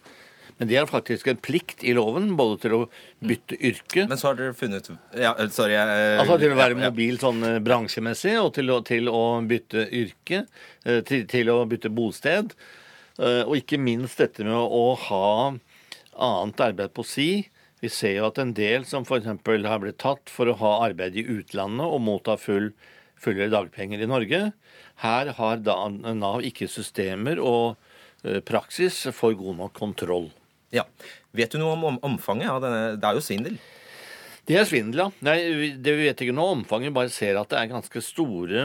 Men 0.56 0.68
det 0.70 0.76
er 0.78 0.86
faktisk 0.86 1.26
en 1.28 1.40
plikt 1.42 1.82
i 1.82 1.92
loven, 1.96 2.28
både 2.38 2.60
til 2.62 2.74
å 2.76 2.80
bytte 3.26 3.56
yrke 3.58 4.04
Men 4.06 4.20
så 4.20 4.30
har 4.30 4.38
dere 4.38 4.54
funnet 4.54 4.86
ja, 5.18 5.32
eh, 5.34 5.50
Sorry. 5.50 5.74
Jeg, 5.74 6.18
Altså 6.22 6.38
til 6.38 6.54
å 6.54 6.58
være 6.60 6.78
mobil 6.78 7.18
sånn 7.20 7.42
eh, 7.48 7.58
bransjemessig, 7.64 8.36
og 8.38 8.52
til 8.54 8.70
å, 8.70 8.78
til 8.86 9.10
å 9.10 9.22
bytte 9.50 9.88
yrke, 9.90 10.44
eh, 10.86 11.00
til, 11.06 11.26
til 11.30 11.50
å 11.50 11.58
bytte 11.70 11.90
bosted. 11.94 12.54
eh, 13.18 13.42
Og 13.42 13.58
ikke 13.58 13.80
minst 13.82 14.22
dette 14.22 14.46
med 14.46 14.54
å 14.54 14.84
ha 15.08 15.26
annet 16.16 16.62
arbeid 16.62 16.94
på 16.96 17.04
si. 17.06 17.28
Vi 17.82 17.90
ser 17.92 18.18
jo 18.18 18.28
at 18.30 18.38
en 18.40 18.54
del 18.56 18.86
som 18.88 19.04
f.eks. 19.04 19.26
har 19.28 19.80
blitt 19.82 20.00
tatt 20.00 20.30
for 20.32 20.48
å 20.48 20.56
ha 20.60 20.72
arbeid 20.86 21.18
i 21.20 21.26
utlandet 21.26 21.84
og 21.84 22.00
motta 22.00 22.38
full, 22.40 22.70
fulle 23.20 23.50
dagpenger 23.52 24.00
i 24.00 24.08
Norge. 24.08 24.40
Her 25.02 25.32
har 25.36 25.60
da 25.60 25.76
Nav 25.90 26.44
ikke 26.46 26.70
systemer 26.70 27.42
og 27.42 27.76
eh, 28.24 28.40
praksis 28.40 29.02
for 29.12 29.36
god 29.36 29.60
nok 29.60 29.76
kontroll. 29.76 30.30
Ja. 30.74 30.86
Vet 31.36 31.54
du 31.54 31.60
noe 31.60 31.74
om 31.76 31.88
om 31.92 31.98
omfanget 32.06 32.50
av 32.50 32.62
denne 32.64 32.94
Det 32.96 33.08
er 33.08 33.18
jo 33.18 33.24
svindel. 33.24 33.58
Det 34.44 34.58
er 34.60 34.66
svindel, 34.68 35.06
ja. 35.06 35.08
Nei, 35.24 35.38
det 35.80 35.96
vi 35.96 36.08
vet 36.08 36.20
ikke 36.20 36.34
noe 36.36 36.52
om 36.52 36.62
omfanget, 36.62 36.92
bare 36.96 37.12
ser 37.12 37.38
at 37.40 37.48
det 37.52 37.60
er 37.60 37.70
ganske 37.70 38.02
store 38.04 38.64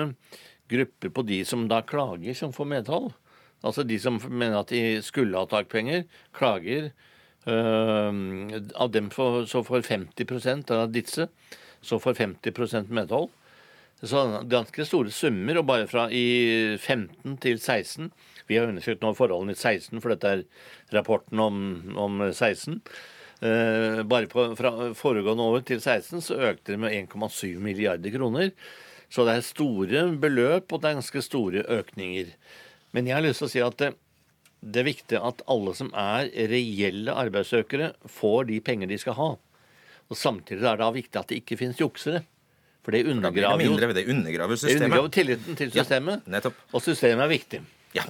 grupper 0.69 1.11
på 1.13 1.23
de 1.25 1.43
som 1.47 1.67
da 1.71 1.81
klager, 1.87 2.35
som 2.35 2.53
får 2.55 2.67
medhold. 2.67 3.11
Altså 3.65 3.83
de 3.83 3.97
som 3.99 4.19
mener 4.27 4.59
at 4.59 4.71
de 4.71 4.99
skulle 5.03 5.39
ha 5.39 5.47
dagpenger, 5.49 6.05
klager. 6.35 6.91
Øh, 7.47 8.11
av 8.75 8.91
dem 8.91 9.09
for, 9.13 9.45
så 9.47 9.63
får 9.63 9.87
50% 9.87 10.71
av 10.75 10.91
disse 10.91 11.29
så 11.81 11.99
får 11.99 12.13
50% 12.13 12.89
medhold. 12.89 13.29
Så 14.01 14.21
ganske 14.47 14.85
store 14.87 15.11
summer, 15.11 15.59
og 15.59 15.67
bare 15.67 15.87
fra 15.91 16.05
i 16.11 16.77
15 16.79 17.35
til 17.43 17.57
16 17.59 18.11
Vi 18.47 18.55
har 18.55 18.69
undersøkt 18.69 19.03
nå 19.03 19.11
forholdene 19.13 19.53
i 19.53 19.59
16, 19.59 19.99
for 19.99 20.13
dette 20.13 20.29
er 20.29 20.43
rapporten 20.95 21.39
om, 21.43 21.57
om 21.99 22.21
16. 22.31 22.79
Eh, 23.45 23.99
bare 24.09 24.29
på, 24.31 24.47
fra 24.57 24.71
foregående 24.97 25.43
år 25.43 25.67
til 25.67 25.81
16 25.83 26.23
så 26.25 26.39
økte 26.47 26.73
det 26.73 26.79
med 26.81 26.95
1,7 26.95 27.59
milliarder 27.61 28.15
kroner. 28.15 28.49
Så 29.09 29.25
det 29.27 29.35
er 29.35 29.45
store 29.45 30.01
beløp, 30.17 30.71
og 30.71 30.81
det 30.81 30.89
er 30.89 30.97
ganske 30.97 31.21
store 31.21 31.65
økninger. 31.77 32.33
Men 32.95 33.05
jeg 33.05 33.19
har 33.19 33.25
lyst 33.27 33.43
til 33.43 33.49
å 33.49 33.53
si 33.53 33.61
at 33.61 33.85
det, 34.59 34.81
er 34.81 34.87
viktig 34.89 35.19
at 35.19 35.43
alle 35.49 35.73
som 35.77 35.91
er 35.97 36.29
reelle 36.51 37.15
arbeidssøkere, 37.15 37.93
får 38.09 38.49
de 38.49 38.59
penger 38.63 38.91
de 38.91 38.99
skal 39.01 39.17
ha. 39.19 39.29
Og 40.09 40.17
Samtidig 40.17 40.63
er 40.65 40.77
det 40.77 40.83
da 40.83 40.91
viktig 40.93 41.21
at 41.21 41.31
det 41.31 41.41
ikke 41.43 41.57
finnes 41.59 41.79
juksere. 41.79 42.23
For 42.85 42.95
det 42.95 43.03
undergraver 43.11 43.61
jo 43.61 43.75
det 43.75 44.07
undergraver 44.07 44.55
det 44.57 44.75
undergraver 44.75 45.11
tilliten 45.13 45.57
til 45.59 45.71
systemet. 45.73 46.23
Ja, 46.25 46.33
nettopp. 46.37 46.61
Og 46.73 46.81
systemet 46.81 47.25
er 47.25 47.31
viktig. 47.31 47.61
Ja. 47.93 48.05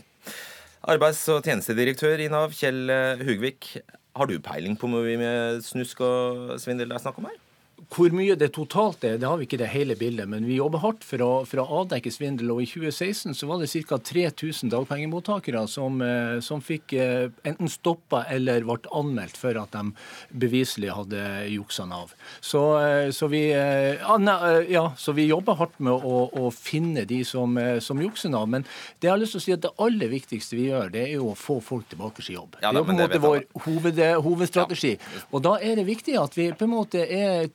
Arbeids- 0.88 1.25
og 1.33 1.43
tjenestedirektør 1.43 2.21
i 2.23 2.29
Nav, 2.31 2.53
Kjell 2.55 2.89
eh, 2.93 3.23
Hugvik. 3.25 3.73
Har 4.15 4.29
du 4.29 4.38
peiling 4.39 4.77
på 4.79 4.88
hvor 4.88 5.03
mye 5.03 5.19
med 5.19 5.63
snusk 5.65 5.99
og 6.05 6.55
svindel 6.62 6.89
det 6.89 6.99
er 6.99 7.03
snakk 7.03 7.19
om 7.19 7.27
her? 7.27 7.35
Hvor 7.89 8.13
mye 8.13 8.36
det 8.38 8.52
totalt 8.54 9.02
er, 9.08 9.15
det 9.17 9.25
har 9.25 9.39
vi 9.39 9.47
ikke 9.47 9.58
det 9.58 9.71
hele 9.73 9.95
bildet, 9.97 10.30
men 10.30 10.45
vi 10.45 10.60
jobber 10.60 10.84
hardt 10.84 11.02
for 11.06 11.23
å, 11.25 11.30
for 11.49 11.63
å 11.63 11.80
avdekke 11.82 12.12
svindel. 12.13 12.52
og 12.54 12.62
I 12.62 12.67
2016 12.69 13.34
så 13.34 13.47
var 13.49 13.63
det 13.63 13.69
ca. 13.89 13.97
3000 13.97 14.69
dagpengemottakere 14.69 15.63
som, 15.67 15.97
eh, 16.06 16.38
som 16.45 16.62
fikk 16.62 16.93
eh, 16.93 17.32
enten 17.49 17.71
stoppa 17.71 18.21
eller 18.30 18.67
ble 18.67 18.78
anmeldt 18.93 19.39
for 19.41 19.58
at 19.58 19.73
de 19.73 19.89
beviselig 20.30 20.91
hadde 20.93 21.23
juksa 21.49 21.88
Nav. 21.89 22.13
Så, 22.45 22.62
eh, 22.78 23.10
så, 23.15 23.30
vi, 23.34 23.41
eh, 23.58 23.97
ja, 23.97 24.38
ja, 24.69 24.86
så 24.93 25.17
vi 25.17 25.25
jobber 25.32 25.58
hardt 25.58 25.82
med 25.82 26.06
å, 26.06 26.21
å 26.30 26.54
finne 26.54 27.08
de 27.10 27.23
som, 27.25 27.58
som 27.82 28.06
jukser 28.06 28.30
Nav. 28.36 28.45
Men 28.54 28.67
det 28.99 29.10
jeg 29.10 29.15
har 29.15 29.23
lyst 29.23 29.34
til 29.34 29.41
å 29.41 29.47
si 29.47 29.58
at 29.58 29.65
det 29.65 29.73
aller 29.82 30.13
viktigste 30.13 30.60
vi 30.60 30.69
gjør, 30.69 30.93
det 30.93 31.08
er 31.08 31.15
jo 31.17 31.32
å 31.34 31.38
få 31.38 31.58
folk 31.58 31.89
tilbake 31.89 32.21
i 32.28 32.38
jobb. 32.38 32.62
Ja, 32.62 32.69
det 32.69 32.84
er 32.84 32.86
på 32.86 32.93
en 32.93 33.02
måte 33.02 33.23
vår 33.25 33.41
hoved, 33.65 34.06
hovedstrategi. 34.30 34.93
Og 35.34 35.41
da 35.49 35.58
er 35.58 35.82
det 35.82 35.89
viktig 35.89 36.19
at 36.21 36.38
vi 36.38 36.52
på 36.54 36.69
en 36.69 36.75
måte 36.78 37.02
er 37.02 37.49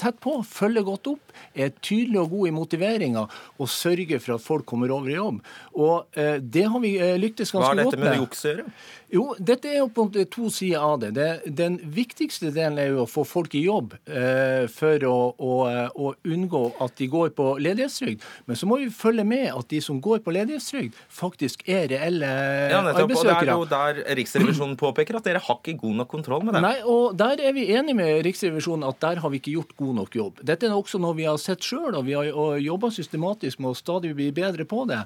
tett 0.00 0.18
på, 0.24 0.38
følger 0.46 0.86
godt 0.86 1.12
opp, 1.14 1.27
er 1.54 1.72
tydelig 1.80 2.20
og 2.22 2.30
god 2.34 2.48
i 2.50 2.54
motiveringa 2.56 3.24
og 3.58 3.68
sørger 3.72 4.20
for 4.22 4.36
at 4.38 4.44
folk 4.44 4.66
kommer 4.68 4.92
over 4.94 5.10
i 5.10 5.18
jobb. 5.18 5.42
Og 5.78 6.18
eh, 6.18 6.38
det 6.40 6.66
har 6.68 6.80
vi 6.84 6.96
eh, 6.98 7.16
lyktes 7.20 7.52
Hva 7.54 7.60
med. 7.60 7.68
har 7.68 7.78
er 7.78 7.84
dette 7.84 8.00
med. 8.02 8.10
med 8.10 8.22
juks 8.24 8.44
å 8.44 8.52
gjøre? 8.52 8.66
Jo, 9.08 9.22
dette 9.40 9.70
er 9.70 9.78
jo 9.78 9.86
på 9.88 10.04
to 10.28 10.50
sider 10.52 10.82
av 10.84 10.98
det. 11.00 11.14
det. 11.16 11.28
Den 11.56 11.78
viktigste 11.80 12.50
delen 12.52 12.76
er 12.80 12.90
jo 12.92 13.04
å 13.06 13.08
få 13.08 13.24
folk 13.24 13.54
i 13.56 13.62
jobb 13.64 13.94
eh, 14.04 14.66
for 14.68 15.04
å, 15.08 15.16
å, 15.32 15.52
å 15.96 16.10
unngå 16.28 16.62
at 16.84 16.96
de 17.00 17.08
går 17.08 17.30
på 17.38 17.46
ledighetstrygd. 17.64 18.26
Men 18.50 18.58
så 18.60 18.68
må 18.68 18.80
vi 18.82 18.90
følge 18.92 19.24
med 19.24 19.46
at 19.54 19.70
de 19.72 19.80
som 19.84 20.00
går 20.04 20.20
på 20.26 20.34
ledighetstrygd, 20.36 20.98
faktisk 21.08 21.64
er 21.68 21.88
reelle 21.94 22.28
Ja, 22.72 22.82
nettopp. 22.84 23.14
Og 23.16 23.24
det 23.28 23.36
er 23.38 23.52
jo 23.54 23.64
der 23.70 24.02
Riksrevisjonen 24.18 24.76
påpeker 24.80 25.18
at 25.20 25.28
dere 25.30 25.42
har 25.44 25.60
ikke 25.62 25.78
god 25.80 26.02
nok 26.02 26.12
kontroll 26.12 26.44
med 26.44 26.58
det. 26.58 26.62
Nei, 26.64 26.76
og 26.84 27.16
Der 27.18 27.40
er 27.48 27.56
vi 27.56 27.68
enige 27.72 27.96
med 27.98 28.20
Riksrevisjonen 28.26 28.86
at 28.88 29.00
der 29.02 29.22
har 29.22 29.32
vi 29.32 29.40
ikke 29.40 29.54
gjort 29.56 29.72
god 29.80 29.96
nok 30.02 30.20
jobb. 30.20 30.42
Dette 30.46 30.68
er 30.68 30.76
også 30.76 31.00
noe 31.02 31.16
vi 31.16 31.27
har 31.30 31.40
sett 31.40 31.64
sjøl, 31.64 31.94
og 31.98 32.06
vi 32.06 32.16
har 32.16 32.58
jobba 32.62 32.90
systematisk 32.94 33.60
med 33.62 33.72
å 33.72 33.78
stadig 33.78 34.14
bli 34.18 34.28
bedre 34.34 34.66
på 34.68 34.84
det. 34.88 35.00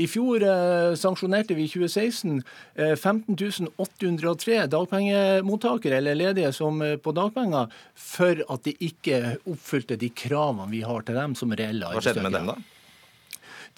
I 0.00 0.08
fjor 0.10 0.44
eh, 0.44 0.94
sanksjonerte 0.98 1.56
vi 1.58 1.66
i 1.66 1.72
2016 1.72 2.40
eh, 2.74 2.94
15.803 2.94 4.66
dagpengemottakere 4.72 6.00
eller 6.00 6.18
ledige 6.18 6.52
som 6.56 6.82
eh, 6.84 6.96
på 7.00 7.14
dagpenger 7.16 7.70
for 7.94 8.42
at 8.48 8.66
de 8.66 8.74
ikke 8.88 9.38
oppfylte 9.48 9.98
de 10.00 10.10
kravene 10.14 10.70
vi 10.72 10.82
har 10.86 11.06
til 11.06 11.18
dem 11.18 11.38
som 11.38 11.54
reelle 11.54 11.94
Hva 11.94 12.04
skjedde 12.04 12.26
med 12.26 12.36
dem, 12.38 12.52
da? 12.52 12.58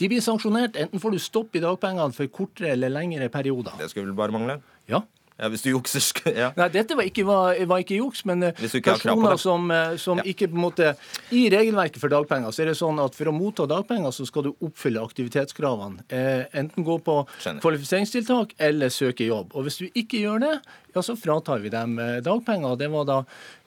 De 0.01 0.09
blir 0.09 0.23
sanksjonert. 0.25 0.79
Enten 0.81 1.01
får 1.03 1.13
du 1.13 1.21
stopp 1.21 1.57
i 1.57 1.61
dagpengene 1.61 2.15
for 2.17 2.31
kortere 2.33 2.73
eller 2.73 2.93
lengre 2.93 3.29
perioder. 3.33 3.75
Det 3.77 3.91
skulle 3.93 4.09
vel 4.09 4.17
bare 4.17 4.33
mangle? 4.33 4.57
Ja. 4.89 5.03
Ja, 5.41 5.49
Hvis 5.49 5.63
du 5.65 5.71
jukser 5.71 6.05
ja. 6.37 6.51
Nei, 6.59 6.69
dette 6.75 6.97
var 6.99 7.07
ikke, 7.09 7.25
var, 7.25 7.57
var 7.71 7.81
ikke 7.83 7.97
juks, 7.97 8.25
men 8.29 8.45
eh, 8.51 8.65
ikke 8.67 8.93
personer 8.93 9.39
som, 9.41 9.71
eh, 9.73 9.97
som 10.01 10.21
Ja. 10.21 10.27
ikke 10.29 10.51
på 10.53 10.59
en 10.59 10.65
måte 10.67 10.91
I 11.33 11.47
regelverket 11.53 12.01
for 12.03 12.13
dagpenger 12.13 12.53
så 12.53 12.65
er 12.65 12.71
det 12.73 12.77
sånn 12.81 13.01
at 13.01 13.17
for 13.17 13.31
å 13.31 13.35
motta 13.35 13.65
dagpenger 13.71 14.13
så 14.13 14.27
skal 14.29 14.49
du 14.49 14.53
oppfylle 14.67 15.01
aktivitetskravene. 15.01 16.05
Eh, 16.13 16.45
enten 16.61 16.85
gå 16.85 16.99
på 17.07 17.17
Skjønner. 17.39 17.63
kvalifiseringstiltak 17.65 18.55
eller 18.59 18.93
søke 18.93 19.25
jobb. 19.25 19.55
Og 19.57 19.65
hvis 19.65 19.81
du 19.81 19.87
ikke 19.89 20.21
gjør 20.21 20.45
det, 20.45 20.55
ja, 20.95 21.03
så 21.07 21.17
fratar 21.17 21.63
vi 21.63 21.73
dem 21.73 21.99
eh, 22.03 22.21
dagpenger. 22.25 22.77
Det 22.77 22.91
var 22.93 23.09
da 23.09 23.19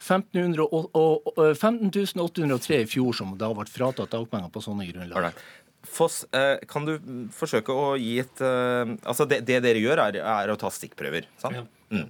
1500 0.03 0.67
og, 0.67 0.89
og, 0.93 1.33
og, 1.33 1.57
15 1.57 2.19
803 2.19 2.81
i 2.83 2.87
fjor 2.89 3.15
som 3.17 3.33
da 3.39 3.49
ble 3.55 3.65
fratatt 3.71 4.13
dagpenger 4.13 4.51
på 4.53 4.63
sånne 4.63 4.87
grunnlag. 4.91 5.33
Foss, 5.83 6.23
eh, 6.31 6.63
kan 6.69 6.87
du 6.87 6.95
mm, 6.95 7.27
forsøke 7.35 7.75
å 7.75 7.93
gi 7.99 8.15
et 8.23 8.41
eh, 8.41 8.95
Altså, 9.03 9.27
det, 9.29 9.41
det 9.47 9.59
dere 9.65 9.83
gjør, 9.83 10.05
er, 10.07 10.21
er 10.23 10.53
å 10.53 10.57
ta 10.59 10.71
stikkprøver, 10.71 11.27
sant? 11.41 11.59
Ja. 11.59 11.65
Mm. 11.93 12.09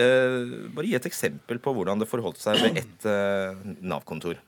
Eh, 0.00 0.54
bare 0.74 0.90
gi 0.90 0.98
et 0.98 1.10
eksempel 1.10 1.62
på 1.62 1.74
hvordan 1.76 2.02
det 2.02 2.10
forholdt 2.10 2.42
seg 2.42 2.60
ved 2.62 2.80
ett 2.82 3.10
Nav-kontor. 3.80 4.40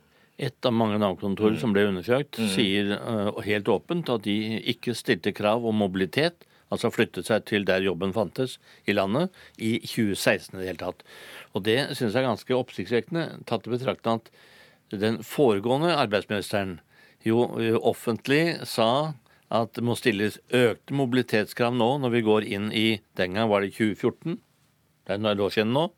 Et 0.43 0.67
av 0.67 0.73
mange 0.75 0.97
Nav-kontorer 0.99 1.59
som 1.61 1.75
ble 1.75 1.85
undersøkt, 1.91 2.41
sier 2.55 2.95
eh, 2.97 3.43
helt 3.47 3.69
åpent 3.71 4.09
at 4.11 4.25
de 4.25 4.59
ikke 4.73 4.95
stilte 4.97 5.35
krav 5.37 5.67
om 5.69 5.77
mobilitet, 5.85 6.47
altså 6.73 6.91
flyttet 6.91 7.29
seg 7.29 7.45
til 7.47 7.67
der 7.69 7.85
jobben 7.85 8.15
fantes 8.17 8.57
i 8.89 8.97
landet, 8.97 9.31
i 9.61 9.77
2016 9.85 10.57
i 10.57 10.63
det 10.63 10.71
hele 10.71 10.81
tatt. 10.81 11.05
Og 11.53 11.67
det 11.69 11.79
synes 11.93 12.15
jeg 12.17 12.23
er 12.23 12.31
ganske 12.31 12.57
oppsiktsvekkende, 12.57 13.27
tatt 13.47 13.69
i 13.69 13.75
betraktning 13.75 14.23
at 14.23 14.33
den 15.03 15.21
foregående 15.25 15.93
arbeidsministeren 15.95 16.81
jo 17.29 17.45
eh, 17.61 17.77
offentlig 17.79 18.63
sa 18.69 19.15
at 19.53 19.75
det 19.77 19.85
må 19.85 19.97
stilles 19.99 20.39
økte 20.57 20.97
mobilitetskrav 20.97 21.75
nå 21.77 21.91
når 22.03 22.15
vi 22.15 22.25
går 22.25 22.47
inn 22.49 22.71
i 22.73 23.03
Den 23.19 23.37
gang 23.37 23.51
var 23.51 23.65
det 23.65 23.75
2014. 23.77 24.39
Det 25.05 25.15
er 25.15 25.21
noen 25.21 25.43
år 25.45 25.53
siden 25.53 25.75
nå. 25.77 25.89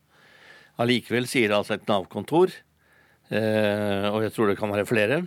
Allikevel 0.83 1.29
sier 1.31 1.55
altså 1.55 1.77
et 1.77 1.87
Nav-kontor 1.87 2.51
eh, 3.31 4.09
og 4.11 4.25
jeg 4.25 4.35
tror 4.35 4.51
det 4.51 4.59
kan 4.59 4.75
være 4.75 4.89
flere, 4.89 5.20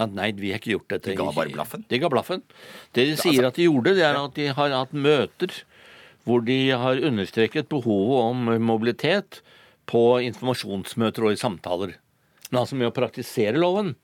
at 0.00 0.12
nei, 0.16 0.30
vi 0.36 0.52
har 0.52 0.60
ikke 0.60 0.74
gjort 0.74 0.92
dette. 0.92 1.12
De 1.12 1.16
ga 1.18 1.32
bare 1.32 1.54
blaffen? 1.54 1.86
De 1.88 2.00
ga 2.00 2.10
blaffen. 2.12 2.44
Det 2.96 3.06
de 3.08 3.16
sier 3.20 3.48
at 3.48 3.56
de 3.56 3.66
gjorde, 3.68 3.96
det 3.96 4.04
er 4.06 4.18
at 4.20 4.36
de 4.36 4.50
har 4.56 4.76
hatt 4.76 4.92
møter 4.96 5.62
hvor 6.28 6.44
de 6.44 6.58
har 6.76 7.00
understreket 7.00 7.70
behovet 7.72 8.20
om 8.28 8.52
mobilitet 8.60 9.40
på 9.90 10.20
informasjonsmøter 10.28 11.26
og 11.26 11.34
i 11.34 11.40
samtaler. 11.40 11.96
Men 12.50 12.62
altså 12.62 12.76
med 12.76 12.90
å 12.90 12.94
praktisere 12.94 13.60
loven, 13.60 13.94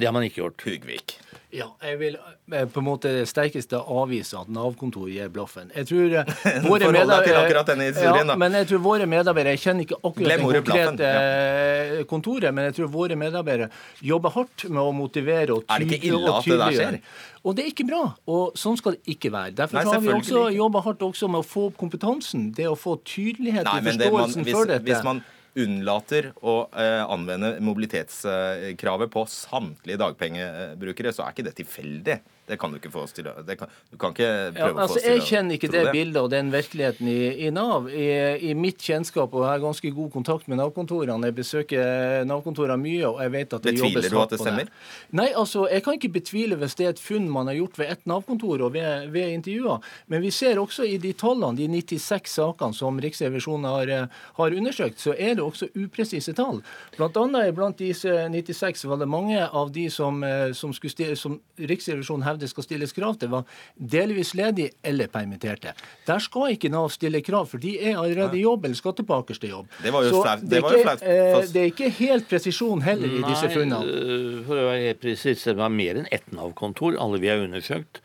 det 0.00 0.08
har 0.08 0.16
man 0.16 0.24
ikke 0.26 0.42
gjort. 0.42 0.64
Hugvik. 0.66 1.18
Ja, 1.50 1.66
jeg 1.82 1.96
vil 1.98 2.14
eh, 2.54 2.66
på 2.70 2.78
en 2.78 2.86
måte 2.86 3.10
det 3.10 3.24
sterkeste 3.26 3.74
avvise 3.90 4.38
at 4.38 4.50
Nav-kontoret 4.54 5.16
gir 5.16 5.30
blaffen. 5.34 5.72
Jeg 5.74 5.88
tror 5.88 6.12
eh, 6.20 6.28
våre 6.70 6.90
medarbeidere- 6.94 7.88
ja, 8.04 8.36
Men 8.38 8.54
jeg 8.60 8.68
tror 8.70 8.82
våre 8.84 9.08
medarbeidere 9.10 9.56
Jeg 9.56 9.62
kjenner 9.64 9.86
ikke 9.88 9.98
akkurat 9.98 10.28
Glem 10.28 10.44
det 10.44 10.60
konkrete 10.60 11.08
ja. 11.10 12.04
kontoret, 12.12 12.54
men 12.54 12.68
jeg 12.68 12.76
tror 12.78 12.92
våre 12.94 13.18
medarbeidere 13.18 13.66
jobber 14.12 14.30
hardt 14.36 14.68
med 14.70 14.78
å 14.78 14.92
motivere 14.94 15.56
og 15.58 15.66
tydelig- 15.66 16.14
og 16.20 16.38
tydeliggjøre. 16.46 17.02
Og 17.42 17.56
det 17.58 17.64
er 17.66 17.72
ikke 17.72 17.88
bra. 17.88 18.04
Og 18.30 18.54
sånn 18.60 18.78
skal 18.78 18.94
det 18.94 19.16
ikke 19.16 19.34
være. 19.34 19.56
Derfor 19.58 19.80
Nei, 19.80 19.84
har 19.90 20.06
vi 20.06 20.14
også 20.20 20.46
jobba 20.54 20.84
hardt 20.86 21.02
også 21.08 21.32
med 21.34 21.42
å 21.42 21.48
få 21.50 21.66
opp 21.72 21.82
kompetansen. 21.82 22.50
Det 22.54 22.70
å 22.70 22.78
få 22.78 22.94
tydelighet 23.02 23.66
Nei, 23.66 23.78
i 23.80 23.86
forståelsen 23.90 23.98
det 24.06 24.12
man, 24.14 24.34
hvis, 24.46 24.54
for 24.54 24.70
dette. 24.70 24.86
hvis 24.86 25.02
man 25.10 25.24
unnlater 25.58 26.30
å 26.46 26.62
eh, 26.78 27.02
anvende 27.02 27.56
mobilitetskravet 27.64 29.10
på 29.12 29.24
samtlige 29.30 30.00
dagpengebrukere, 30.00 31.12
så 31.14 31.24
er 31.24 31.34
ikke 31.34 31.46
det 31.48 31.56
tilfeldig. 31.58 32.18
Det 32.50 32.58
kan 32.60 32.72
du 32.72 32.80
ikke 32.80 32.90
få 32.92 33.04
oss 33.06 33.14
til 33.16 33.28
å 33.30 33.34
det 33.46 33.56
kan, 33.60 33.70
Du 33.92 33.96
kan 34.00 34.14
ikke 34.14 34.26
Ja, 34.26 34.50
altså, 34.50 34.70
å 34.70 34.74
få 34.74 34.82
altså, 34.84 34.98
oss 34.98 35.04
til 35.04 35.16
jeg 35.16 35.26
kjenner 35.28 35.58
ikke 35.58 35.70
tro 35.70 35.84
det 35.86 35.94
bildet 35.94 36.20
og 36.20 36.30
den 36.32 36.50
virkeligheten 36.54 37.10
i, 37.10 37.18
i 37.46 37.50
Nav. 37.54 37.88
I, 37.90 38.08
I 38.50 38.54
mitt 38.58 38.82
kjennskap, 38.82 39.34
og 39.34 39.44
jeg 39.46 39.52
har 39.52 39.62
ganske 39.62 39.92
god 39.94 40.10
kontakt 40.14 40.50
med 40.50 40.60
Nav-kontorene, 40.60 41.30
jeg 41.30 41.36
besøker 41.38 42.24
Nav-kontorene 42.28 42.78
mye, 42.80 43.06
og 43.08 43.22
jeg 43.24 43.34
vet 43.36 43.56
at 43.58 43.66
det 43.66 43.76
Betviler 43.76 43.96
jobbes 43.96 44.10
du 44.10 44.16
at 44.16 44.20
hardt 44.20 44.34
det 44.34 44.40
stemmer? 44.42 44.70
det. 44.70 45.16
Nei, 45.20 45.28
altså, 45.44 45.66
jeg 45.70 45.84
kan 45.86 45.98
ikke 45.98 46.12
betvile 46.18 46.58
hvis 46.60 46.76
det 46.80 46.88
er 46.88 46.94
et 46.94 47.02
funn 47.02 47.28
man 47.30 47.50
har 47.50 47.58
gjort 47.60 47.78
ved 47.80 47.94
ett 47.94 48.04
Nav-kontor 48.10 48.66
og 48.66 48.74
ved, 48.74 49.08
ved 49.14 49.36
intervjuer. 49.36 49.86
Men 50.10 50.24
vi 50.24 50.32
ser 50.34 50.60
også 50.60 50.88
i 50.88 50.98
de 51.02 51.12
tallene, 51.18 51.56
de 51.58 51.68
96 51.70 52.34
sakene 52.40 52.76
som 52.76 53.00
Riksrevisjonen 53.00 53.68
har, 53.68 53.88
eh, 53.88 54.06
har 54.40 54.50
undersøkt, 54.50 55.00
så 55.00 55.14
er 55.14 55.36
det 55.38 55.44
også 55.44 55.70
upresise 55.76 56.34
tall. 56.36 56.62
Blant 56.96 57.16
annet 57.20 57.54
blant 57.54 57.78
disse 57.78 58.08
96 58.30 58.84
var 58.88 59.00
det 59.00 59.08
mange 59.08 59.40
av 59.46 59.72
de 59.72 59.88
som, 59.90 60.22
eh, 60.24 60.52
som, 60.52 60.72
skulle 60.72 61.16
som 61.16 61.40
Riksrevisjonen 61.58 62.24
hevder 62.24 62.39
skal 62.48 62.64
stilles 62.64 62.92
krav 62.96 63.18
til, 63.20 63.28
var 63.28 63.44
delvis 63.76 64.32
ledige 64.34 64.70
eller 64.86 65.10
permitterte. 65.12 65.74
Der 66.06 66.18
skal 66.18 66.54
ikke 66.54 66.70
Nav 66.72 66.88
stille 66.90 67.20
krav, 67.26 67.48
for 67.50 67.58
de 67.58 67.74
er 67.78 67.98
allerede 68.00 68.38
i 68.38 68.44
jobb 68.44 68.64
eller 68.64 68.78
skal 68.78 68.94
tilbake 68.94 69.34
til 69.36 69.50
jobb. 69.50 69.68
Det 69.82 69.92
var 69.92 70.02
jo 70.06 70.22
flaut- 70.22 70.40
det, 70.40 70.62
det 70.62 71.02
eh, 71.02 71.46
det 71.52 71.60
er 71.60 71.68
ikke 71.72 71.90
helt 71.98 72.28
presisjon 72.30 72.80
heller 72.86 73.08
i 73.08 73.22
disse 73.26 73.50
funnene. 73.52 73.84
Nei, 73.84 74.44
for 74.46 74.56
å 74.56 74.68
være 74.70 74.86
helt 74.86 75.00
presis, 75.02 75.44
det 75.44 75.56
var 75.56 75.68
mer 75.74 76.00
enn 76.00 76.08
ett 76.10 76.30
Nav-kontor, 76.32 76.96
alle 77.00 77.18
vi 77.20 77.28
har 77.28 77.42
undersøkt. 77.42 78.00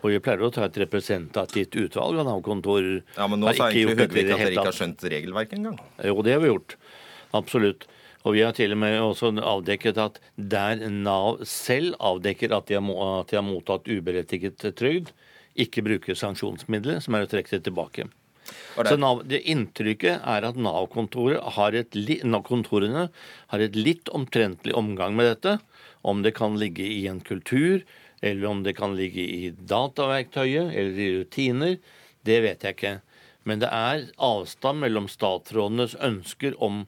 Og 0.00 0.14
vi 0.14 0.18
pleier 0.24 0.40
å 0.46 0.48
ta 0.52 0.64
et 0.64 0.76
representativt 0.80 1.74
utvalg 1.76 2.20
av 2.22 2.28
Nav-kontor. 2.28 3.02
Ja, 3.18 3.26
men 3.28 3.40
nå 3.42 3.50
Har 3.50 3.58
sa 3.58 3.68
egentlig 3.68 3.96
det 3.98 4.06
at 4.08 4.14
dere 4.16 4.52
ikke 4.54 4.64
har 4.70 4.76
skjønt 4.76 5.04
regelverket 5.12 5.58
engang. 5.58 5.80
Jo, 6.04 6.22
det 6.24 6.32
har 6.32 6.40
vi 6.40 6.48
gjort. 6.48 6.76
Absolutt. 7.36 7.84
Og 8.24 8.36
vi 8.36 8.44
har 8.44 8.52
til 8.56 8.74
og 8.74 8.80
med 8.82 8.98
også 9.00 9.32
avdekket 9.38 9.98
at 10.00 10.18
der 10.36 10.82
Nav 10.92 11.40
selv 11.48 11.96
avdekker 12.04 12.52
at 12.52 12.68
de 12.68 12.76
har, 12.76 13.20
at 13.20 13.30
de 13.32 13.38
har 13.38 13.46
mottatt 13.46 13.88
uberettiget 13.88 14.64
trygd, 14.76 15.12
ikke 15.60 15.84
bruker 15.84 16.18
sanksjonsmidler, 16.18 17.00
som 17.00 17.16
er 17.16 17.24
å 17.24 17.30
trekke 17.30 17.56
det 17.56 17.64
tilbake. 17.68 18.06
Så 18.74 18.96
NAV, 18.98 19.24
det 19.30 19.42
inntrykket 19.50 20.24
er 20.26 20.46
at 20.48 20.58
Nav-kontoret 20.58 21.42
har 21.56 21.76
Nav-kontorene 22.26 23.08
har 23.52 23.64
et 23.64 23.76
litt 23.76 24.10
omtrentlig 24.14 24.74
omgang 24.76 25.16
med 25.18 25.30
dette. 25.30 25.58
Om 26.02 26.22
det 26.24 26.34
kan 26.36 26.56
ligge 26.58 26.86
i 26.86 27.06
en 27.10 27.20
kultur, 27.20 27.84
eller 28.20 28.46
om 28.48 28.62
det 28.64 28.76
kan 28.78 28.96
ligge 28.96 29.22
i 29.22 29.50
dataverktøyet 29.52 30.72
eller 30.72 30.98
i 31.00 31.10
rutiner, 31.18 31.76
det 32.26 32.40
vet 32.44 32.64
jeg 32.64 32.76
ikke. 32.76 32.96
Men 33.48 33.62
det 33.62 33.70
er 33.72 34.08
avstand 34.20 34.82
mellom 34.82 35.08
statsrådenes 35.08 35.96
ønsker 36.04 36.56
om, 36.62 36.84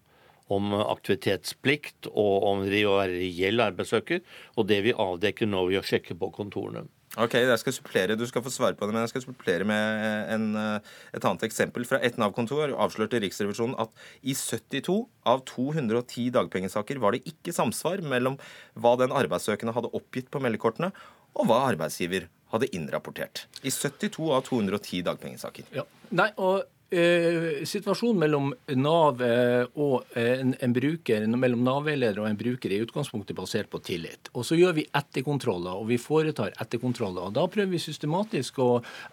om 0.52 0.72
aktivitetsplikt 0.82 2.10
og 2.12 2.48
om 2.48 2.64
det 2.68 2.84
å 2.88 2.98
være 3.00 3.20
reell 3.20 3.62
arbeidssøker, 3.64 4.24
og 4.56 4.68
det 4.70 4.82
vi 4.86 4.96
avdekker 4.96 5.48
nå 5.48 5.66
ved 5.70 5.82
å 5.82 5.86
sjekke 5.86 6.18
på 6.18 6.32
kontorene. 6.34 6.88
Ok, 7.20 7.34
jeg 7.36 7.60
skal 7.60 7.74
supplere, 7.76 8.16
Du 8.16 8.24
skal 8.24 8.40
få 8.40 8.48
svare 8.48 8.72
på 8.72 8.86
det, 8.86 8.94
men 8.94 9.02
jeg 9.04 9.10
skal 9.12 9.24
supplere 9.26 9.66
med 9.68 10.32
en, 10.32 10.56
eh, 10.56 10.80
et 11.12 11.22
annet 11.22 11.42
eksempel. 11.44 11.84
Fra 11.84 11.98
et 12.00 12.16
Nav-kontor 12.16 12.72
avslørte 12.72 13.20
Riksrevisjonen 13.20 13.78
at 13.78 13.90
i 14.24 14.32
72 14.32 15.10
av 15.26 15.44
210 15.44 16.30
dagpengesaker 16.32 16.98
var 16.98 17.12
det 17.12 17.24
ikke 17.28 17.52
samsvar 17.52 18.00
mellom 18.00 18.38
hva 18.74 18.96
den 18.96 19.12
arbeidssøkende 19.12 19.74
hadde 19.74 19.92
oppgitt 19.92 20.30
på 20.30 20.40
meldekortene, 20.40 20.90
og 21.36 21.48
hva 21.48 21.68
arbeidsgiver 21.68 22.28
hadde 22.52 22.68
innrapportert. 22.72 23.44
I 23.62 23.68
72 23.68 24.32
av 24.32 24.44
210 24.44 25.02
dagpengesaker. 25.02 25.68
Ja. 25.72 25.84
Nei, 26.10 26.30
og 26.38 26.64
eh, 26.92 27.64
Situasjonen 27.68 28.20
mellom 28.20 28.50
Nav 28.78 29.22
eh, 29.24 29.64
og 29.80 30.04
eh, 30.18 30.40
en, 30.42 30.52
en 30.62 30.74
bruker, 30.76 31.24
mellom 31.40 31.62
Nav-veileder 31.64 32.20
og 32.20 32.28
en 32.28 32.38
bruker 32.38 32.70
er 32.70 32.76
i 32.76 32.84
utgangspunktet 32.84 33.36
basert 33.38 33.70
på 33.72 33.80
tillit. 33.84 34.30
Og 34.36 34.44
Så 34.46 34.58
gjør 34.58 34.76
vi 34.76 34.84
etterkontroller, 34.92 35.78
og 35.80 35.88
vi 35.88 35.98
foretar 36.00 36.52
etterkontroller. 36.62 37.30
og 37.30 37.36
Da 37.38 37.46
prøver 37.48 37.72
vi 37.72 37.80
systematisk 37.82 38.60
å 38.62 38.68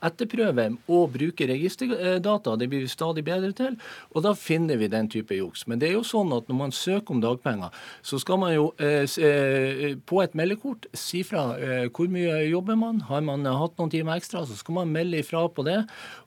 etterprøve 0.06 0.68
og 0.92 1.14
bruke 1.16 1.48
registerdata. 1.50 2.58
Det 2.60 2.68
blir 2.70 2.84
vi 2.84 2.92
stadig 2.92 3.24
bedre 3.28 3.54
til. 3.56 3.80
Og 4.12 4.26
da 4.28 4.36
finner 4.36 4.78
vi 4.82 4.92
den 4.92 5.10
type 5.10 5.36
juks. 5.36 5.66
Men 5.68 5.80
det 5.80 5.90
er 5.90 5.98
jo 5.98 6.06
sånn 6.08 6.34
at 6.36 6.52
når 6.52 6.60
man 6.60 6.76
søker 6.76 7.16
om 7.16 7.24
dagpenger, 7.24 7.72
så 8.04 8.20
skal 8.20 8.42
man 8.44 8.54
jo 8.54 8.70
eh, 8.84 9.96
på 10.10 10.22
et 10.24 10.36
meldekort 10.38 10.90
si 10.94 11.24
fra 11.28 11.56
eh, 11.58 11.88
hvor 11.88 12.12
mye 12.12 12.44
jobber 12.50 12.78
man. 12.80 13.02
Har 13.10 13.24
man 13.26 13.48
hatt 13.48 13.80
noen 13.80 13.94
timer 13.94 14.20
ekstra, 14.20 14.44
så 14.46 14.58
skal 14.60 14.82
man 14.82 14.94
melde 14.94 15.24
ifra 15.24 15.48
på 15.48 15.66
det. 15.68 15.80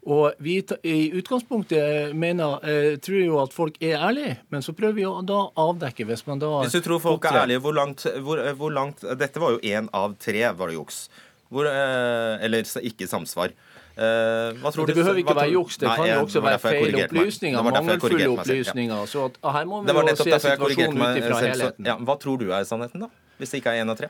Og 0.09 0.32
vi 0.42 0.59
i 0.82 1.12
utgangspunktet 1.12 1.41
mener, 1.49 2.61
eh, 2.64 2.97
tror 3.03 3.18
jo 3.24 3.40
at 3.43 3.53
folk 3.53 3.76
er 3.82 3.99
ærlige, 3.99 4.38
men 4.51 4.62
så 4.62 4.72
prøver 4.72 4.95
vi 4.95 5.03
å 5.09 5.24
da 5.26 5.40
avdekke 5.57 6.07
hvis 6.07 6.26
man 6.26 6.38
da 6.38 6.62
Hvis 6.62 6.72
du 6.72 6.80
tror 6.80 7.01
folk 7.01 7.24
er 7.24 7.43
ærlige, 7.43 7.61
hvor 7.61 7.74
langt, 7.74 8.07
hvor, 8.22 8.40
hvor 8.55 8.70
langt 8.72 9.01
Dette 9.18 9.40
var 9.40 9.53
jo 9.57 9.59
én 9.59 9.88
av 9.93 10.16
tre 10.18 10.53
var 10.53 10.68
det 10.68 10.76
juks. 10.78 11.09
Hvor, 11.53 11.66
eh, 11.68 12.45
eller 12.45 12.64
ikke 12.64 13.07
samsvar. 13.09 13.53
Eh, 13.93 14.57
Det 14.57 14.95
behøver 14.97 15.18
ikke 15.20 15.36
være 15.36 15.53
juks, 15.53 15.76
det 15.76 15.88
kan 15.88 16.07
jo 16.09 16.22
også 16.24 16.40
være 16.40 16.59
feil 16.59 16.95
opplysninger, 17.05 17.62
mangelfulle 17.62 18.28
opplysninger. 18.38 19.07
Så 19.07 19.26
at, 19.26 19.36
ah, 19.45 19.53
her 19.59 19.64
må 19.68 19.82
vi 19.84 19.93
jo 19.93 20.16
se 20.16 20.38
situasjonen 20.40 21.03
ut 21.03 21.20
ifra 21.20 21.40
helheten. 21.45 21.84
ja, 21.86 21.97
hva 21.97 22.16
tror 22.18 22.38
du 22.40 22.51
er 22.51 22.64
sannheten, 22.64 23.01
da? 23.01 23.09
Hvis 23.38 23.51
det 23.51 23.61
ikke 23.61 23.74
er 23.76 23.84
én 23.84 23.90
av 23.90 23.99
tre? 23.99 24.09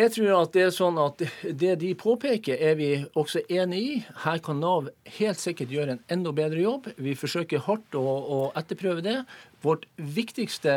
Jeg 0.00 0.14
tror 0.14 0.30
at 0.38 0.54
det 0.54 0.62
er 0.64 0.70
sånn 0.72 0.96
at 1.02 1.20
det 1.60 1.74
de 1.82 1.90
påpeker, 1.98 2.56
er 2.56 2.76
vi 2.78 2.88
også 3.18 3.42
enig 3.52 3.80
i. 3.84 3.96
Her 4.22 4.38
kan 4.40 4.56
Nav 4.62 4.86
helt 5.18 5.40
sikkert 5.42 5.74
gjøre 5.74 5.96
en 5.96 6.00
enda 6.14 6.32
bedre 6.32 6.62
jobb. 6.62 6.88
Vi 6.96 7.12
forsøker 7.18 7.60
hardt 7.66 7.98
å, 7.98 8.00
å 8.00 8.38
etterprøve 8.56 9.04
det. 9.04 9.18
Vårt 9.60 9.84
viktigste 10.00 10.72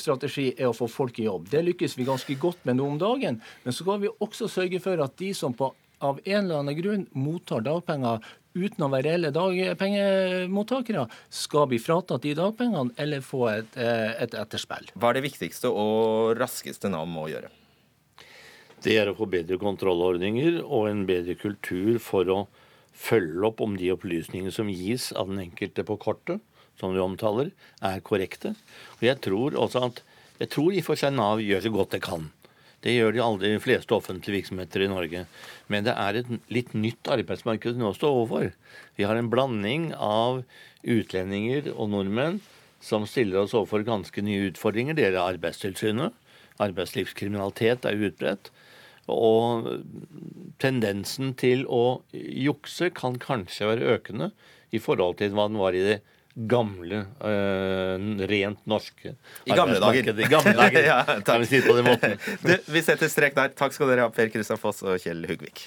strategi 0.00 0.48
er 0.56 0.70
å 0.70 0.74
få 0.74 0.88
folk 0.90 1.20
i 1.22 1.28
jobb. 1.28 1.46
Det 1.52 1.62
lykkes 1.68 1.94
vi 2.00 2.08
ganske 2.08 2.38
godt 2.42 2.66
med 2.66 2.80
nå 2.80 2.88
om 2.96 2.98
dagen. 2.98 3.38
Men 3.62 3.76
så 3.76 3.84
skal 3.84 4.02
vi 4.02 4.10
også 4.18 4.50
sørge 4.50 4.82
for 4.82 5.04
at 5.04 5.14
de 5.22 5.30
som 5.36 5.54
på, 5.54 5.70
av 6.02 6.18
en 6.24 6.42
eller 6.42 6.64
annen 6.64 6.80
grunn 6.80 7.06
mottar 7.14 7.62
dagpenger 7.68 8.18
uten 8.58 8.82
å 8.82 8.90
være 8.90 9.12
reelle 9.12 9.30
dagpengemottakere, 9.36 11.06
skal 11.30 11.70
bli 11.70 11.78
fratatt 11.78 12.26
de 12.26 12.34
dagpengene 12.34 12.98
eller 12.98 13.22
få 13.22 13.46
et, 13.52 13.78
eh, 13.78 14.10
et 14.26 14.34
etterspill. 14.34 14.90
Hva 14.98 15.12
er 15.12 15.20
det 15.20 15.28
viktigste 15.28 15.70
og 15.70 16.34
raskeste 16.40 16.90
Nav 16.90 17.06
må 17.06 17.30
gjøre? 17.30 17.59
Det 18.80 18.94
er 18.96 19.10
å 19.10 19.16
få 19.16 19.26
bedre 19.28 19.58
kontrollordninger 19.60 20.62
og 20.62 20.86
en 20.88 21.02
bedre 21.08 21.34
kultur 21.36 21.98
for 22.00 22.30
å 22.32 22.38
følge 22.96 23.44
opp 23.50 23.60
om 23.60 23.74
de 23.76 23.90
opplysningene 23.92 24.52
som 24.54 24.70
gis 24.72 25.10
av 25.12 25.28
den 25.28 25.42
enkelte 25.42 25.84
på 25.84 25.98
kortet, 26.00 26.40
som 26.80 26.94
du 26.96 27.00
omtaler, 27.04 27.50
er 27.84 28.00
korrekte. 28.00 28.54
Og 28.98 29.04
jeg 29.04 29.20
tror 29.20 29.58
også 29.60 29.82
at 29.90 30.00
jeg 30.40 30.48
tror 30.54 30.72
i 30.72 30.80
og 30.80 30.86
for 30.86 30.96
seg 30.96 31.12
Nav 31.12 31.42
gjør 31.44 31.66
så 31.66 31.72
godt 31.74 31.92
det 31.92 32.00
kan. 32.06 32.30
Det 32.80 32.94
gjør 32.94 33.12
de 33.12 33.20
aldri 33.20 33.50
de 33.52 33.60
fleste 33.60 33.92
offentlige 33.92 34.38
virksomheter 34.38 34.86
i 34.86 34.88
Norge. 34.88 35.26
Men 35.68 35.84
det 35.84 35.92
er 36.00 36.22
et 36.22 36.30
litt 36.48 36.72
nytt 36.72 37.10
arbeidsmarked 37.12 37.76
nå 37.76 37.92
står 37.92 38.22
overfor. 38.22 38.54
Vi 38.96 39.04
har 39.04 39.20
en 39.20 39.28
blanding 39.28 39.90
av 39.92 40.40
utlendinger 40.80 41.68
og 41.74 41.92
nordmenn 41.92 42.40
som 42.80 43.04
stiller 43.04 43.42
oss 43.42 43.52
overfor 43.52 43.84
ganske 43.84 44.24
nye 44.24 44.48
utfordringer. 44.48 44.96
Det 44.96 45.04
gjelder 45.04 45.26
Arbeidstilsynet. 45.26 46.16
Arbeidslivskriminalitet 46.64 47.84
er 47.84 48.00
utbredt. 48.08 48.48
Og 49.10 49.68
tendensen 50.60 51.34
til 51.40 51.66
å 51.66 52.02
jukse 52.14 52.90
kan 52.94 53.18
kanskje 53.20 53.68
være 53.70 53.96
økende 53.96 54.30
i 54.70 54.80
forhold 54.82 55.18
til 55.20 55.34
hva 55.34 55.48
den 55.50 55.60
var 55.60 55.76
i 55.76 55.84
det 55.84 56.00
gamle, 56.50 57.02
øh, 57.26 58.04
rent 58.30 58.60
norske 58.70 59.16
I 59.44 59.56
gamle 59.56 59.80
dager. 59.82 60.12
I 60.14 60.30
gamle 60.30 60.54
dager. 60.56 60.84
Ja, 60.90 61.02
kan 61.26 61.42
vi 61.42 61.50
si 61.50 61.60
det 61.60 61.66
på 61.66 61.76
den 61.76 61.88
måten. 61.90 62.16
Du, 62.46 62.54
vi 62.70 62.82
setter 62.86 63.10
strek 63.10 63.34
der. 63.36 63.50
Takk 63.56 63.74
skal 63.76 63.90
dere 63.90 64.06
ha, 64.06 64.14
Per 64.14 64.30
Kristian 64.32 64.60
Foss 64.60 64.84
og 64.86 65.00
Kjell 65.02 65.26
Hugvik. 65.28 65.66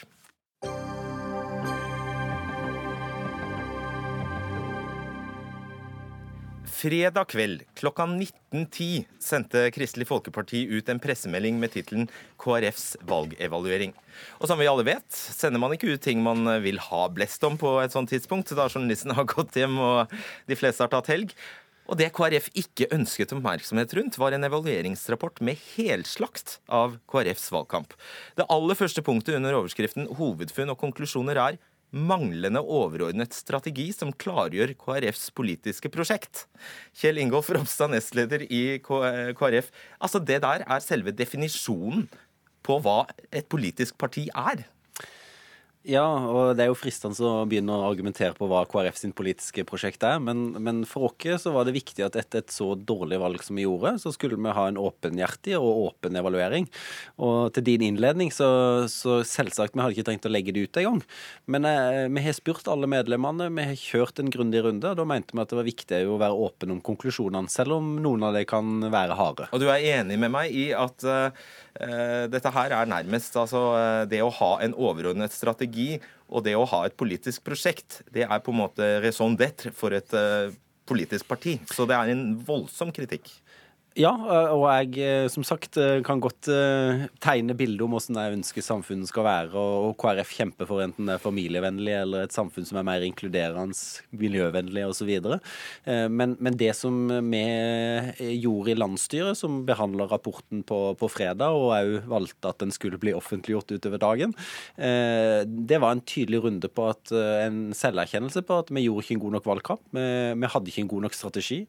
Fredag 6.84 7.30
kveld 7.32 7.62
klokka 7.80 8.04
19.10 8.04 9.06
sendte 9.24 9.62
Kristelig 9.72 10.04
Folkeparti 10.10 10.66
ut 10.68 10.90
en 10.92 11.00
pressemelding 11.00 11.56
med 11.62 11.72
tittelen 11.72 12.10
KrFs 12.44 12.98
valgevaluering. 13.08 13.94
Og 14.42 14.50
som 14.52 14.60
vi 14.60 14.68
alle 14.68 14.84
vet, 14.90 15.08
sender 15.16 15.64
man 15.64 15.72
ikke 15.78 15.94
ut 15.94 16.04
ting 16.04 16.20
man 16.26 16.44
vil 16.66 16.82
ha 16.84 17.06
blest 17.08 17.48
om 17.48 17.56
på 17.62 17.78
et 17.80 17.96
sånt 17.96 18.12
tidspunkt, 18.12 18.52
da 18.52 18.68
journalisten 18.68 19.16
har 19.18 19.30
gått 19.32 19.56
hjem 19.62 19.80
og 19.80 20.12
de 20.52 20.60
fleste 20.60 20.84
har 20.84 20.92
tatt 20.92 21.14
helg. 21.14 21.32
Og 21.88 22.00
det 22.00 22.12
KrF 22.16 22.52
ikke 22.52 22.92
ønsket 22.96 23.32
oppmerksomhet 23.32 23.96
rundt, 23.96 24.20
var 24.20 24.36
en 24.36 24.44
evalueringsrapport 24.50 25.40
med 25.40 25.64
helslakt 25.78 26.58
av 26.68 26.98
KrFs 27.08 27.48
valgkamp. 27.56 27.96
Det 28.36 28.50
aller 28.52 28.80
første 28.80 29.04
punktet 29.08 29.40
under 29.40 29.56
overskriften 29.56 30.12
'Hovedfunn 30.12 30.76
og 30.76 30.84
konklusjoner' 30.84 31.40
er 31.48 31.64
manglende 31.94 32.62
overordnet 32.62 33.36
strategi 33.38 33.92
som 33.94 34.12
klargjør 34.12 34.74
KrFs 34.82 35.30
politiske 35.38 35.92
prosjekt. 35.94 36.48
Kjell 36.98 37.22
Ingolf 37.22 37.52
Ropstad, 37.54 37.94
nestleder 37.94 38.44
i 38.50 38.80
KrF. 38.84 39.70
Altså, 40.02 40.20
det 40.20 40.42
der 40.44 40.66
er 40.66 40.84
selve 40.84 41.14
definisjonen 41.14 42.08
på 42.64 42.80
hva 42.82 43.04
et 43.30 43.48
politisk 43.52 43.98
parti 44.02 44.26
er. 44.34 44.66
Ja, 45.84 46.06
og 46.08 46.54
det 46.56 46.64
er 46.64 46.70
jo 46.70 46.78
fristende 46.80 47.28
å 47.28 47.44
begynne 47.44 47.76
å 47.76 47.90
argumentere 47.90 48.32
på 48.38 48.48
hva 48.48 48.62
KrF 48.72 49.02
sin 49.02 49.12
politiske 49.12 49.66
prosjekt 49.68 50.06
er, 50.08 50.22
men, 50.24 50.54
men 50.64 50.86
for 50.88 51.10
oss 51.10 51.44
så 51.44 51.52
var 51.52 51.68
det 51.68 51.74
viktig 51.76 52.06
at 52.06 52.16
etter 52.16 52.40
et 52.40 52.54
så 52.56 52.70
dårlig 52.80 53.20
valg 53.20 53.44
som 53.44 53.58
vi 53.60 53.66
gjorde, 53.66 53.98
så 54.00 54.14
skulle 54.16 54.40
vi 54.40 54.54
ha 54.56 54.64
en 54.70 54.80
åpenhjertig 54.80 55.58
og 55.58 55.90
åpen 55.90 56.16
evaluering. 56.16 56.70
Og 57.20 57.52
til 57.56 57.66
din 57.68 57.84
innledning, 57.90 58.32
så, 58.32 58.48
så 58.88 59.20
selvsagt, 59.28 59.76
vi 59.76 59.84
hadde 59.84 59.98
ikke 59.98 60.08
trengt 60.08 60.30
å 60.30 60.32
legge 60.32 60.54
det 60.56 60.64
ut 60.70 60.80
engang. 60.80 61.02
Men 61.52 61.68
eh, 61.68 62.08
vi 62.16 62.24
har 62.30 62.38
spurt 62.40 62.72
alle 62.72 62.88
medlemmene, 62.88 63.50
vi 63.52 63.68
har 63.74 63.84
kjørt 63.84 64.24
en 64.24 64.32
grundig 64.32 64.64
runde, 64.64 64.88
og 64.88 65.02
da 65.02 65.08
mente 65.10 65.36
vi 65.36 65.44
at 65.44 65.52
det 65.52 65.60
var 65.60 65.68
viktig 65.68 66.02
å 66.08 66.16
være 66.24 66.40
åpen 66.48 66.78
om 66.78 66.82
konklusjonene, 66.86 67.52
selv 67.52 67.76
om 67.82 67.98
noen 68.00 68.24
av 68.30 68.40
dem 68.40 68.48
kan 68.48 68.88
være 68.88 69.20
harde. 69.20 69.52
Og 69.52 69.60
du 69.60 69.68
er 69.68 69.84
enig 69.98 70.16
med 70.24 70.32
meg 70.32 70.56
i 70.56 70.70
at 70.78 71.04
uh, 71.04 71.44
dette 72.32 72.56
her 72.56 72.80
er 72.80 72.88
nærmest 72.88 73.36
altså, 73.42 73.66
det 74.08 74.24
å 74.24 74.32
ha 74.40 74.54
en 74.64 74.76
overordnet 74.80 75.36
strategi 75.36 75.73
strategi 75.74 76.00
og 76.30 76.44
det 76.46 76.56
å 76.56 76.66
ha 76.66 76.86
et 76.88 76.96
politisk 76.98 77.44
prosjekt, 77.46 78.02
det 78.12 78.26
er 78.26 78.40
på 78.42 78.52
en 78.52 78.62
måte 78.64 79.02
raison 79.04 79.36
d'être 79.36 79.72
for 79.74 79.94
et 79.94 80.10
uh, 80.14 80.50
politisk 80.86 81.28
parti. 81.28 81.60
Så 81.70 81.86
det 81.86 81.96
er 81.96 82.10
en 82.10 82.36
voldsom 82.46 82.92
kritikk. 82.92 83.30
Ja, 83.94 84.10
og 84.56 84.64
jeg 84.72 84.98
eh, 85.06 85.28
som 85.30 85.44
sagt 85.46 85.78
eh, 85.78 86.00
kan 86.06 86.22
godt 86.22 86.48
tegne 87.22 87.54
bildet 87.58 87.84
om 87.86 87.94
hvordan 87.94 88.18
jeg 88.18 88.38
ønsker 88.40 88.66
samfunnet 88.66 89.10
skal 89.10 89.26
være. 89.28 89.54
Og 89.54 89.94
KrF 90.02 90.32
kjemper 90.34 90.70
for 90.70 90.82
enten 90.82 91.10
det 91.10 91.18
er 91.18 91.22
familievennlig 91.22 91.94
eller 92.00 92.26
et 92.26 92.34
samfunn 92.34 92.66
som 92.66 92.80
er 92.82 92.88
mer 92.88 93.06
inkluderende, 93.06 93.78
miljøvennlig 94.18 94.86
osv. 94.88 95.12
Men, 96.10 96.34
men 96.42 96.58
det 96.58 96.72
som 96.78 96.96
vi 97.30 97.42
gjorde 98.42 98.74
i 98.74 98.78
landsstyret, 98.78 99.38
som 99.38 99.62
behandla 99.68 100.08
rapporten 100.10 100.64
på, 100.68 100.80
på, 101.00 101.10
fredag, 101.12 101.54
og 101.54 101.74
òg 101.78 102.10
valgte 102.10 102.50
at 102.50 102.62
den 102.64 102.74
skulle 102.74 103.00
bli 103.02 103.14
offentliggjort 103.16 103.72
utover 103.76 104.02
dagen, 104.02 104.36
det 104.76 105.80
var 105.82 105.96
en 105.96 106.04
tydelig 106.06 106.44
runde 106.46 106.70
på 106.70 106.90
at 106.92 107.14
en 107.14 107.62
selverkjennelse 107.78 108.44
på 108.48 108.60
at 108.64 108.74
vi 108.74 108.86
gjorde 108.88 109.06
ikke 109.06 109.18
en 109.18 109.24
god 109.26 109.38
nok 109.38 109.50
valgkamp. 109.54 109.86
Vi, 109.96 110.08
vi 110.44 110.52
hadde 110.56 110.74
ikke 110.74 110.86
en 110.86 110.94
god 110.96 111.08
nok 111.08 111.18
strategi. 111.18 111.62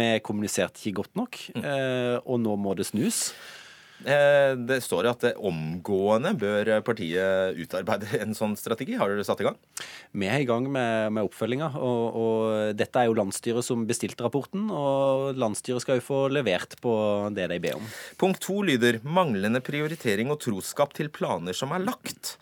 Vi 0.00 0.08
kommuniserte 0.26 0.82
ikke 0.82 1.02
godt 1.02 1.16
nok. 1.20 1.40
Mm. 1.56 1.65
Eh, 1.66 2.16
og 2.24 2.40
nå 2.42 2.56
må 2.60 2.74
det 2.78 2.86
snus. 2.88 3.30
Eh, 4.04 4.52
det 4.68 4.76
står 4.84 5.06
jo 5.06 5.12
at 5.14 5.24
omgående 5.48 6.34
bør 6.36 6.68
partiet 6.84 7.56
utarbeide 7.56 8.20
en 8.20 8.36
sånn 8.36 8.56
strategi. 8.58 8.96
Har 9.00 9.10
dere 9.10 9.24
satt 9.26 9.40
i 9.40 9.46
gang? 9.48 9.56
Vi 10.12 10.28
er 10.28 10.42
i 10.42 10.48
gang 10.48 10.68
med, 10.68 11.14
med 11.16 11.28
oppfølginga. 11.30 11.70
Og, 11.80 12.18
og, 12.20 12.74
dette 12.76 13.00
er 13.00 13.08
jo 13.08 13.16
landsstyret 13.16 13.66
som 13.66 13.86
bestilte 13.88 14.26
rapporten. 14.26 14.68
Og 14.70 15.38
landsstyret 15.40 15.84
skal 15.84 16.00
jo 16.00 16.06
få 16.06 16.20
levert 16.32 16.76
på 16.82 16.92
det 17.36 17.48
de 17.52 17.60
ber 17.62 17.80
om. 17.80 17.94
Punkt 18.20 18.44
to 18.44 18.60
lyder 18.66 19.00
manglende 19.04 19.64
prioritering 19.64 20.32
og 20.34 20.42
troskap 20.44 20.94
til 20.96 21.10
planer 21.12 21.56
som 21.56 21.72
er 21.74 21.86
lagt. 21.86 22.36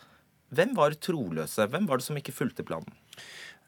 Hvem 0.55 0.75
var 0.77 0.93
troløse? 1.01 1.65
Hvem 1.71 1.87
var 1.89 1.99
det 1.99 2.05
som 2.05 2.19
ikke 2.19 2.35
fulgte 2.35 2.65
planen? 2.67 2.91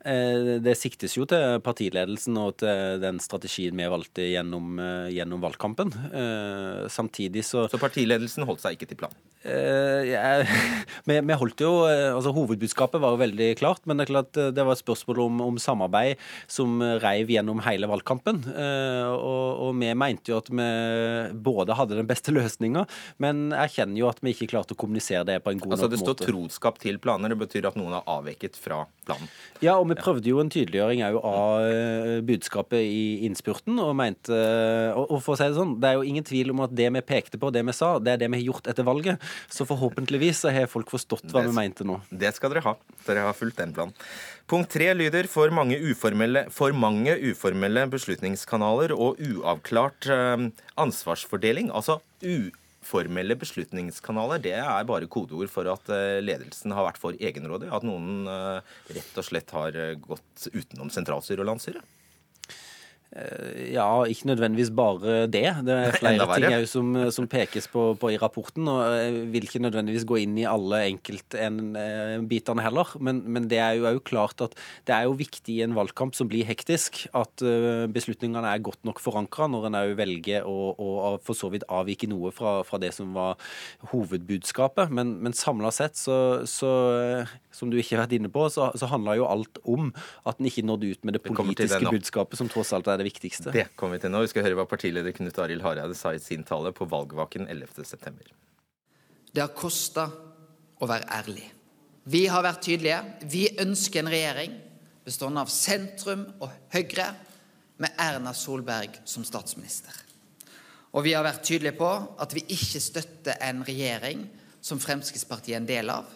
Eh, 0.06 0.58
det 0.62 0.76
siktes 0.78 1.16
jo 1.18 1.26
til 1.30 1.58
partiledelsen 1.66 2.38
og 2.38 2.60
til 2.62 3.02
den 3.02 3.18
strategien 3.24 3.78
vi 3.78 3.88
valgte 3.90 4.28
gjennom, 4.30 4.78
eh, 4.80 5.10
gjennom 5.18 5.42
valgkampen. 5.42 5.90
Eh, 6.14 6.86
samtidig 6.88 7.44
så 7.44 7.68
Så 7.70 7.80
partiledelsen 7.82 8.46
holdt 8.46 8.62
seg 8.62 8.78
ikke 8.78 8.90
til 8.90 8.98
planen? 8.98 9.18
Ja, 9.48 10.44
vi, 11.08 11.16
vi, 11.22 11.34
holdt 11.40 11.62
jo 11.62 11.86
altså 11.88 12.34
Hovedbudskapet 12.36 13.00
var 13.00 13.14
jo 13.14 13.22
veldig 13.22 13.56
klart, 13.56 13.80
men 13.86 13.96
det 13.96 14.08
er 14.08 14.12
klart 14.12 14.34
det 14.34 14.66
var 14.66 14.76
et 14.76 14.82
spørsmål 14.82 15.22
om, 15.24 15.42
om 15.46 15.60
samarbeid 15.62 16.18
som 16.52 16.82
reiv 17.00 17.32
gjennom 17.32 17.62
hele 17.64 17.88
valgkampen. 17.88 18.42
Og, 18.44 19.70
og, 19.70 19.72
vi 19.78 19.94
mente 19.96 20.34
jo 20.34 20.42
at 20.42 20.50
vi 20.52 20.68
både 21.48 21.78
hadde 21.80 21.96
den 21.96 22.10
beste 22.10 22.34
løsninga, 22.36 22.84
men 23.24 23.54
erkjenner 23.56 24.02
jo 24.02 24.10
at 24.10 24.20
vi 24.20 24.36
ikke 24.36 24.50
klarte 24.52 24.76
å 24.76 24.82
kommunisere 24.82 25.24
det 25.30 25.40
på 25.46 25.54
en 25.54 25.64
god 25.64 25.78
altså, 25.78 25.88
nok 25.88 25.96
måte. 25.96 26.02
Altså 26.02 26.18
Det 26.18 26.26
står 26.26 26.34
troskap 26.34 26.84
til 26.84 27.00
planer, 27.00 27.32
det 27.32 27.40
betyr 27.40 27.70
at 27.70 27.80
noen 27.80 27.96
har 28.02 28.10
avveket 28.18 28.60
fra 28.60 28.84
planen? 29.08 29.32
Ja, 29.64 29.78
og 29.80 29.87
vi 29.92 29.98
prøvde 30.00 30.32
jo 30.32 30.42
en 30.42 30.52
tydeliggjøring 30.54 31.04
av 31.08 31.66
eh, 31.66 32.18
budskapet 32.28 32.84
i 32.84 33.28
innspurten. 33.28 33.80
og 33.84 33.96
mente, 33.98 34.38
og 34.98 35.20
for 35.24 35.36
å 35.36 35.38
si 35.40 35.48
Det 35.48 35.58
sånn, 35.58 35.76
det 35.82 35.90
er 35.90 35.98
jo 35.98 36.06
ingen 36.08 36.26
tvil 36.28 36.54
om 36.54 36.64
at 36.66 36.76
det 36.76 36.90
vi 36.94 37.04
pekte 37.06 37.40
på, 37.42 37.52
det 37.54 37.64
vi 37.68 37.76
sa, 37.76 37.96
det 38.00 38.16
er 38.16 38.22
det 38.24 38.32
vi 38.34 38.42
har 38.42 38.50
gjort 38.52 38.70
etter 38.72 38.88
valget. 38.88 39.24
Så 39.50 39.68
forhåpentligvis 39.70 40.44
så 40.44 40.54
har 40.54 40.70
folk 40.72 40.92
forstått 40.94 41.32
hva 41.32 41.44
det, 41.44 41.52
vi 41.52 41.58
mente 41.58 41.88
nå. 41.88 42.00
Det 42.12 42.34
skal 42.36 42.54
dere 42.54 42.66
ha. 42.68 42.76
Dere 43.08 43.26
har 43.30 43.38
fulgt 43.38 43.62
den 43.62 43.74
planen. 43.76 43.96
Punkt 44.48 44.72
tre 44.72 44.94
lyder 44.96 45.28
for 45.28 45.52
mange, 45.52 45.76
uformelle, 45.76 46.46
for 46.56 46.76
mange 46.76 47.18
uformelle 47.32 47.88
beslutningskanaler 47.92 48.94
og 48.96 49.20
uavklart 49.20 50.08
eh, 50.14 50.48
ansvarsfordeling. 50.80 51.74
Altså 51.76 52.00
u 52.24 52.52
uformelle 52.88 53.36
beslutningskanaler, 53.40 54.42
det 54.44 54.56
er 54.62 54.88
bare 54.88 55.10
kodeord 55.12 55.52
for 55.52 55.68
at 55.72 55.92
eh, 55.94 56.20
ledelsen 56.24 56.74
har 56.76 56.88
vært 56.88 57.02
for 57.02 57.18
egenrådig. 57.20 57.70
At 57.74 57.86
noen 57.88 58.28
eh, 58.32 58.76
rett 58.96 59.20
og 59.20 59.28
slett 59.28 59.52
har 59.56 59.76
eh, 59.76 59.98
gått 60.00 60.48
utenom 60.54 60.92
sentralstyret 60.94 61.44
og 61.44 61.52
landsstyret. 61.52 61.97
Eh, 63.16 63.72
ja, 63.72 64.04
ikke 64.04 64.28
nødvendigvis 64.28 64.70
bare 64.76 65.28
det. 65.32 65.46
Det 65.64 65.74
er 65.74 65.96
flere 65.96 66.26
ting 66.36 66.66
som, 66.68 66.92
som, 67.12 67.28
pekes 67.28 67.70
på, 67.72 67.94
på, 68.00 68.10
i 68.12 68.18
rapporten. 68.20 68.68
og 68.68 68.82
Jeg 68.98 69.22
vil 69.32 69.48
ikke 69.48 69.62
nødvendigvis 69.64 70.06
gå 70.08 70.20
inn 70.26 70.36
i 70.38 70.48
alle 70.48 70.82
enkeltbitene 70.92 72.66
heller. 72.66 72.92
Men, 73.00 73.24
men, 73.24 73.48
det 73.48 73.62
er 73.64 73.78
jo, 73.80 73.86
er 73.88 73.96
jo 73.96 74.04
klart 74.04 74.44
at 74.44 74.58
det 74.88 74.96
er 74.96 75.08
jo 75.08 75.16
viktig 75.20 75.56
i 75.56 75.64
en 75.64 75.76
valgkamp 75.78 76.18
som 76.18 76.28
blir 76.28 76.48
hektisk, 76.48 77.06
at 77.16 77.46
eh, 77.46 77.88
beslutningene 77.88 78.52
er 78.52 78.66
godt 78.66 78.84
nok 78.88 79.00
forankra 79.04 79.48
når 79.52 79.70
en 79.70 79.80
òg 79.80 79.96
velger 80.02 80.44
å, 80.48 80.74
å, 80.76 81.16
for 81.24 81.38
så 81.38 81.52
vidt 81.54 81.66
avvike 81.72 82.12
noe 82.12 82.34
fra, 82.36 82.60
fra 82.68 82.82
det 82.82 82.92
som 82.98 83.16
var 83.16 83.40
hovedbudskapet. 83.94 84.92
Men, 84.92 85.16
men 85.24 85.38
samla 85.38 85.72
sett, 85.72 85.96
så, 85.96 86.44
så, 86.44 86.74
som 87.56 87.72
du 87.72 87.80
ikke 87.80 87.96
har 87.96 88.04
vært 88.04 88.20
inne 88.20 88.32
på, 88.34 88.50
så, 88.52 88.68
så 88.76 88.92
handla 88.92 89.16
jo 89.16 89.32
alt 89.32 89.64
om 89.64 89.94
at 90.28 90.42
en 90.42 90.52
ikke 90.52 90.68
nådde 90.68 90.92
ut 90.92 91.08
med 91.08 91.16
det 91.16 91.24
politiske 91.24 91.88
budskapet, 91.88 92.40
som 92.40 92.52
tross 92.52 92.76
alt 92.76 92.92
er 92.92 92.97
det 93.00 93.08
viktigste. 93.08 93.54
Det 93.56 93.70
kommer 93.80 93.98
vi 93.98 94.06
til 94.06 94.14
nå. 94.14 94.22
Vi 94.26 94.32
skal 94.32 94.46
høre 94.48 94.60
hva 94.60 94.68
partileder 94.70 95.16
Knut 95.16 95.40
Arild 95.44 95.66
Hareide 95.66 95.98
sa 95.98 96.14
i 96.16 96.22
sin 96.24 96.46
tale 96.48 96.74
på 96.76 96.88
valgvaken 96.90 97.48
11.9. 97.52 98.32
Det 99.34 99.44
har 99.44 99.54
kosta 99.56 100.08
å 100.78 100.90
være 100.90 101.10
ærlig. 101.20 101.46
Vi 102.08 102.24
har 102.32 102.46
vært 102.46 102.64
tydelige. 102.66 103.02
Vi 103.28 103.48
ønsker 103.60 104.04
en 104.04 104.12
regjering 104.14 104.58
bestående 105.08 105.44
av 105.46 105.52
sentrum 105.52 106.26
og 106.44 106.52
Høyre, 106.74 107.14
med 107.78 107.94
Erna 108.02 108.34
Solberg 108.34 108.96
som 109.06 109.22
statsminister. 109.22 109.94
Og 110.98 111.04
vi 111.06 111.14
har 111.14 111.26
vært 111.26 111.44
tydelige 111.46 111.78
på 111.78 111.90
at 112.18 112.32
vi 112.34 112.42
ikke 112.56 112.82
støtter 112.82 113.38
en 113.46 113.62
regjering 113.68 114.24
som 114.66 114.82
Fremskrittspartiet 114.82 115.54
er 115.54 115.60
en 115.62 115.70
del 115.70 115.92
av, 115.94 116.08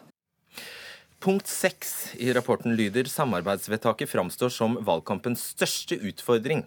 Punkt 1.22 1.46
seks 1.46 2.16
i 2.18 2.32
rapporten 2.34 2.74
lyder 2.74 3.06
samarbeidsvedtaket 3.06 4.10
framstår 4.10 4.50
som 4.50 4.80
valgkampens 4.82 5.44
største 5.52 6.00
utfordring. 6.02 6.64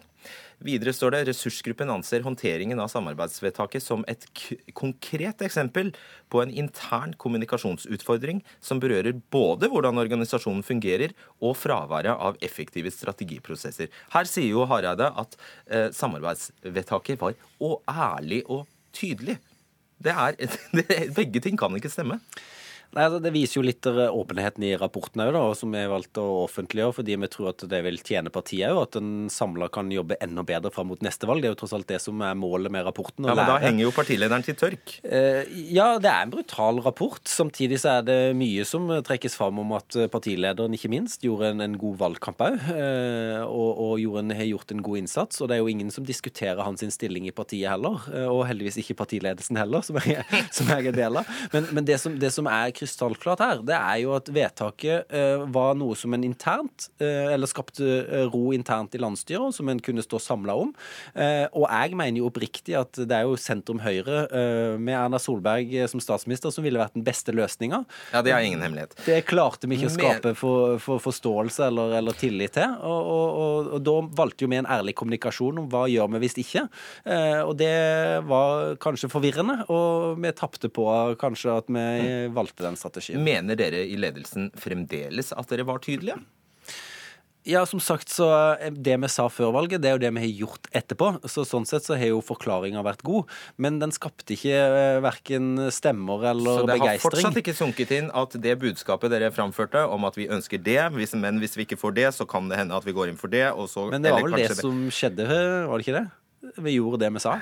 Videre 0.63 0.93
står 0.95 1.11
det 1.11 1.19
ressursgruppen 1.27 1.91
anser 1.91 2.23
håndteringen 2.23 2.79
av 2.79 2.87
samarbeidsvedtaket 2.93 3.83
som 3.83 4.05
et 4.07 4.23
konkret 4.71 5.43
eksempel 5.43 5.91
på 6.31 6.39
en 6.39 6.53
intern 6.55 7.17
kommunikasjonsutfordring 7.19 8.39
som 8.63 8.79
berører 8.79 9.19
både 9.35 9.67
hvordan 9.73 9.99
organisasjonen 10.05 10.63
fungerer 10.63 11.11
og 11.43 11.57
fraværet 11.59 12.15
av 12.15 12.39
effektive 12.39 12.93
strategiprosesser. 12.95 13.91
Her 14.15 14.31
sier 14.31 14.53
jo 14.55 14.63
Hareide 14.71 15.11
at 15.11 15.35
eh, 15.67 15.89
samarbeidsvedtaket 15.91 17.19
var 17.19 17.35
å 17.59 17.75
ærlig 17.91 18.45
og 18.47 18.63
tydelig. 18.95 19.35
Det 19.99 20.15
er, 20.15 20.39
det, 20.79 21.09
begge 21.19 21.43
ting 21.43 21.59
kan 21.59 21.75
ikke 21.75 21.91
stemme. 21.91 22.21
Nei, 22.93 23.05
altså, 23.07 23.21
Det 23.23 23.33
viser 23.35 23.59
jo 23.59 23.65
litt 23.65 23.85
åpenheten 23.85 24.65
i 24.67 24.75
rapporten 24.79 25.23
òg, 25.25 25.55
som 25.57 25.73
vi 25.73 25.83
valgte 25.89 26.23
å 26.23 26.43
offentliggjøre. 26.45 26.95
Fordi 26.99 27.17
vi 27.21 27.31
tror 27.31 27.51
at 27.51 27.65
det 27.71 27.81
vil 27.85 27.99
tjene 27.99 28.33
partiet 28.33 28.71
òg, 28.71 28.81
at 28.85 28.99
en 28.99 29.11
samla 29.31 29.69
kan 29.73 29.91
jobbe 29.93 30.19
enda 30.23 30.45
bedre 30.47 30.71
fram 30.73 30.91
mot 30.91 31.01
neste 31.05 31.27
valg. 31.29 31.43
Det 31.43 31.49
er 31.49 31.55
jo 31.55 31.61
tross 31.63 31.75
alt 31.77 31.89
det 31.89 32.01
som 32.03 32.21
er 32.25 32.37
målet 32.39 32.73
med 32.73 32.85
rapporten. 32.87 33.27
Ja, 33.27 33.35
Men 33.37 33.49
da 33.49 33.57
henger 33.63 33.87
jo 33.87 33.93
partilederen 33.95 34.45
til 34.45 34.57
tørk? 34.59 34.97
Eh, 35.03 35.43
ja, 35.73 35.95
det 36.01 36.11
er 36.11 36.25
en 36.25 36.33
brutal 36.33 36.81
rapport. 36.85 37.23
Samtidig 37.29 37.81
så 37.83 37.97
er 37.97 38.07
det 38.07 38.19
mye 38.37 38.65
som 38.67 38.87
trekkes 39.05 39.37
fram 39.39 39.59
om 39.63 39.75
at 39.77 39.97
partilederen 40.13 40.75
ikke 40.77 40.91
minst 40.93 41.25
gjorde 41.25 41.53
en, 41.53 41.63
en 41.65 41.77
god 41.79 41.99
valgkamp 42.03 42.43
òg. 42.45 42.69
Eh, 42.75 43.41
og, 43.45 43.81
og 43.85 44.19
en, 44.21 44.35
har 44.35 44.49
gjort 44.49 44.75
en 44.75 44.83
god 44.85 45.03
innsats. 45.03 45.41
Og 45.41 45.49
det 45.49 45.57
er 45.57 45.63
jo 45.63 45.71
ingen 45.71 45.91
som 45.93 46.07
diskuterer 46.07 46.63
hans 46.63 46.83
stilling 46.95 47.27
i 47.27 47.33
partiet 47.35 47.71
heller. 47.71 48.03
Eh, 48.13 48.27
og 48.29 48.45
heldigvis 48.49 48.79
ikke 48.83 48.97
partiledelsen 49.01 49.59
heller, 49.59 49.83
som 49.85 49.99
jeg, 50.03 50.23
som 50.57 50.69
jeg 50.71 50.91
er 50.91 50.97
del 50.97 51.21
av. 51.21 51.29
Men, 51.53 51.69
men 51.75 51.87
det, 51.87 51.99
som, 52.01 52.17
det 52.19 52.31
som 52.35 52.49
er 52.51 52.74
krystallklart 52.75 53.41
her, 53.43 53.61
det 53.65 53.75
er 53.75 54.01
jo 54.03 54.13
at 54.17 54.29
vedtaket 54.33 55.13
eh, 55.13 55.43
var 55.53 55.75
noe 55.79 55.95
som 55.97 56.13
en 56.15 56.25
internt, 56.25 56.89
eh, 56.99 57.31
eller 57.33 57.49
skapte 57.49 57.85
eh, 57.85 58.25
ro 58.31 58.51
internt 58.55 58.95
i 58.95 59.01
landsstyret, 59.01 59.55
som 59.55 59.69
en 59.71 59.81
kunne 59.83 60.03
stå 60.05 60.19
samla 60.21 60.55
om. 60.65 60.73
Og 61.15 61.65
jeg 61.65 61.95
mener 61.97 62.19
jo 62.19 62.29
oppriktig 62.29 62.75
at 62.77 62.97
det 62.97 63.15
er 63.15 63.27
jo 63.27 63.37
sentrum 63.39 63.79
Høyre 63.83 64.25
med 64.81 64.95
Erna 64.97 65.19
Solberg 65.21 65.71
som 65.91 66.01
statsminister 66.03 66.51
som 66.53 66.65
ville 66.65 66.79
vært 66.79 66.95
den 66.95 67.05
beste 67.05 67.33
løsninga. 67.35 67.81
Ja, 68.13 68.21
det 68.25 68.33
er 68.33 68.45
ingen 68.45 68.63
hemmelighet. 68.63 68.95
Det 69.05 69.19
klarte 69.27 69.69
vi 69.69 69.77
ikke 69.77 69.89
å 69.91 69.93
skape 69.93 70.33
for, 70.37 70.77
for 70.83 71.03
forståelse 71.03 71.67
eller, 71.69 71.95
eller 71.99 72.17
tillit 72.17 72.55
til. 72.57 72.75
Og, 72.81 73.11
og, 73.15 73.39
og, 73.45 73.71
og 73.77 73.85
da 73.85 73.95
valgte 74.21 74.45
jo 74.45 74.51
vi 74.51 74.59
en 74.59 74.69
ærlig 74.77 74.95
kommunikasjon 74.99 75.63
om 75.63 75.69
hva 75.71 75.85
gjør 75.91 76.11
vi 76.15 76.23
hvis 76.25 76.37
ikke. 76.45 76.65
Og 77.45 77.53
det 77.59 77.73
var 78.29 78.75
kanskje 78.83 79.11
forvirrende, 79.11 79.59
og 79.71 80.21
vi 80.21 80.33
tapte 80.37 80.71
på 80.73 80.87
kanskje 81.21 81.59
at 81.61 81.71
vi 81.71 81.85
valgte 82.35 82.64
den 82.65 82.79
strategien. 82.79 83.21
Mener 83.25 83.57
dere 83.59 83.85
i 83.85 83.95
ledelsen 84.01 84.49
fremdeles 84.59 85.31
at 85.35 85.53
dere 85.53 85.67
var 85.67 85.79
tydelige? 85.85 86.19
Ja, 87.45 87.61
som 87.69 87.77
sagt, 87.79 88.09
så 88.09 88.25
eh, 88.57 88.71
Det 88.73 88.95
vi 89.03 89.09
sa 89.13 89.27
før 89.29 89.51
valget, 89.53 89.83
det 89.83 89.91
er 89.91 89.99
jo 89.99 90.01
det 90.01 90.09
vi 90.15 90.21
har 90.23 90.31
gjort 90.47 90.65
etterpå. 90.73 91.11
Så 91.29 91.43
Sånn 91.45 91.67
sett 91.69 91.85
så 91.85 91.93
har 91.93 92.09
jo 92.09 92.23
forklaringa 92.25 92.81
vært 92.85 93.03
god. 93.05 93.29
Men 93.61 93.77
den 93.83 93.93
skapte 93.93 94.33
ikke 94.33 94.55
eh, 94.55 94.97
verken 95.05 95.67
stemmer 95.69 96.25
eller 96.31 96.63
Så 96.63 96.65
det 96.65 96.73
har 96.73 96.81
begeistring. 96.81 97.05
fortsatt 97.05 97.39
ikke 97.43 97.53
sunket 97.53 97.93
inn 97.99 98.09
at 98.17 98.33
det 98.41 98.57
budskapet 98.63 99.13
dere 99.13 99.29
framførte 99.35 99.85
om 99.85 100.09
at 100.09 100.17
vi 100.17 100.25
ønsker 100.25 100.57
det, 100.65 100.79
hvis, 100.97 101.13
men 101.21 101.37
hvis 101.43 101.53
vi 101.59 101.67
ikke 101.67 101.77
får 101.77 101.93
det, 102.01 102.09
så 102.17 102.25
kan 102.25 102.49
det 102.49 102.57
hende 102.63 102.73
at 102.81 102.87
vi 102.87 102.97
går 102.97 103.13
inn 103.13 103.21
for 103.21 103.29
det. 103.29 103.45
Og 103.53 103.69
så, 103.69 103.85
Men 103.93 104.01
det 104.01 104.15
var 104.15 104.25
vel 104.25 104.39
det 104.41 104.57
som 104.57 104.87
skjedde, 104.89 105.29
var 105.69 105.77
det 105.77 105.85
ikke 105.85 105.99
det? 106.01 106.07
Vi 106.55 106.75
gjorde 106.75 107.01
det 107.03 107.09
vi 107.15 107.21
sa. 107.23 107.35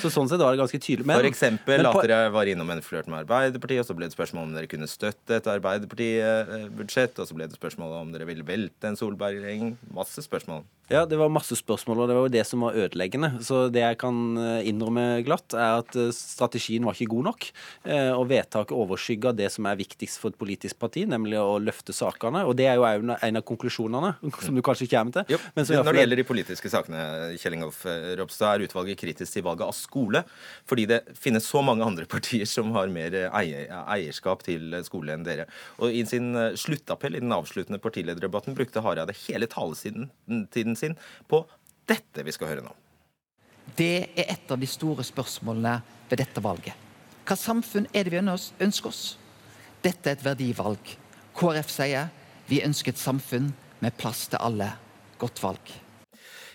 Så 0.00 0.10
sånn 0.12 0.28
sett 0.30 0.40
var 0.42 0.54
det 0.54 0.62
ganske 0.62 0.80
tydelig. 0.80 1.06
Men, 1.08 1.18
For 1.20 1.28
eksempel 1.28 1.86
at 1.88 1.98
dere 2.06 2.30
var 2.34 2.48
innom 2.50 2.70
en 2.74 2.82
flørt 2.84 3.08
med 3.10 3.22
Arbeiderpartiet, 3.24 3.82
og 3.82 3.88
så 3.88 3.96
ble 3.98 4.08
det 4.08 4.16
spørsmål 4.16 4.48
om 4.48 4.54
dere 4.56 4.70
kunne 4.70 4.88
støtte 4.90 5.38
et 5.40 5.50
Arbeiderparti-budsjett, 5.52 7.18
og 7.18 7.28
så 7.28 7.36
ble 7.38 7.48
det 7.50 7.58
spørsmål 7.58 7.96
om 8.00 8.12
dere 8.14 8.28
ville 8.28 8.46
velte 8.46 8.90
en 8.90 8.98
Solberg-regjering. 8.98 9.74
Masse 9.96 10.24
spørsmål. 10.24 10.64
Ja, 10.92 11.06
det 11.08 11.16
var 11.16 11.30
masse 11.32 11.56
spørsmål, 11.56 12.02
og 12.04 12.08
det 12.10 12.14
var 12.18 12.26
jo 12.26 12.32
det 12.34 12.42
som 12.46 12.60
var 12.66 12.74
ødeleggende. 12.76 13.28
Så 13.44 13.62
det 13.72 13.80
jeg 13.80 13.96
kan 14.02 14.16
eh, 14.36 14.68
innrømme 14.68 15.04
glatt, 15.26 15.54
er 15.56 15.80
at 15.82 15.96
eh, 15.96 16.10
strategien 16.12 16.84
var 16.84 16.96
ikke 16.96 17.10
god 17.14 17.26
nok. 17.30 17.46
eh, 17.86 18.10
Og 18.12 18.26
vedtaket 18.30 18.74
overskygga 18.76 19.32
det 19.36 19.50
som 19.54 19.66
er 19.70 19.78
viktigst 19.80 20.20
for 20.20 20.32
et 20.34 20.38
politisk 20.40 20.78
parti, 20.82 21.04
nemlig 21.08 21.38
å 21.40 21.58
løfte 21.62 21.94
sakene. 21.96 22.42
Og 22.48 22.56
det 22.58 22.66
er 22.68 22.76
jo 22.80 22.84
en 22.88 23.38
av 23.40 23.44
konklusjonene, 23.48 24.14
som 24.46 24.54
du 24.58 24.62
kanskje 24.64 24.88
kommer 24.92 25.12
til. 25.26 25.38
Men 25.56 25.64
som 25.68 25.76
Når 25.76 25.84
det 25.88 25.94
er- 25.94 26.00
gjelder 26.04 26.20
de 26.22 26.26
politiske 26.28 26.72
sakene, 26.72 27.02
Kjell 27.40 27.56
Ingolf 27.58 27.82
Ropstad, 28.20 28.60
er 28.60 28.66
utvalget 28.68 29.00
kritisk 29.00 29.32
til 29.38 29.46
valget 29.48 29.66
av 29.68 29.76
skole. 29.76 30.24
Fordi 30.68 30.86
det 30.92 31.00
finnes 31.20 31.44
så 31.44 31.62
mange 31.64 31.84
andre 31.84 32.08
partier 32.16 32.44
som 32.48 32.72
har 32.76 32.88
mer 32.92 33.16
eierskap 33.32 34.42
til 34.46 34.76
skole 34.84 35.12
enn 35.16 35.24
dere. 35.26 35.48
Og 35.80 35.92
i 35.92 36.04
sin 36.08 36.32
sluttappell 36.58 37.16
i 37.16 37.22
den 37.24 37.32
avsluttende 37.32 37.80
partilederdebatten 37.82 38.56
brukte 38.56 38.82
Hareide 38.84 39.16
hele 39.26 39.48
talesiden 39.52 40.08
til 40.52 40.62
tiden 40.62 40.76
sin 40.82 40.96
på 41.30 41.44
dette 41.88 42.24
vi 42.26 42.34
skal 42.34 42.52
høre 42.52 42.66
nå. 42.66 42.74
Det 43.78 44.12
er 44.18 44.32
et 44.34 44.50
av 44.52 44.60
de 44.60 44.68
store 44.68 45.04
spørsmålene 45.06 45.78
ved 46.10 46.20
dette 46.20 46.42
valget. 46.44 46.74
Hva 47.22 47.38
samfunn 47.38 47.86
er 47.94 48.08
det 48.08 48.16
vi 48.16 48.22
ønsker 48.66 48.90
oss? 48.90 49.04
Dette 49.82 50.10
er 50.10 50.18
et 50.18 50.26
verdivalg. 50.26 50.96
KrF 51.38 51.70
sier 51.70 52.10
vi 52.50 52.60
ønsker 52.66 52.92
et 52.92 53.00
samfunn 53.00 53.52
med 53.82 53.96
plass 53.98 54.26
til 54.30 54.42
alle. 54.42 54.72
Godt 55.22 55.40
valg. 55.42 55.72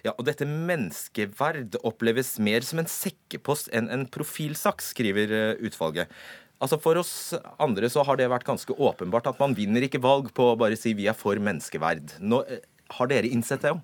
Ja, 0.06 0.14
og 0.14 0.28
dette 0.28 0.46
menneskeverd 0.48 1.80
oppleves 1.88 2.36
mer 2.44 2.64
som 2.64 2.80
en 2.80 2.90
sekkepost 2.92 3.72
enn 3.76 3.90
en 3.92 4.06
profilsak, 4.12 4.84
skriver 4.86 5.34
eh, 5.34 5.66
utvalget. 5.68 6.12
Altså 6.64 6.80
For 6.82 6.98
oss 7.02 7.12
andre 7.62 7.90
så 7.92 8.06
har 8.06 8.18
det 8.18 8.30
vært 8.32 8.48
ganske 8.48 8.74
åpenbart 8.74 9.30
at 9.30 9.42
man 9.42 9.56
vinner 9.58 9.84
ikke 9.86 10.02
valg 10.02 10.32
på 10.38 10.52
å 10.52 10.58
bare 10.60 10.78
si 10.80 10.96
vi 10.98 11.10
er 11.10 11.18
for 11.18 11.40
menneskeverd. 11.42 12.18
Nå, 12.22 12.44
eh, 12.48 12.64
har 12.98 13.12
dere 13.12 13.32
innsett 13.32 13.66
det 13.66 13.76
òg? 13.76 13.84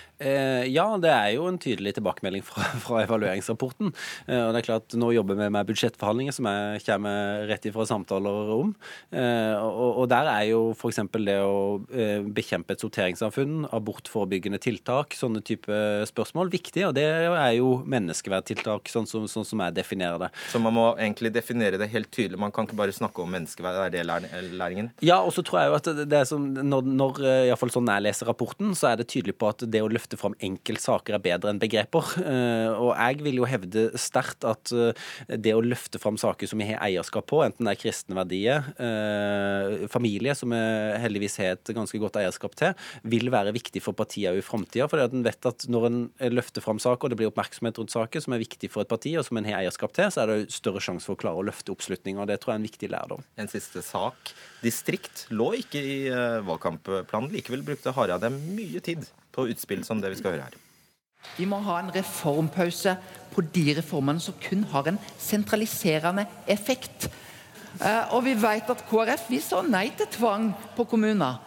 ja, 0.71 0.85
det 1.01 1.11
er 1.11 1.29
jo 1.35 1.47
en 1.49 1.59
tydelig 1.61 1.95
tilbakemelding 1.97 2.43
fra, 2.45 2.65
fra 2.85 3.01
evalueringsrapporten. 3.05 3.91
Eh, 4.27 4.41
og 4.41 4.53
det 4.53 4.61
er 4.61 4.67
klart, 4.67 4.97
Nå 5.01 5.11
jobber 5.15 5.37
vi 5.39 5.49
med 5.53 5.69
budsjettforhandlinger, 5.69 6.35
som 6.35 6.49
jeg 6.49 6.83
kommer 6.85 7.45
rett 7.49 7.65
ifra 7.69 7.85
samtaler 7.89 8.51
om. 8.55 8.73
Eh, 9.11 9.55
og, 9.57 10.03
og 10.03 10.09
der 10.11 10.29
er 10.31 10.47
jo 10.51 10.61
f.eks. 10.75 11.01
det 11.17 11.37
å 11.43 11.81
eh, 11.93 12.19
bekjempe 12.25 12.75
et 12.75 12.83
sorteringssamfunn, 12.83 13.67
abortforebyggende 13.73 14.61
tiltak, 14.61 15.15
sånne 15.17 15.43
type 15.45 15.81
spørsmål, 16.09 16.51
viktig. 16.53 16.85
Og 16.89 16.95
det 16.97 17.07
er 17.07 17.55
jo 17.57 17.73
menneskeverdtiltak, 17.89 18.91
sånn 18.91 19.09
som, 19.09 19.27
sånn 19.31 19.47
som 19.47 19.63
jeg 19.65 19.77
definerer 19.77 20.27
det. 20.27 20.31
Så 20.51 20.61
man 20.63 20.75
må 20.75 20.87
egentlig 20.97 21.33
definere 21.35 21.79
det 21.81 21.89
helt 21.93 22.11
tydelig. 22.13 22.39
Man 22.41 22.53
kan 22.55 22.67
ikke 22.67 22.79
bare 22.79 22.95
snakke 22.95 23.23
om 23.23 23.31
menneskeverd. 23.33 23.81
Er 23.81 23.93
det 23.93 24.05
læringen? 24.57 24.91
Ja, 25.05 25.21
og 25.23 25.33
så 25.35 25.43
tror 25.45 25.61
jeg 25.61 25.71
jo 25.71 25.79
at 25.79 25.89
det, 26.01 26.17
er 26.17 26.27
som, 26.29 26.47
når, 26.53 26.87
når 26.87 27.21
eh, 27.23 27.43
i 27.47 27.51
hvert 27.51 27.61
fall 27.63 27.73
sånn 27.73 27.91
jeg 27.91 28.05
leser 28.07 28.29
rapporten, 28.29 28.75
så 28.77 28.91
er 28.91 29.01
det 29.01 29.09
tydelig 29.11 29.37
på 29.39 29.49
at 29.51 29.65
det 29.71 29.83
å 29.83 29.89
løfte 29.91 30.10
fram 30.19 30.35
enkeltsaker 30.43 31.15
er 31.15 31.23
bedre 31.23 31.51
enn 31.51 31.59
begreper. 31.61 32.07
Eh, 32.21 32.69
Og 32.71 32.91
jeg 32.95 33.21
vil 33.25 33.39
jo 33.41 33.47
hevde 33.49 33.83
sterkt 33.99 34.45
at 34.47 34.71
eh, 34.75 35.37
det 35.37 35.53
å 35.55 35.63
løfte 35.63 35.99
fram 36.01 36.17
saker 36.19 36.49
som 36.49 36.61
vi 36.61 36.67
har 36.71 36.81
eierskap 36.83 37.27
på, 37.29 37.41
enten 37.45 37.67
det 37.67 37.75
er 37.75 37.81
kristne 37.81 38.17
verdier, 38.17 38.67
eh, 38.81 39.87
familie, 39.91 40.35
som 40.37 40.51
vi 40.53 40.61
heldigvis 41.03 41.37
har 41.41 41.55
et 41.55 41.73
ganske 41.75 42.01
godt 42.01 42.19
eierskap 42.21 42.55
til, 42.59 42.75
vil 43.03 43.31
være 43.33 43.53
viktig 43.55 43.83
for 43.83 43.97
partiet 43.97 44.33
òg 44.33 44.41
i 44.41 44.45
framtida. 44.45 44.89
For 44.91 45.03
en 45.03 45.25
vet 45.25 45.49
at 45.49 45.67
når 45.71 45.87
en 45.89 46.01
løfter 46.33 46.65
fram 46.65 46.81
saker, 46.81 47.05
og 47.07 47.13
det 47.13 47.21
blir 47.21 47.31
oppmerksomhet 47.31 47.79
rundt 47.81 47.93
saker 47.93 48.23
som 48.23 48.35
er 48.35 48.43
viktig 48.43 48.71
for 48.71 48.85
et 48.85 48.91
parti, 48.91 49.15
og 49.19 49.27
som 49.27 49.39
en 49.39 49.49
har 49.49 49.61
eierskap 49.61 49.95
til, 49.97 50.11
så 50.11 50.23
er 50.25 50.33
det 50.33 50.55
større 50.55 50.83
sjanse 50.83 51.07
for 51.07 51.17
å 51.17 51.21
klare 51.23 51.41
å 51.41 51.47
løfte 51.47 51.73
oppslutninga. 51.73 52.27
Det 52.29 52.41
tror 52.41 52.53
jeg 52.53 52.59
er 52.59 52.63
en 52.63 52.69
viktig 52.69 52.91
lærdom. 52.91 53.25
En 53.41 53.51
siste 53.51 53.83
sak. 53.85 54.33
Distrikt 54.61 55.25
lå 55.33 55.51
ikke 55.61 55.81
i 55.81 55.97
valgkampplanen. 56.45 57.31
Likevel 57.33 57.65
brukte 57.65 57.93
Hareide 57.95 58.29
mye 58.33 58.81
tid 58.83 59.07
på 59.31 59.47
utspill 59.51 59.85
som 59.87 60.01
det 60.01 60.13
vi 60.13 60.19
skal 60.21 60.35
høre 60.35 60.49
her. 60.49 60.59
Vi 61.37 61.45
må 61.45 61.59
ha 61.63 61.77
en 61.79 61.91
reformpause 61.93 62.95
på 63.31 63.43
de 63.53 63.75
reformene 63.77 64.23
som 64.23 64.35
kun 64.41 64.63
har 64.71 64.89
en 64.89 64.99
sentraliserende 65.21 66.25
effekt. 66.49 67.07
Eh, 67.79 68.13
Og 68.13 68.25
vi 68.25 68.33
vet 68.35 68.69
at 68.69 68.83
KrF 68.89 69.29
vi 69.29 69.39
sa 69.39 69.61
nei 69.61 69.89
til 69.95 70.09
tvang 70.17 70.51
på 70.75 70.85
kommuner. 70.89 71.39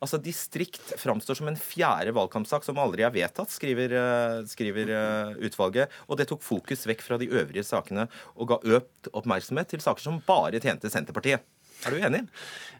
Altså, 0.00 0.16
Distrikt 0.16 0.94
framstår 0.96 1.36
som 1.36 1.48
en 1.50 1.58
fjerde 1.60 2.14
valgkampsak 2.16 2.64
som 2.64 2.78
aldri 2.80 3.04
er 3.04 3.12
vedtatt, 3.12 3.52
skriver, 3.52 3.92
eh, 3.92 4.46
skriver 4.48 4.88
eh, 4.96 5.34
utvalget. 5.44 5.92
Og 6.08 6.16
det 6.16 6.30
tok 6.30 6.40
fokus 6.40 6.86
vekk 6.88 7.04
fra 7.04 7.18
de 7.20 7.28
øvrige 7.28 7.66
sakene 7.66 8.08
og 8.36 8.48
ga 8.48 8.60
økt 8.78 9.10
oppmerksomhet 9.12 9.68
til 9.68 9.84
saker 9.84 10.00
som 10.00 10.22
bare 10.24 10.62
tjente 10.62 10.88
Senterpartiet. 10.88 11.44
Er 11.86 11.94
du 11.94 12.02
enig? 12.04 12.26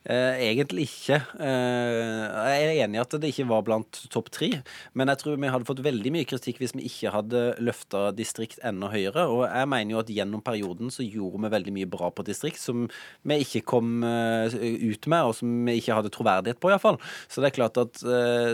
Eh, 0.08 0.38
egentlig 0.48 0.86
ikke. 0.88 1.18
Eh, 1.44 2.22
jeg 2.24 2.60
er 2.64 2.78
enig 2.86 2.96
i 2.96 3.00
at 3.02 3.14
det 3.20 3.30
ikke 3.34 3.44
var 3.50 3.64
blant 3.66 3.98
topp 4.08 4.30
tre, 4.32 4.48
men 4.96 5.10
jeg 5.12 5.20
tror 5.20 5.36
vi 5.36 5.50
hadde 5.52 5.68
fått 5.68 5.82
veldig 5.84 6.12
mye 6.14 6.28
kritikk 6.28 6.62
hvis 6.62 6.72
vi 6.72 6.86
ikke 6.88 7.12
hadde 7.12 7.42
løfta 7.60 8.06
distrikt 8.16 8.62
enda 8.64 8.88
høyere. 8.88 9.26
Og 9.28 9.44
jeg 9.44 9.68
mener 9.68 9.92
jo 9.92 10.00
at 10.00 10.12
gjennom 10.12 10.44
perioden 10.44 10.92
så 10.92 11.04
gjorde 11.04 11.42
vi 11.44 11.52
veldig 11.52 11.74
mye 11.76 11.90
bra 11.92 12.08
på 12.16 12.24
distrikt 12.24 12.62
som 12.62 12.86
vi 13.28 13.38
ikke 13.44 13.62
kom 13.74 14.00
eh, 14.06 14.56
ut 14.56 15.10
med, 15.10 15.28
og 15.28 15.36
som 15.36 15.52
vi 15.68 15.76
ikke 15.82 15.98
hadde 15.98 16.14
troverdighet 16.16 16.62
på, 16.62 16.72
iallfall. 16.72 16.96
Så 17.28 17.44
det 17.44 17.50
er 17.50 17.58
klart 17.58 17.80
at 17.80 18.00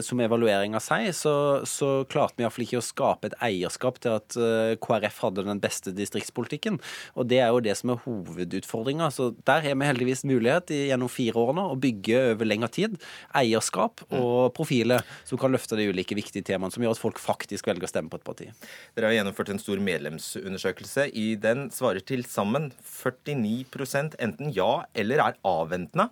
som 0.06 0.20
evalueringa 0.20 0.80
sier, 0.82 1.14
så, 1.14 1.36
så 1.68 2.02
klarte 2.10 2.40
vi 2.40 2.44
iallfall 2.46 2.66
ikke 2.66 2.80
å 2.80 2.84
skape 2.84 3.30
et 3.30 3.38
eierskap 3.44 4.00
til 4.02 4.16
at 4.18 4.36
KrF 4.82 5.22
hadde 5.28 5.46
den 5.46 5.62
beste 5.62 5.94
distriktspolitikken. 5.94 6.80
Og 7.14 7.30
det 7.30 7.40
er 7.44 7.54
jo 7.54 7.62
det 7.62 7.76
som 7.78 7.94
er 7.94 8.02
hovedutfordringa. 8.04 9.12
Så 9.14 9.30
der 9.46 9.62
har 9.62 9.78
vi 9.78 9.88
heldigvis 9.88 10.24
mulighet 10.26 10.35
i, 10.40 10.80
gjennom 10.90 11.10
fire 11.12 11.40
år 11.40 11.54
nå 11.56 11.66
å 11.72 11.78
bygge 11.80 12.22
over 12.32 12.48
lengre 12.48 12.70
tid 12.72 12.96
eierskap 13.36 14.02
og 14.10 14.52
profiler 14.56 15.04
som 15.26 15.40
kan 15.40 15.52
løfte 15.54 15.78
de 15.78 15.88
ulike 15.90 16.16
viktige 16.18 16.44
temaene, 16.46 16.72
som 16.74 16.84
gjør 16.84 16.96
at 16.96 17.02
folk 17.02 17.20
faktisk 17.22 17.68
velger 17.70 17.86
å 17.86 17.90
stemme 17.90 18.12
på 18.12 18.20
et 18.20 18.26
parti. 18.26 18.48
Dere 18.96 19.10
har 19.10 19.18
gjennomført 19.18 19.52
en 19.54 19.62
stor 19.62 19.82
medlemsundersøkelse. 19.82 21.08
I 21.16 21.36
den 21.40 21.68
svarer 21.74 22.04
til 22.04 22.26
sammen 22.28 22.70
49% 22.84 24.18
enten 24.22 24.52
ja 24.56 24.84
eller 24.96 25.22
er 25.22 25.40
avventende 25.46 26.10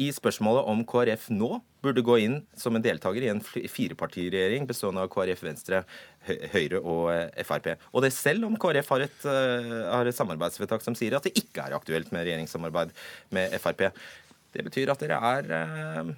i 0.00 0.08
spørsmålet 0.14 0.68
om 0.70 0.80
KrF 0.88 1.28
nå 1.34 1.58
burde 1.84 2.04
gå 2.04 2.16
inn 2.24 2.38
som 2.58 2.76
en 2.76 2.84
deltaker 2.84 3.24
i 3.24 3.30
en 3.32 3.40
firepartiregjering 3.44 4.66
bestående 4.68 5.04
av 5.04 5.10
KrF, 5.12 5.42
Venstre, 5.44 5.82
Høyre 6.54 6.80
og 6.80 7.10
eh, 7.12 7.44
Frp. 7.46 7.72
Og 7.92 8.04
det 8.04 8.12
selv 8.16 8.48
om 8.48 8.56
KrF 8.60 8.90
har 8.94 9.04
et, 9.06 9.20
eh, 9.28 9.76
har 9.90 10.08
et 10.08 10.16
samarbeidsvedtak 10.16 10.84
som 10.84 10.96
sier 10.96 11.16
at 11.16 11.28
det 11.28 11.34
ikke 11.40 11.66
er 11.66 11.76
aktuelt 11.76 12.12
med 12.14 12.24
regjeringssamarbeid 12.28 12.92
med 13.36 13.56
Frp. 13.60 13.86
Det 14.56 14.66
betyr 14.66 14.92
at 14.92 15.04
dere 15.04 15.20
er 15.34 15.54
eh, 15.60 16.12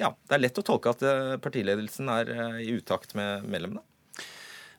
Ja, 0.00 0.14
det 0.28 0.36
er 0.36 0.44
lett 0.46 0.60
å 0.60 0.64
tolke 0.64 0.94
at 0.94 1.02
partiledelsen 1.44 2.08
er 2.12 2.30
i 2.62 2.70
utakt 2.78 3.12
med 3.18 3.44
medlemmene. 3.44 3.82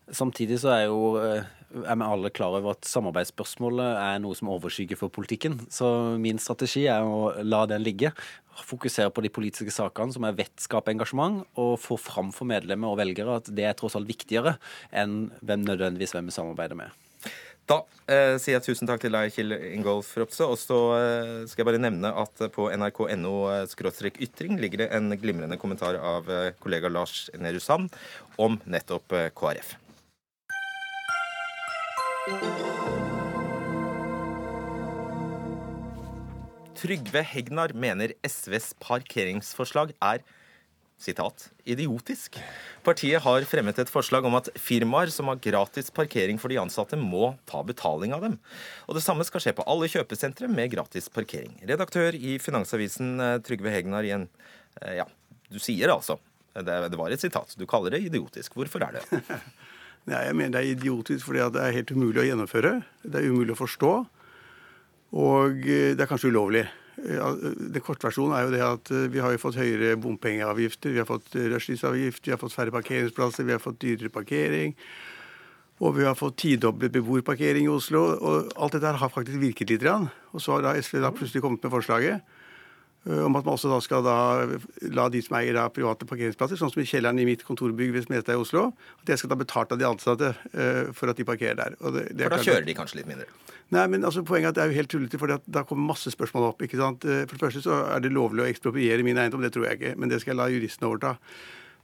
Samtidig 0.09 0.57
så 0.63 0.71
er 0.73 0.85
jo 0.89 1.15
eh, 1.21 1.45
er 1.71 1.97
vi 1.97 2.07
alle 2.07 2.31
klar 2.33 2.55
over 2.57 2.75
at 2.75 2.87
samarbeidsspørsmålet 2.89 3.99
er 4.01 4.21
noe 4.23 4.35
som 4.37 4.51
overskygger 4.51 4.99
for 4.99 5.13
politikken. 5.13 5.59
Så 5.71 5.87
min 6.21 6.41
strategi 6.41 6.87
er 6.91 7.05
å 7.05 7.31
la 7.45 7.63
den 7.69 7.85
ligge. 7.85 8.11
Fokusere 8.67 9.13
på 9.13 9.23
de 9.23 9.31
politiske 9.33 9.73
sakene 9.73 10.13
som 10.13 10.25
jeg 10.27 10.39
vet 10.41 10.65
skaper 10.65 10.93
engasjement, 10.93 11.45
og 11.55 11.77
få 11.81 11.97
fram 12.01 12.33
for 12.35 12.49
medlemmer 12.49 12.91
og 12.91 12.99
velgere 12.99 13.39
at 13.39 13.47
det 13.55 13.69
er 13.69 13.77
tross 13.77 13.95
alt 13.99 14.09
viktigere 14.09 14.57
enn 14.91 15.31
hvem 15.39 15.63
nødvendigvis 15.69 16.17
hvem 16.17 16.27
vi 16.29 16.35
samarbeider 16.35 16.77
med. 16.83 16.99
Da 17.69 17.77
eh, 18.09 18.35
sier 18.41 18.57
jeg 18.57 18.65
tusen 18.65 18.89
takk 18.89 18.99
til 19.03 19.13
deg, 19.15 19.31
Kjell 19.31 19.53
Ingolf 19.71 20.09
Ropstad. 20.19 20.51
Og 20.51 20.59
så 20.59 20.79
eh, 20.97 21.35
skal 21.47 21.63
jeg 21.63 21.69
bare 21.69 21.81
nevne 21.81 22.11
at 22.23 22.43
på 22.51 22.67
nrk.no 22.73 23.35
ytring 24.25 24.59
ligger 24.59 24.83
det 24.83 24.89
en 24.97 25.13
glimrende 25.21 25.59
kommentar 25.61 25.95
av 25.95 26.27
eh, 26.27 26.51
kollega 26.59 26.91
Lars 26.91 27.29
Nehru 27.39 27.61
Sand 27.63 27.93
om 28.41 28.59
nettopp 28.65 29.15
eh, 29.15 29.29
KrF. 29.37 29.75
Trygve 36.77 37.23
Hegnar 37.25 37.73
mener 37.73 38.13
SVs 38.21 38.75
parkeringsforslag 38.77 39.95
er 39.97 40.21
sitat, 41.01 41.47
idiotisk. 41.65 42.37
Partiet 42.85 43.23
har 43.25 43.41
fremmet 43.49 43.81
et 43.81 43.89
forslag 43.89 44.21
om 44.29 44.37
at 44.37 44.51
firmaer 44.53 45.09
som 45.09 45.31
har 45.33 45.41
gratis 45.41 45.89
parkering 45.89 46.37
for 46.37 46.53
de 46.53 46.59
ansatte, 46.61 46.93
må 46.93 47.31
ta 47.49 47.63
betaling 47.65 48.13
av 48.13 48.21
dem. 48.21 48.37
Og 48.85 48.93
Det 48.93 49.01
samme 49.01 49.25
skal 49.25 49.41
skje 49.41 49.55
på 49.57 49.65
alle 49.65 49.89
kjøpesentre 49.89 50.45
med 50.45 50.69
gratis 50.77 51.09
parkering. 51.09 51.57
Redaktør 51.65 52.13
i 52.13 52.37
Finansavisen, 52.37 53.15
eh, 53.17 53.39
Trygve 53.41 53.73
Hegnar, 53.73 54.05
igjen. 54.05 54.29
Eh, 54.83 55.01
Ja, 55.01 55.05
du 55.49 55.57
sier 55.57 55.89
altså. 55.89 56.19
Det, 56.53 56.69
det 56.91 56.97
var 57.01 57.09
et 57.09 57.19
sitat. 57.19 57.57
Du 57.57 57.65
kaller 57.65 57.89
det 57.89 58.05
idiotisk. 58.05 58.53
Hvorfor 58.53 58.85
er 58.85 59.01
det? 59.01 59.23
Nei, 60.09 60.23
jeg 60.25 60.35
mener 60.37 60.55
det 60.55 60.61
er 60.61 60.73
idiotisk 60.73 61.27
fordi 61.27 61.45
det 61.53 61.61
er 61.61 61.75
helt 61.75 61.91
umulig 61.93 62.23
å 62.23 62.25
gjennomføre. 62.25 62.73
Det 63.03 63.19
er 63.19 63.29
umulig 63.29 63.53
å 63.53 63.61
forstå. 63.61 63.91
Og 65.21 65.67
eh, 65.67 65.91
det 65.93 66.05
er 66.05 66.09
kanskje 66.09 66.31
ulovlig. 66.33 66.65
Den 66.97 67.71
Det 67.73 67.81
kortversjonen 67.83 68.35
er 68.37 68.43
jo 68.45 68.51
det 68.53 68.63
at 68.65 68.91
eh, 68.91 69.07
vi 69.13 69.21
har 69.21 69.33
jo 69.33 69.41
fått 69.41 69.59
høyere 69.61 69.95
bompengeavgifter, 70.01 70.93
vi 70.93 71.01
har 71.01 71.09
fått 71.09 71.35
eh, 71.35 71.49
rushtidsavgift, 71.53 72.25
vi 72.25 72.33
har 72.33 72.41
fått 72.41 72.55
færre 72.55 72.73
parkeringsplasser, 72.73 73.45
vi 73.47 73.55
har 73.55 73.63
fått 73.63 73.81
dyrere 73.81 74.09
parkering. 74.09 74.75
Og 75.81 75.95
vi 75.97 76.05
har 76.05 76.17
fått 76.17 76.37
tidoblet 76.43 76.93
beboerparkering 76.93 77.65
i 77.65 77.73
Oslo. 77.73 78.03
Og 78.13 78.51
alt 78.55 78.77
dette 78.77 78.97
har 79.01 79.13
faktisk 79.13 79.41
virket 79.41 79.73
litt. 79.73 79.85
Og 79.85 80.41
så 80.41 80.57
har 80.57 80.65
da 80.65 80.75
SV 80.77 81.01
da 81.01 81.09
plutselig 81.13 81.41
kommet 81.41 81.63
med 81.63 81.73
forslaget 81.73 82.19
eh, 82.21 82.40
om 83.01 83.35
at 83.35 83.45
man 83.45 83.55
også 83.55 83.71
da 83.71 83.79
skal 83.81 84.03
da 84.05 84.15
la 84.93 85.07
de 85.09 85.21
som 85.25 85.39
eier 85.39 85.57
da 85.57 85.63
private 85.73 86.05
parkeringsplasser, 86.05 86.59
sånn 86.59 86.69
som 86.69 86.83
i 86.83 86.85
kjelleren 86.85 87.17
i 87.17 87.25
mitt 87.25 87.41
kontorbygg 87.47 87.95
ved 87.95 88.05
Smestad 88.05 88.35
i 88.37 88.41
Oslo, 88.43 88.67
at 89.01 89.09
jeg 89.09 89.21
skal 89.21 89.31
da 89.33 89.39
betalt 89.39 89.73
av 89.73 89.79
de 89.81 89.87
ansatte 89.89 90.29
uh, 90.37 90.91
for 90.93 91.09
at 91.09 91.17
de 91.17 91.25
parkerer 91.25 91.57
der. 91.57 91.77
Og 91.81 91.95
det, 91.97 92.11
det 92.13 92.27
For 92.27 92.37
da 92.37 92.45
kjører 92.45 92.67
de 92.67 92.75
kanskje 92.77 92.99
litt 93.01 93.09
mindre. 93.09 93.25
Nei, 93.71 93.85
men 93.87 94.03
altså 94.03 94.21
Poenget 94.27 94.49
er 94.49 94.51
at 94.51 94.57
det 94.57 94.63
er 94.63 94.71
jo 94.71 94.79
helt 94.81 94.91
tullete, 94.91 95.19
for 95.21 95.31
da 95.31 95.63
kommer 95.67 95.93
masse 95.93 96.11
spørsmål 96.11 96.49
opp. 96.49 96.61
ikke 96.61 96.77
sant? 96.77 97.05
Eh, 97.07 97.23
For 97.23 97.37
det 97.37 97.45
første 97.45 97.63
så 97.63 97.77
er 97.87 98.03
det 98.03 98.11
lovlig 98.11 98.43
å 98.43 98.49
ekspropriere 98.51 99.05
min 99.07 99.17
eiendom, 99.17 99.41
det 99.41 99.53
tror 99.55 99.69
jeg 99.69 99.79
ikke. 99.79 99.93
Men 99.97 100.11
det 100.11 100.19
skal 100.21 100.33
jeg 100.33 100.41
la 100.41 100.49
juristene 100.51 100.89
overta. 100.89 101.15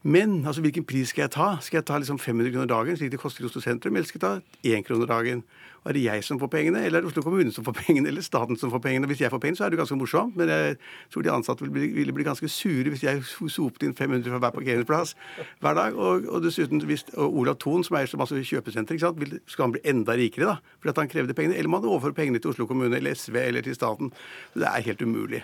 Men 0.03 0.45
altså, 0.45 0.61
hvilken 0.61 0.85
pris 0.85 1.09
skal 1.09 1.25
jeg 1.25 1.31
ta? 1.33 1.47
Skal 1.61 1.79
jeg 1.79 1.85
ta 1.89 1.97
liksom 1.97 2.19
500 2.19 2.51
kroner 2.53 2.69
dagen, 2.69 2.97
slik 2.97 3.11
det 3.11 3.19
koster 3.19 3.43
i 3.43 3.47
Oslo 3.47 3.61
sentrum, 3.61 3.95
eller 3.95 4.07
skal 4.07 4.21
jeg 4.21 4.27
ta 4.27 4.77
1 4.77 4.85
kroner 4.85 5.09
dagen? 5.09 5.43
Og 5.83 5.89
Er 5.89 5.93
det 5.93 6.03
jeg 6.03 6.23
som 6.23 6.39
får 6.39 6.47
pengene, 6.47 6.83
eller 6.85 6.99
er 6.99 7.01
det 7.01 7.09
Oslo 7.09 7.21
kommune 7.21 7.51
som 7.51 7.63
får 7.63 7.73
pengene, 7.73 8.07
eller 8.07 8.21
staten 8.21 8.57
som 8.57 8.71
får 8.71 8.79
pengene? 8.83 9.07
Hvis 9.07 9.21
jeg 9.21 9.31
får 9.31 9.39
pengene, 9.39 9.57
så 9.57 9.65
er 9.65 9.69
det 9.69 9.79
ganske 9.79 9.95
morsomt, 9.95 10.35
men 10.37 10.49
jeg 10.49 10.75
tror 11.13 11.21
de 11.21 11.31
ansatte 11.31 11.63
ville 11.63 11.73
bli, 11.73 11.87
ville 11.95 12.13
bli 12.13 12.23
ganske 12.27 12.49
sure 12.49 12.91
hvis 12.93 13.03
jeg 13.03 13.23
sopet 13.49 13.83
inn 13.83 13.95
500 13.95 14.29
fra 14.29 14.41
hver 14.43 14.53
parkeringsplass 14.59 15.15
hver 15.59 15.73
dag. 15.73 15.95
Og, 15.95 16.27
og 16.29 16.43
dessuten, 16.43 16.81
hvis 16.81 17.07
og 17.15 17.39
Olav 17.39 17.57
Thon, 17.57 17.83
som 17.83 17.97
eier 17.97 18.11
så 18.11 18.19
masse 18.19 18.35
kjøpesenter? 18.35 18.99
Skal 18.99 19.63
han 19.63 19.71
bli 19.73 19.83
enda 19.83 20.13
rikere 20.13 20.51
da, 20.53 20.59
fordi 20.83 20.99
han 20.99 21.11
krevde 21.15 21.33
pengene? 21.33 21.57
Eller 21.57 21.69
må 21.69 21.81
han 21.81 21.89
overføre 21.89 22.13
pengene 22.13 22.39
til 22.39 22.51
Oslo 22.51 22.67
kommune 22.67 22.95
eller 22.97 23.15
SV 23.15 23.35
eller 23.35 23.65
til 23.65 23.75
staten? 23.75 24.11
Så 24.53 24.59
det 24.59 24.67
er 24.67 24.87
helt 24.91 25.01
umulig. 25.01 25.43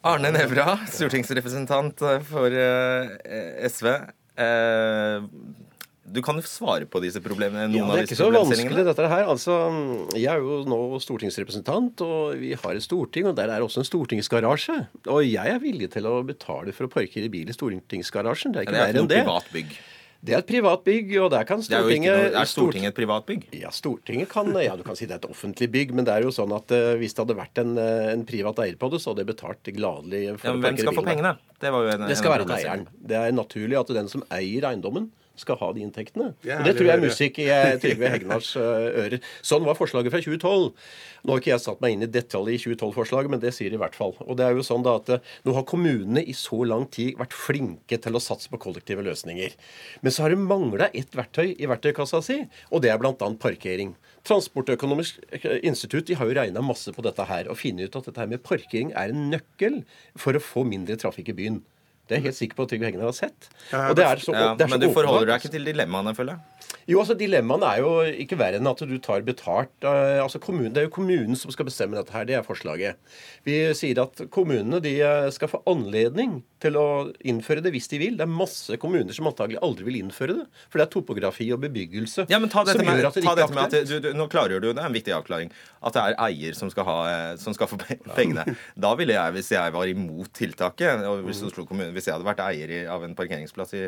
Arne 0.00 0.30
Nævra, 0.32 0.78
stortingsrepresentant 0.88 2.00
for 2.24 2.54
eh, 2.56 3.66
SV. 3.68 3.90
Eh, 4.40 5.26
du 6.10 6.22
kan 6.24 6.40
jo 6.40 6.42
svare 6.48 6.88
på 6.90 7.02
disse 7.04 7.20
problemene. 7.22 7.68
Ja, 7.76 7.84
det 7.92 7.98
er 7.98 8.08
ikke 8.08 8.18
så 8.18 8.30
vanskelig, 8.32 8.82
dette 8.88 9.10
her. 9.12 9.28
Altså, 9.30 9.58
jeg 10.16 10.26
er 10.32 10.40
jo 10.42 10.62
nå 10.66 10.98
stortingsrepresentant, 11.04 12.00
og 12.02 12.40
vi 12.40 12.54
har 12.58 12.74
et 12.74 12.86
storting, 12.86 13.28
og 13.30 13.36
der 13.38 13.52
er 13.52 13.62
også 13.62 13.84
en 13.84 13.90
stortingsgarasje. 13.90 14.78
Og 15.12 15.20
jeg 15.28 15.54
er 15.54 15.62
villig 15.62 15.92
til 15.94 16.08
å 16.10 16.16
betale 16.26 16.74
for 16.74 16.88
å 16.88 16.92
parkere 16.96 17.30
bil 17.30 17.52
i 17.52 17.54
stortingsgarasjen. 17.54 18.56
Det 18.56 18.62
er 18.64 18.66
ikke 18.66 18.74
det 18.74 18.82
er 18.82 18.94
ikke 18.94 18.96
enn 18.96 19.04
noe 19.04 19.12
det. 19.12 19.22
privat 19.22 19.52
bygg. 19.54 19.78
Det 20.20 20.34
er 20.36 20.42
et 20.42 20.48
privat 20.50 20.82
bygg, 20.84 21.12
og 21.22 21.30
der 21.32 21.46
kan 21.48 21.62
Det 21.64 21.72
er 21.72 21.80
Stortinget 21.80 22.12
noe, 22.12 22.40
er 22.42 22.48
Stortinget 22.48 22.92
et 22.92 22.96
privat 22.98 23.24
bygg? 23.28 23.46
Ja, 23.56 23.70
Stortinget 23.72 24.28
kan 24.28 24.50
Ja, 24.60 24.74
du 24.76 24.82
kan 24.84 24.98
si 24.98 25.08
det 25.08 25.16
er 25.16 25.22
et 25.22 25.30
offentlig 25.30 25.70
bygg, 25.72 25.94
men 25.96 26.04
det 26.04 26.12
er 26.12 26.26
jo 26.26 26.32
sånn 26.34 26.52
at 26.52 26.74
uh, 26.76 26.92
hvis 27.00 27.16
det 27.16 27.24
hadde 27.24 27.36
vært 27.38 27.60
en, 27.62 27.72
eh, 27.80 28.10
en 28.12 28.26
privat 28.28 28.60
eier 28.60 28.76
på 28.80 28.90
det, 28.92 29.00
så 29.00 29.14
hadde 29.14 29.24
jeg 29.24 29.30
betalt 29.32 29.70
gladelig 29.78 30.20
for 30.36 30.50
Ja, 30.50 30.56
men 30.58 30.66
hvem 30.66 30.82
skal 30.82 30.98
få 30.98 31.06
pengene? 31.06 31.32
Det 31.60 31.72
en, 31.72 32.04
Det 32.08 32.18
skal 32.20 32.34
være 32.36 32.58
eieren. 32.58 32.84
Det 33.00 33.16
er 33.16 33.32
naturlig 33.32 33.80
at 33.80 33.94
den 33.96 34.12
som 34.12 34.24
eier 34.28 34.68
eiendommen, 34.68 35.08
skal 35.40 35.58
ha 35.60 35.70
de 35.74 35.82
inntektene. 35.84 36.32
Og 36.36 36.66
det 36.66 36.74
tror 36.76 36.88
jeg 36.88 36.96
er 36.96 37.02
musikk 37.02 37.40
i 37.42 37.46
Trygve 37.82 38.10
Hegnars 38.12 38.50
eh, 38.60 38.88
ører. 39.04 39.30
Sånn 39.46 39.66
var 39.66 39.78
forslaget 39.78 40.12
fra 40.12 40.20
2012. 40.22 40.68
Nå 41.20 41.34
har 41.34 41.42
ikke 41.42 41.52
jeg 41.52 41.62
satt 41.64 41.82
meg 41.84 41.94
inn 41.94 42.04
i 42.06 42.10
detalj 42.10 42.54
i 42.54 42.60
2012-forslaget, 42.62 43.32
men 43.32 43.42
det 43.42 43.52
sier 43.56 43.74
i 43.74 43.80
hvert 43.80 43.96
fall. 43.96 44.14
Og 44.24 44.38
det 44.40 44.46
er 44.46 44.56
jo 44.56 44.64
sånn 44.66 44.84
da 44.86 44.96
at 45.00 45.12
eh, 45.16 45.24
Nå 45.46 45.54
har 45.56 45.66
kommunene 45.68 46.22
i 46.24 46.34
så 46.36 46.62
lang 46.68 46.86
tid 46.92 47.18
vært 47.20 47.36
flinke 47.36 47.98
til 48.00 48.16
å 48.16 48.22
satse 48.22 48.52
på 48.52 48.60
kollektive 48.60 49.04
løsninger. 49.06 49.56
Men 50.04 50.14
så 50.14 50.24
har 50.24 50.34
det 50.34 50.40
mangla 50.42 50.90
ett 50.96 51.16
verktøy 51.16 51.54
i 51.56 51.68
verktøykassa 51.70 52.22
si, 52.24 52.38
og 52.70 52.84
det 52.84 52.92
er 52.92 53.00
bl.a. 53.00 53.14
parkering. 53.40 53.94
Transportøkonomisk 54.28 55.20
eh, 55.40 55.58
institutt 55.66 56.08
de 56.10 56.18
har 56.20 56.28
jo 56.28 56.38
regna 56.38 56.64
masse 56.64 56.92
på 56.94 57.04
dette 57.04 57.26
her 57.28 57.50
og 57.50 57.60
funnet 57.60 57.88
ut 57.88 58.00
at 58.00 58.10
dette 58.10 58.24
her 58.24 58.30
med 58.30 58.44
parkering 58.46 58.94
er 58.98 59.12
en 59.12 59.28
nøkkel 59.32 59.82
for 60.18 60.36
å 60.36 60.44
få 60.44 60.64
mindre 60.68 60.98
trafikk 61.00 61.32
i 61.32 61.38
byen. 61.42 61.60
Det 62.10 62.16
er 62.16 62.24
jeg 62.24 62.32
helt 62.32 62.36
sikker 62.40 62.58
på 62.58 62.64
at 62.66 62.72
Trygve 62.72 62.88
Hegnar 62.88 63.06
har 63.06 63.14
sett. 63.14 63.46
Og 63.70 63.92
det 63.94 64.02
er 64.02 64.18
så, 64.18 64.32
ja, 64.34 64.48
det 64.58 64.64
er 64.64 64.66
så 64.66 64.74
men 64.74 64.82
du 64.82 64.88
forholder 64.96 65.28
deg 65.30 65.44
ikke 65.44 65.52
til 65.54 65.68
dilemmaene, 65.70 66.10
føler 66.18 66.34
jeg. 66.34 66.59
Jo, 66.90 67.00
altså 67.02 67.14
Dilemmaene 67.18 67.68
er 67.70 67.82
jo 67.84 67.90
ikke 68.24 68.38
verre 68.40 68.58
enn 68.58 68.66
at 68.70 68.82
du 68.86 68.96
tar 69.02 69.22
betalt. 69.26 69.72
eh, 69.86 70.18
altså 70.22 70.40
kommunen, 70.42 70.72
Det 70.72 70.82
er 70.82 70.88
jo 70.88 70.94
kommunen 70.94 71.36
som 71.38 71.50
skal 71.54 71.68
bestemme 71.68 71.96
dette 71.96 72.12
her. 72.12 72.24
Det 72.26 72.34
er 72.34 72.42
forslaget. 72.46 72.96
Vi 73.46 73.56
sier 73.74 74.02
at 74.02 74.22
kommunene 74.30 74.80
de 74.82 74.96
eh, 75.00 75.30
skal 75.30 75.48
få 75.52 75.62
anledning 75.70 76.42
til 76.60 76.76
å 76.76 76.86
innføre 77.24 77.62
det 77.64 77.72
hvis 77.72 77.88
de 77.88 78.00
vil. 78.02 78.16
Det 78.18 78.26
er 78.26 78.32
masse 78.32 78.76
kommuner 78.82 79.14
som 79.16 79.28
antagelig 79.30 79.60
aldri 79.64 79.86
vil 79.86 80.00
innføre 80.02 80.36
det. 80.40 80.46
For 80.68 80.80
det 80.80 80.86
er 80.86 80.92
topografi 80.92 81.48
og 81.54 81.62
bebyggelse 81.62 82.26
Ja, 82.28 82.40
men 82.42 82.52
ta 82.52 82.64
dette 82.66 82.80
som 82.82 82.86
med, 82.86 83.00
gjør 83.00 83.08
at 83.10 83.16
det 83.16 83.24
ikke 83.24 83.36
er 83.36 83.46
aktuelt. 83.46 83.88
du, 83.88 83.96
du, 84.04 84.10
Nå 84.18 84.26
klargjør 84.32 84.64
du, 84.64 84.68
det 84.72 84.82
er 84.82 84.90
en 84.90 84.96
viktig 84.96 85.14
avklaring, 85.16 85.52
at 85.80 85.96
det 85.96 86.02
er 86.04 86.18
eier 86.26 86.58
som 86.58 86.72
skal, 86.72 86.84
ha, 86.88 86.98
eh, 87.10 87.36
som 87.40 87.56
skal 87.56 87.70
få 87.70 87.78
pengene. 88.18 88.44
Da 88.76 88.92
ville 88.98 89.16
jeg, 89.16 89.36
hvis 89.38 89.52
jeg 89.54 89.76
var 89.76 89.90
imot 89.90 90.32
tiltaket, 90.36 91.06
og 91.08 91.24
hvis, 91.28 91.42
Oslo 91.46 91.64
kommune, 91.68 91.92
hvis 91.96 92.10
jeg 92.10 92.16
hadde 92.16 92.28
vært 92.28 92.42
eier 92.44 92.90
av 92.92 93.06
en 93.06 93.16
parkeringsplass 93.16 93.76
i, 93.78 93.86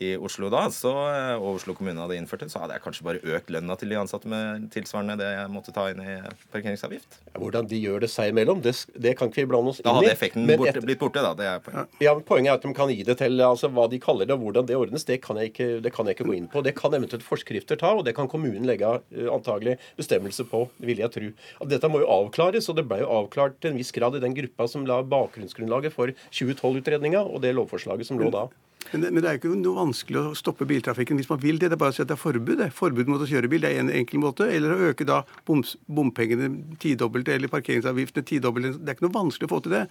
i 0.00 0.14
Oslo 0.16 0.48
da, 0.52 0.64
så, 0.72 0.94
og 1.36 1.58
Oslo 1.58 1.76
kommune 1.76 2.00
hadde 2.00 2.16
innført 2.24 2.42
det, 2.44 2.50
så 2.52 2.62
hadde 2.64 2.74
jeg 2.78 2.84
kanskje 2.84 3.04
bare 3.06 3.22
økt 3.36 3.52
lønna 3.54 3.76
til 3.80 3.92
de 3.92 3.98
ansatte 4.00 4.30
med 4.30 4.66
tilsvarende 4.74 5.18
det 5.20 5.28
jeg 5.30 5.52
måtte 5.54 5.74
ta 5.76 5.86
inn 5.92 6.00
i 6.02 6.16
parkeringsavgift. 6.54 7.18
Hvordan 7.38 7.68
de 7.70 7.78
gjør 7.82 8.04
det 8.04 8.10
seg 8.12 8.32
imellom, 8.32 8.60
det, 8.64 8.74
det 8.96 9.14
kan 9.18 9.30
ikke 9.30 9.44
vi 9.44 9.50
blande 9.52 9.72
oss 9.74 9.80
inn 9.80 9.86
i. 9.86 9.88
Da 9.90 9.94
hadde 9.98 10.12
effekten 10.14 10.46
Men 10.48 10.60
borte, 10.60 10.74
et- 10.80 10.86
blitt 10.88 11.00
borte, 11.02 11.22
da. 11.24 11.34
Det 11.38 11.46
er 11.50 11.62
poenget. 11.64 12.00
Ja, 12.04 12.14
men 12.16 12.24
Poenget 12.24 12.50
er 12.50 12.58
at 12.58 12.64
de 12.66 12.72
kan 12.74 12.88
gi 12.90 13.02
det 13.06 13.18
til 13.20 13.40
altså 13.44 13.68
hva 13.70 13.84
de 13.92 13.98
kaller 14.02 14.26
det, 14.26 14.34
og 14.34 14.40
hvordan 14.46 14.66
det 14.68 14.76
ordnes. 14.80 15.04
Det 15.04 15.20
kan, 15.22 15.36
jeg 15.36 15.52
ikke, 15.52 15.68
det 15.84 15.92
kan 15.94 16.06
jeg 16.08 16.16
ikke 16.16 16.26
gå 16.30 16.36
inn 16.38 16.48
på. 16.50 16.62
Det 16.64 16.74
kan 16.78 16.94
eventuelt 16.96 17.22
forskrifter 17.26 17.78
ta, 17.80 17.92
og 17.98 18.04
det 18.08 18.14
kan 18.16 18.28
kommunen 18.32 18.64
legge 18.66 18.88
uh, 18.88 19.28
antagelig 19.34 19.76
bestemmelse 19.98 20.46
på, 20.50 20.64
vil 20.80 21.02
jeg 21.04 21.12
tro. 21.14 21.30
Dette 21.68 21.90
må 21.92 22.00
jo 22.02 22.08
avklares, 22.10 22.68
og 22.72 22.78
det 22.80 22.86
ble 22.88 23.02
jo 23.02 23.10
avklart 23.20 23.60
til 23.60 23.74
en 23.74 23.78
viss 23.80 23.92
grad 23.94 24.16
i 24.16 24.22
den 24.24 24.34
gruppa 24.34 24.66
som 24.70 24.86
la 24.88 25.02
bakgrunnsgrunnlaget 25.02 25.92
for 25.94 26.14
2012-utredninga 26.34 27.22
og 27.24 27.42
det 27.44 27.54
lovforslaget 27.56 28.08
som 28.08 28.18
lå 28.20 28.30
da. 28.34 28.46
Men 28.92 29.04
det, 29.04 29.10
men 29.10 29.22
det 29.24 29.30
er 29.30 29.38
ikke 29.38 29.54
noe 29.56 29.78
vanskelig 29.78 30.20
å 30.20 30.34
stoppe 30.38 30.66
biltrafikken 30.68 31.18
hvis 31.18 31.30
man 31.30 31.40
vil 31.42 31.58
det. 31.58 31.70
Det 31.72 31.78
er 31.78 31.80
bare 31.80 31.94
å 31.94 31.96
si 31.96 32.04
at 32.04 32.10
det 32.10 32.16
er 32.18 32.20
forbud. 32.20 32.58
Det. 32.60 32.68
Forbud 32.76 33.10
mot 33.10 33.22
å 33.22 33.30
kjøre 33.30 33.50
bil 33.50 33.64
det 33.64 33.72
er 33.72 33.82
en 33.82 33.94
enkel 33.94 34.22
måte. 34.22 34.46
Eller 34.50 34.74
å 34.74 34.90
øke 34.90 35.06
da 35.08 35.22
boms, 35.48 35.74
bompengene 35.86 36.76
tidobbelt 36.82 37.30
eller 37.32 37.52
parkeringsavgiftene 37.52 38.28
tidobbelt. 38.28 38.78
Det 38.80 38.92
er 38.92 38.98
ikke 38.98 39.08
noe 39.08 39.18
vanskelig 39.18 39.50
å 39.50 39.54
få 39.56 39.64
til 39.64 39.76
det. 39.78 39.84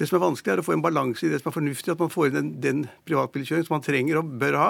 Det 0.00 0.08
som 0.08 0.16
er 0.16 0.24
vanskelig, 0.24 0.54
er 0.54 0.62
å 0.62 0.64
få 0.64 0.72
en 0.74 0.84
balanse 0.84 1.26
i 1.26 1.30
det 1.30 1.42
som 1.42 1.50
er 1.50 1.58
fornuftig, 1.58 1.92
at 1.92 2.00
man 2.00 2.12
får 2.12 2.30
inn 2.30 2.36
den, 2.38 2.52
den 2.64 2.84
privatbilkjøringen 3.08 3.68
som 3.68 3.76
man 3.76 3.84
trenger 3.84 4.22
og 4.22 4.30
bør 4.40 4.56
ha, 4.56 4.68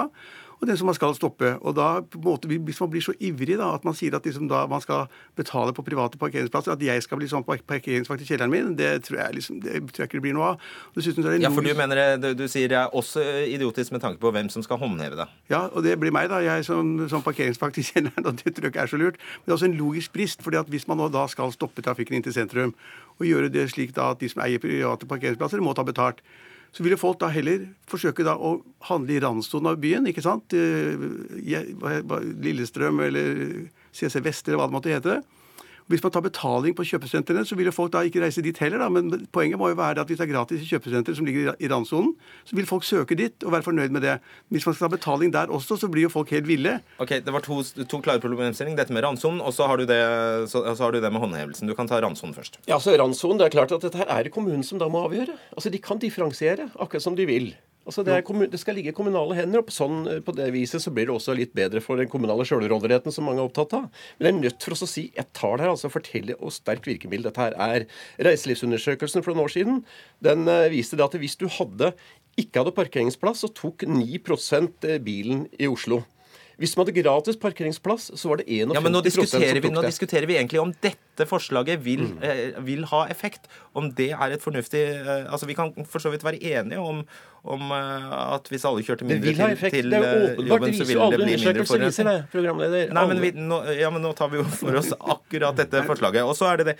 og 0.63 0.69
den 0.69 0.79
som 0.79 0.87
man 0.87 0.95
skal 0.95 1.13
stoppe. 1.17 1.53
Og 1.61 1.75
da, 1.75 1.87
på 2.01 2.19
en 2.19 2.25
måte, 2.25 2.47
Hvis 2.47 2.79
man 2.79 2.89
blir 2.93 3.03
så 3.03 3.13
ivrig 3.19 3.57
da, 3.59 3.73
at 3.75 3.83
man 3.83 3.95
sier 3.97 4.15
at 4.15 4.25
liksom 4.25 4.47
da 4.47 4.63
man 4.71 4.81
skal 4.81 5.09
betale 5.35 5.73
på 5.75 5.83
private 5.83 6.17
parkeringsplasser, 6.21 6.71
at 6.73 6.81
jeg 6.81 7.03
skal 7.03 7.19
bli 7.19 7.27
sånn 7.27 7.43
par- 7.43 7.61
parkeringsvakt 7.67 8.23
i 8.23 8.27
kjelleren 8.29 8.51
min, 8.53 8.75
det 8.79 9.03
tror 9.03 9.19
jeg, 9.19 9.35
liksom, 9.39 9.59
det 9.63 9.81
tror 9.91 10.05
jeg 10.05 10.09
ikke 10.09 10.19
det 10.21 10.25
blir 10.27 10.37
noe 10.37 10.53
av. 10.53 10.67
Dessuten 10.95 11.27
Ja, 11.41 11.51
for 11.51 11.65
du 11.65 11.73
mener 11.75 12.17
du, 12.17 12.29
du 12.37 12.45
sier 12.47 12.71
det 12.71 12.79
er 12.79 12.95
også 12.95 13.23
idiotisk 13.51 13.91
med 13.91 14.01
tanke 14.01 14.21
på 14.23 14.31
hvem 14.31 14.49
som 14.53 14.63
skal 14.63 14.79
håndheve 14.79 15.19
det. 15.19 15.27
Ja, 15.51 15.67
og 15.67 15.83
det 15.83 15.97
blir 15.99 16.13
meg, 16.15 16.29
da. 16.31 16.39
Jeg 16.43 16.65
som, 16.65 16.95
som 17.11 17.25
parkeringsvakt 17.25 17.77
i 17.77 17.85
kjelleren, 17.89 18.25
og 18.29 18.39
det 18.39 18.55
tror 18.55 18.69
jeg 18.69 18.73
ikke 18.73 18.85
er 18.87 18.93
så 18.93 19.01
lurt. 19.01 19.19
Men 19.19 19.45
det 19.45 19.51
er 19.51 19.57
også 19.59 19.69
en 19.71 19.77
logisk 19.79 20.13
brist. 20.13 20.41
fordi 20.43 20.57
at 20.61 20.71
hvis 20.71 20.87
man 20.87 20.97
nå 20.97 21.09
da 21.11 21.27
skal 21.27 21.51
stoppe 21.51 21.83
trafikken 21.83 22.15
inn 22.15 22.23
til 22.23 22.33
sentrum, 22.35 22.73
og 23.19 23.27
gjøre 23.27 23.51
det 23.53 23.67
slik 23.71 23.93
da 23.95 24.11
at 24.13 24.23
de 24.23 24.29
som 24.31 24.41
eier 24.45 24.61
private 24.63 25.05
parkeringsplasser, 25.09 25.61
må 25.61 25.75
ta 25.75 25.83
betalt, 25.83 26.23
så 26.73 26.83
ville 26.83 26.97
folk 26.97 27.19
da 27.21 27.29
heller 27.29 27.67
forsøke 27.89 28.25
da 28.25 28.33
å 28.33 28.55
handle 28.89 29.13
i 29.13 29.21
randsonen 29.21 29.69
av 29.69 29.79
byen, 29.81 30.07
ikke 30.09 30.23
sant? 30.25 30.55
Eh, 30.57 30.97
Lillestrøm 32.41 33.03
eller 33.05 33.43
CC 33.93 34.23
Vest 34.25 34.49
eller 34.49 34.57
hva 34.61 34.69
det 34.69 34.77
måtte 34.79 34.93
hete. 34.93 35.19
Hvis 35.91 36.03
man 36.03 36.11
tar 36.15 36.23
betaling 36.23 36.75
på 36.77 36.85
kjøpesentrene, 36.87 37.43
så 37.45 37.57
vil 37.59 37.67
jo 37.67 37.73
folk 37.75 37.91
da 37.93 38.03
ikke 38.07 38.21
reise 38.23 38.41
dit 38.45 38.57
heller. 38.63 38.79
da, 38.79 38.89
Men 38.89 39.27
poenget 39.35 39.59
må 39.59 39.69
jo 39.69 39.75
være 39.79 39.99
at 40.01 40.07
hvis 40.07 40.17
det 40.21 40.27
er 40.27 40.31
gratis 40.33 40.61
i 40.63 40.69
kjøpesentre 40.69 41.15
som 41.17 41.25
ligger 41.27 41.55
i 41.59 41.67
randsonen, 41.71 42.13
så 42.47 42.55
vil 42.55 42.65
folk 42.69 42.83
søke 42.87 43.17
dit 43.19 43.43
og 43.43 43.51
være 43.51 43.65
fornøyd 43.67 43.91
med 43.91 44.01
det. 44.05 44.17
Hvis 44.53 44.65
man 44.65 44.75
skal 44.75 44.87
ta 44.89 44.95
betaling 44.95 45.33
der 45.33 45.51
også, 45.51 45.77
så 45.79 45.89
blir 45.91 46.07
jo 46.07 46.13
folk 46.13 46.31
helt 46.31 46.47
ville. 46.47 46.77
Ok, 47.03 47.19
Det 47.25 47.33
var 47.33 47.43
to, 47.43 47.61
to 47.63 47.99
klare 48.01 48.23
problemstillinger. 48.23 48.77
Dette 48.79 48.93
med 48.95 49.03
randsonen, 49.03 49.41
og 49.41 49.53
så 49.53 49.67
har, 49.67 49.77
du 49.77 49.85
det, 49.85 49.99
så, 50.49 50.63
så 50.75 50.83
har 50.87 50.91
du 50.95 51.01
det 51.01 51.11
med 51.11 51.21
håndhevelsen. 51.21 51.67
Du 51.67 51.75
kan 51.75 51.87
ta 51.87 51.99
randsonen 52.01 52.33
først. 52.35 52.59
Ja, 52.67 52.79
så 52.79 52.95
Randsonen, 52.97 53.37
det 53.41 53.49
er 53.49 53.55
klart 53.59 53.71
at 53.75 53.81
dette 53.83 53.97
her 53.99 54.07
er 54.07 54.23
det 54.23 54.31
kommunen 54.33 54.63
som 54.63 54.79
da 54.79 54.87
må 54.91 55.03
avgjøre. 55.07 55.35
Altså, 55.57 55.69
De 55.73 55.79
kan 55.83 55.99
differensiere 55.99 56.69
akkurat 56.79 57.03
som 57.03 57.15
de 57.17 57.25
vil. 57.27 57.53
Altså 57.83 58.03
det, 58.07 58.15
er 58.15 58.47
det 58.47 58.59
skal 58.61 58.77
ligge 58.77 58.93
i 58.93 58.95
kommunale 58.95 59.35
hender, 59.35 59.59
og 59.59 59.67
på, 59.67 59.75
sånn, 59.75 60.05
på 60.23 60.35
det 60.37 60.47
viset 60.55 60.83
så 60.83 60.91
blir 60.95 61.09
det 61.09 61.15
også 61.17 61.35
litt 61.35 61.51
bedre 61.57 61.81
for 61.83 61.99
den 61.99 62.07
kommunale 62.11 62.45
sjølråderetten 62.47 63.11
som 63.11 63.27
mange 63.27 63.43
er 63.43 63.49
opptatt 63.49 63.75
av. 63.75 63.89
Men 64.17 64.29
jeg 64.29 64.33
er 64.33 64.39
nødt 64.45 64.67
for 64.67 64.77
oss 64.77 64.85
å 64.87 64.89
si 64.89 65.05
et 65.19 65.33
tall 65.35 65.57
her, 65.59 65.73
altså 65.73 65.91
fortelle 65.91 66.37
hvor 66.39 66.53
sterkt 66.55 66.87
virkemiddel 66.87 67.27
dette 67.27 67.43
her 67.43 67.57
er. 67.59 67.87
Reiselivsundersøkelsen 68.23 69.25
for 69.25 69.33
noen 69.33 69.49
år 69.49 69.55
siden 69.57 69.83
den 70.23 70.47
eh, 70.47 70.69
viste 70.71 70.99
det 70.99 71.07
at 71.09 71.19
hvis 71.19 71.35
du 71.39 71.49
hadde, 71.51 71.91
ikke 72.39 72.63
hadde 72.63 72.77
parkeringsplass, 72.79 73.43
så 73.43 73.51
tok 73.51 73.83
9% 73.89 74.87
bilen 75.03 75.47
i 75.59 75.67
Oslo. 75.69 76.01
Hvis 76.61 76.75
man 76.77 76.85
hadde 76.85 76.93
gratis 77.01 77.35
parkeringsplass, 77.41 78.11
så 78.19 78.29
var 78.29 78.37
det 78.37 78.45
51 78.47 78.73
Ja, 78.77 78.81
men 78.85 78.91
nå 78.93 79.01
diskuterer, 79.03 79.59
vi, 79.61 79.69
nå 79.73 79.81
det. 79.81 79.89
diskuterer 79.89 80.27
vi 80.29 80.35
egentlig 80.37 80.59
om 80.61 80.73
dette 80.85 81.25
forslaget 81.29 81.79
vil, 81.81 82.03
Mm. 82.13 82.23
eh, 82.23 82.59
vil 82.61 82.83
ha 82.91 83.07
effekt. 83.09 83.47
Om 83.73 83.91
det 83.97 84.11
er 84.13 84.31
et 84.35 84.41
fornuftig 84.41 84.83
eh, 85.01 85.25
Altså, 85.33 85.45
Vi 85.49 85.53
kan 85.55 85.73
for 85.85 85.99
så 85.99 86.11
vidt 86.13 86.23
være 86.23 86.37
enige 86.43 86.77
om, 86.79 87.03
om 87.43 87.71
eh, 87.71 88.35
at 88.35 88.47
hvis 88.53 88.65
alle 88.69 88.83
kjørte 88.85 88.99
Det 89.01 89.09
mindre 89.09 89.31
vil 89.31 89.41
ha 89.41 89.47
til, 89.47 89.57
effekt. 89.57 89.73
til 89.73 89.89
Det 89.89 89.97
er 89.97 90.03
jo 90.03 90.05
eh, 90.05 90.37
åpenbart. 90.37 90.47
jobben, 90.47 90.71
Det 90.71 90.87
så 90.87 90.93
jo 90.93 91.01
alle 91.01 91.17
det 91.17 91.25
bli 91.25 91.35
mindre 91.45 91.65
forurensning. 91.65 92.05
Nei, 92.93 93.07
men, 93.07 93.21
vi, 93.21 93.31
nå, 93.31 93.61
ja, 93.79 93.89
men 93.89 94.01
nå 94.05 94.13
tar 94.15 94.29
vi 94.29 94.37
jo 94.37 94.43
for 94.43 94.75
oss 94.75 94.93
akkurat 94.99 95.55
dette 95.57 95.83
forslaget. 95.89 96.21
Og 96.23 96.35
så 96.37 96.53
er 96.53 96.57
det, 96.57 96.65
det, 96.67 96.77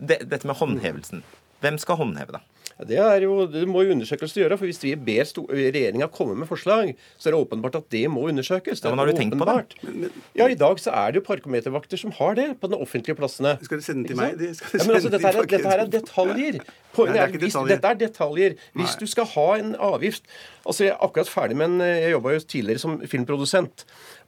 det 0.00 0.18
dette 0.30 0.46
med 0.46 0.56
håndhevelsen. 0.56 1.22
Hvem 1.62 1.78
skal 1.78 1.96
håndheve 1.96 2.32
det? 2.36 2.42
Det, 2.84 2.98
er 3.00 3.22
jo, 3.24 3.46
det 3.48 3.62
må 3.68 3.80
jo 3.86 3.94
undersøkelser 3.94 4.42
gjøre. 4.42 4.58
for 4.60 4.68
Hvis 4.68 4.82
vi 4.84 4.90
ber 5.00 5.24
regjeringa 5.48 6.10
komme 6.12 6.34
med 6.36 6.48
forslag, 6.50 6.90
så 7.16 7.30
er 7.30 7.32
det 7.32 7.40
åpenbart 7.40 7.78
at 7.78 7.86
det 7.94 8.02
må 8.12 8.26
undersøkes. 8.28 8.82
Det 8.82 8.84
Ja, 8.84 8.92
men 8.92 8.98
har 9.00 9.06
du 9.08 9.16
tenkt 9.16 9.38
på 9.40 9.46
det? 9.48 9.54
åpenbart. 9.80 10.18
Ja, 10.36 10.48
I 10.52 10.58
dag 10.60 10.76
så 10.82 10.92
er 10.92 11.12
det 11.14 11.22
jo 11.22 11.24
parkometervakter 11.24 11.96
som 12.02 12.12
har 12.18 12.34
det 12.36 12.48
på 12.60 12.68
de 12.68 12.76
offentlige 12.76 13.16
plassene. 13.16 13.54
Skal 13.64 13.80
de 13.80 13.86
sende 13.86 14.04
den 14.04 14.10
til 14.12 14.16
meg? 14.20 14.34
sant? 14.36 14.42
De- 14.42 14.54
skal 14.54 14.68
de 14.72 14.82
Ja, 14.82 14.86
men 14.86 14.96
altså, 14.98 15.12
dette, 15.14 15.26
er, 15.32 15.46
dette 15.54 15.70
her 15.72 15.78
er 15.86 15.88
detaljer. 15.96 16.60
Poenget 16.96 17.12
Nei, 17.12 17.16
det 17.16 17.22
er 17.22 17.32
ikke 17.32 17.40
hvis, 17.46 17.52
detaljer. 17.56 17.72
Dette 17.76 17.88
er 17.88 18.00
detaljer. 18.02 18.54
Hvis 18.76 18.92
Nei. 18.92 19.00
du 19.00 19.06
skal 19.06 19.24
ha 19.32 19.46
en 19.60 19.74
avgift 19.76 20.22
Altså, 20.66 20.82
Jeg 20.84 20.92
er 20.96 21.02
akkurat 21.04 21.28
ferdig 21.30 21.56
med 21.56 21.66
en 21.70 21.80
Jeg 21.80 22.10
jobba 22.10 22.32
jo 22.34 22.40
tidligere 22.40 22.78
som 22.82 22.98
filmprodusent. 23.06 23.84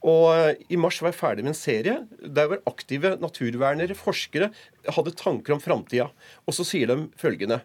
Og 0.06 0.24
eh, 0.36 0.54
i 0.70 0.76
mars 0.76 1.00
var 1.02 1.10
jeg 1.12 1.18
ferdig 1.20 1.44
med 1.44 1.52
en 1.52 1.58
serie 1.58 2.06
der 2.22 2.46
hvor 2.48 2.60
aktive 2.70 3.16
naturvernere, 3.20 3.96
forskere, 3.98 4.50
hadde 4.88 5.14
tanker 5.18 5.52
om 5.56 5.60
framtida. 5.60 6.08
Og 6.46 6.54
så 6.54 6.64
sier 6.64 6.86
de 6.92 7.08
følgende 7.18 7.60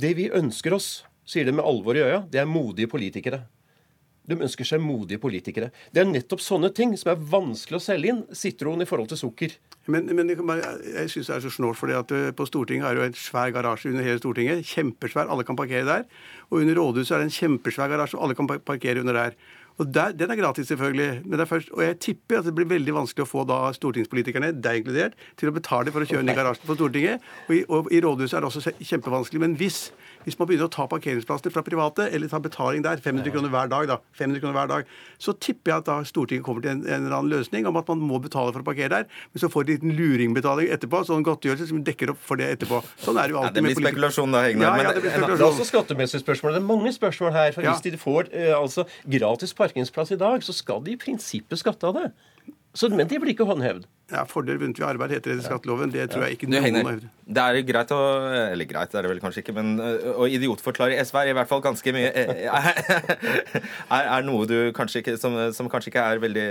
Det 0.00 0.12
vi 0.16 0.30
ønsker 0.32 0.74
oss, 0.76 0.90
sier 1.28 1.46
de 1.46 1.54
med 1.54 1.66
alvor 1.66 1.98
i 1.98 2.04
øya, 2.04 2.22
det 2.30 2.40
er 2.40 2.48
modige 2.48 2.90
politikere. 2.90 3.44
De 4.30 4.36
ønsker 4.38 4.66
seg 4.68 4.82
modige 4.82 5.18
politikere. 5.18 5.70
Det 5.90 6.02
er 6.02 6.08
nettopp 6.08 6.42
sånne 6.44 6.70
ting 6.76 6.92
som 6.98 7.10
er 7.12 7.22
vanskelig 7.32 7.80
å 7.80 7.82
selge 7.82 8.12
inn. 8.12 8.20
Sitron 8.36 8.84
i 8.84 8.86
forhold 8.86 9.10
til 9.10 9.18
sukker. 9.18 9.56
Men, 9.90 10.06
men 10.14 10.30
jeg 10.30 11.08
syns 11.10 11.30
det 11.30 11.36
er 11.36 11.44
så 11.46 11.52
snålt, 11.54 11.78
fordi 11.80 11.96
at 11.98 12.12
eh, 12.14 12.28
på 12.36 12.46
Stortinget 12.46 12.86
er 12.86 12.94
det 12.94 13.02
jo 13.02 13.08
en 13.08 13.18
svær 13.18 13.50
garasje 13.56 13.90
under 13.90 14.06
hele 14.06 14.20
Stortinget. 14.20 14.62
Kjempesvær. 14.70 15.30
Alle 15.32 15.46
kan 15.48 15.58
parkere 15.58 15.88
der. 15.88 16.06
Og 16.50 16.60
under 16.60 16.78
rådhuset 16.78 17.16
er 17.16 17.24
det 17.24 17.30
en 17.30 17.38
kjempesvær 17.40 17.90
garasje, 17.90 18.20
og 18.20 18.28
alle 18.28 18.38
kan 18.38 18.50
parkere 18.68 19.02
under 19.02 19.18
der. 19.18 19.38
Og 19.80 19.88
der, 19.94 20.12
Den 20.12 20.30
er 20.30 20.36
gratis, 20.36 20.68
selvfølgelig. 20.68 21.22
Men 21.24 21.38
det 21.38 21.44
er 21.46 21.48
først, 21.48 21.70
og 21.72 21.80
jeg 21.82 21.96
tipper 22.04 22.38
at 22.42 22.44
det 22.44 22.52
blir 22.58 22.66
veldig 22.68 22.92
vanskelig 22.98 23.24
å 23.24 23.28
få 23.30 23.46
da 23.48 23.60
stortingspolitikerne, 23.72 24.50
deg 24.60 24.82
inkludert, 24.82 25.14
til 25.40 25.48
å 25.48 25.54
betale 25.56 25.88
for 25.94 26.04
å 26.04 26.08
kjøre 26.10 26.20
inn 26.26 26.28
i 26.28 26.36
garasjen 26.36 26.66
på 26.68 26.76
Stortinget. 26.76 27.24
Og 27.48 27.54
i, 27.56 27.60
og 27.72 27.88
i 27.96 28.00
rådhuset 28.04 28.36
er 28.36 28.44
det 28.44 28.50
også 28.50 28.74
kjempevanskelig. 28.90 29.40
Men 29.40 29.54
hvis, 29.56 29.78
hvis 30.26 30.36
man 30.36 30.50
begynner 30.50 30.68
å 30.68 30.72
ta 30.74 30.84
parkeringsplasser 30.90 31.54
fra 31.54 31.62
private, 31.64 32.10
eller 32.12 32.28
ta 32.28 32.38
betaling 32.44 32.84
der, 32.84 33.00
500 33.00 33.32
kroner 33.32 33.48
hver 33.54 33.70
dag, 33.72 33.88
da, 33.88 33.96
500 34.20 34.42
kroner 34.44 34.58
hver 34.58 34.68
dag, 34.74 34.92
så 35.18 35.32
tipper 35.40 35.72
jeg 35.72 35.82
at 35.82 35.88
da 35.88 35.96
Stortinget 36.10 36.44
kommer 36.44 36.60
til 36.66 36.74
en, 36.74 36.84
en 36.84 37.06
eller 37.06 37.16
annen 37.16 37.32
løsning 37.32 37.64
om 37.70 37.80
at 37.80 37.88
man 37.88 38.04
må 38.10 38.20
betale 38.20 38.52
for 38.52 38.60
å 38.60 38.68
parkere 38.68 38.92
der. 38.98 39.08
Men 39.32 39.44
så 39.46 39.48
får 39.52 39.64
de 39.70 39.78
en 39.78 39.80
liten 39.80 39.96
luringbetaling 39.96 40.68
etterpå, 40.76 41.00
sånn 41.08 41.24
godtgjørelse 41.24 41.70
som 41.72 41.80
dekker 41.88 42.12
opp 42.12 42.20
for 42.28 42.36
det 42.36 42.50
etterpå. 42.58 42.82
Sånn 43.00 43.16
er 43.16 43.30
det 43.32 43.36
jo 43.36 43.40
Ja, 43.40 43.46
alltid 43.48 43.56
det 43.62 43.64
blir 43.64 43.78
politikk- 43.80 43.96
spekulasjon 43.96 44.36
da, 44.36 44.44
Hegnar. 44.44 44.76
Ja, 44.76 44.84
ja, 44.90 44.92
det 44.92 45.06
blir 45.06 45.16
spekulasjon. 45.16 45.40
Det 45.40 45.48
er 45.48 45.54
også 45.54 45.68
skattemessige 45.72 46.22
spørsmål. 46.26 46.52
Det 46.58 46.60
er 46.60 46.68
mange 46.68 46.92
spørsmål 47.00 47.32
her. 47.40 47.52
for 47.56 47.62
Ja. 47.70 47.76
De 47.80 47.96
får 47.96 48.28
eh, 48.36 48.52
altså, 48.52 48.84
gratis 49.08 49.54
parkeringsplass 49.70 50.12
i 50.12 50.20
dag, 50.20 50.42
så 50.44 50.54
skal 50.56 50.82
de 50.84 50.94
i 50.94 51.00
prinsippet 51.00 51.62
skatte 51.62 51.86
av 51.88 51.96
det. 51.96 52.08
Så, 52.74 52.90
men 52.90 53.08
det 53.08 53.18
blir 53.22 53.34
ikke 53.34 53.48
håndhevd. 53.48 53.86
Ja, 54.10 54.24
Fordel 54.28 54.58
vunnet 54.60 54.78
ved 54.80 54.88
arbeid 54.88 55.14
heter 55.14 55.32
det 55.32 55.42
i 55.42 55.46
skatteloven. 55.46 55.92
Det 55.94 56.08
tror 56.10 56.26
jeg 56.26 56.38
ikke 56.38 56.50
noen 56.50 56.66
har 56.66 56.90
hevdet. 56.90 57.10
det 57.30 57.44
er 57.44 57.60
greit 57.68 57.92
å 57.94 58.00
Eller 58.50 58.68
greit 58.68 58.94
er 58.94 59.06
det 59.06 59.12
vel 59.12 59.22
kanskje 59.22 59.44
ikke, 59.44 59.54
men 59.54 59.78
å 59.78 60.26
idiotforklare 60.26 60.98
SV 61.04 61.20
er 61.20 61.32
i 61.32 61.36
hvert 61.38 61.50
fall 61.50 61.62
ganske 61.64 61.94
mye 61.94 62.10
er, 62.60 64.00
er 64.00 64.26
noe 64.26 64.48
du 64.50 64.56
kanskje 64.76 65.04
ikke 65.04 65.16
som, 65.20 65.36
som 65.54 65.70
kanskje 65.70 65.92
ikke 65.92 66.06
er 66.12 66.22
veldig 66.22 66.46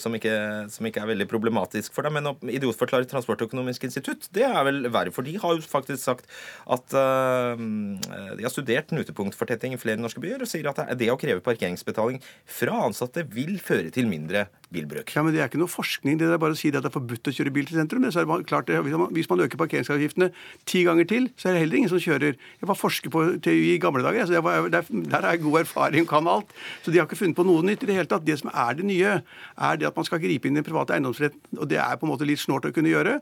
som 0.00 0.14
ikke, 0.18 0.34
som 0.72 0.88
ikke 0.88 1.02
er 1.02 1.10
veldig 1.12 1.28
problematisk 1.30 1.94
for 1.96 2.06
deg. 2.06 2.14
Men 2.18 2.32
å 2.32 2.34
idiotforklare 2.44 3.08
Transportøkonomisk 3.08 3.86
institutt, 3.88 4.28
det 4.36 4.44
er 4.46 4.60
vel 4.66 4.84
verre. 4.92 5.12
For 5.14 5.26
de 5.26 5.36
har 5.40 5.56
jo 5.56 5.64
faktisk 5.64 6.02
sagt 6.04 6.28
at 6.68 6.96
uh, 6.96 7.56
de 7.56 8.44
har 8.44 8.52
studert 8.52 8.92
knutepunktfortetting 8.92 9.74
i 9.76 9.80
flere 9.80 10.00
norske 10.00 10.22
byer 10.22 10.44
og 10.44 10.50
sier 10.50 10.68
at 10.70 10.82
det 10.98 11.10
å 11.12 11.18
kreve 11.20 11.44
parkeringsbetaling 11.44 12.20
fra 12.58 12.84
ansatte 12.88 13.24
vil 13.32 13.56
føre 13.62 13.92
til 13.94 14.08
mindre 14.10 14.48
bilbruk. 14.74 15.14
Ja, 15.14 15.24
men 15.24 15.32
Det 15.34 15.42
er 15.42 15.50
ikke 15.50 15.60
noe 15.62 15.72
forskning. 15.72 16.17
Det 16.18 16.28
er 16.28 16.40
bare 16.40 16.56
å 16.56 16.58
si 16.58 16.70
at 16.72 16.78
det 16.80 16.90
er 16.90 16.94
forbudt 16.94 17.30
å 17.30 17.34
kjøre 17.34 17.52
bil 17.54 17.68
til 17.68 17.78
sentrum. 17.78 18.06
Så 18.12 18.22
er 18.22 18.28
det 18.28 18.38
klart, 18.50 18.70
hvis, 19.14 19.28
man, 19.30 19.42
øker 19.44 19.60
parkeringsavgiftene 19.60 20.30
ti 20.68 20.84
ganger 20.86 21.08
til, 21.08 21.28
så 21.38 21.48
er 21.48 21.56
det 21.56 21.64
heller 21.64 21.80
ingen 21.80 21.92
som 21.92 22.02
kjører. 22.02 22.38
Jeg 22.60 22.70
var 22.70 22.78
forsker 22.78 23.12
på 23.14 23.24
TUI 23.44 23.74
i 23.74 23.80
gamle 23.82 24.04
dager. 24.06 24.26
så 24.26 24.38
jeg 24.38 24.46
var, 24.46 24.70
der, 24.72 24.88
der 25.14 25.28
er 25.30 25.42
god 25.42 25.60
erfaring 25.62 26.06
og 26.06 26.12
kan 26.12 26.30
alt. 26.30 26.56
Så 26.82 26.94
de 26.94 27.00
har 27.00 27.08
ikke 27.08 27.20
funnet 27.22 27.38
på 27.38 27.46
noe 27.48 27.66
nytt 27.66 27.84
i 27.84 27.90
det 27.90 27.98
hele 28.00 28.10
tatt. 28.10 28.26
Det 28.26 28.38
som 28.40 28.50
er 28.52 28.78
det 28.78 28.88
nye, 28.88 29.20
er 29.22 29.78
det 29.80 29.90
at 29.90 29.96
man 29.96 30.08
skal 30.08 30.22
gripe 30.22 30.48
inn 30.48 30.58
i 30.58 30.62
den 30.62 30.66
private 30.66 30.96
eiendomsretten. 30.96 31.58
Og 31.58 31.70
det 31.70 31.80
er 31.82 31.96
på 32.00 32.08
en 32.08 32.12
måte 32.14 32.28
litt 32.28 32.42
snålt 32.42 32.68
å 32.68 32.74
kunne 32.74 32.92
gjøre. 32.92 33.18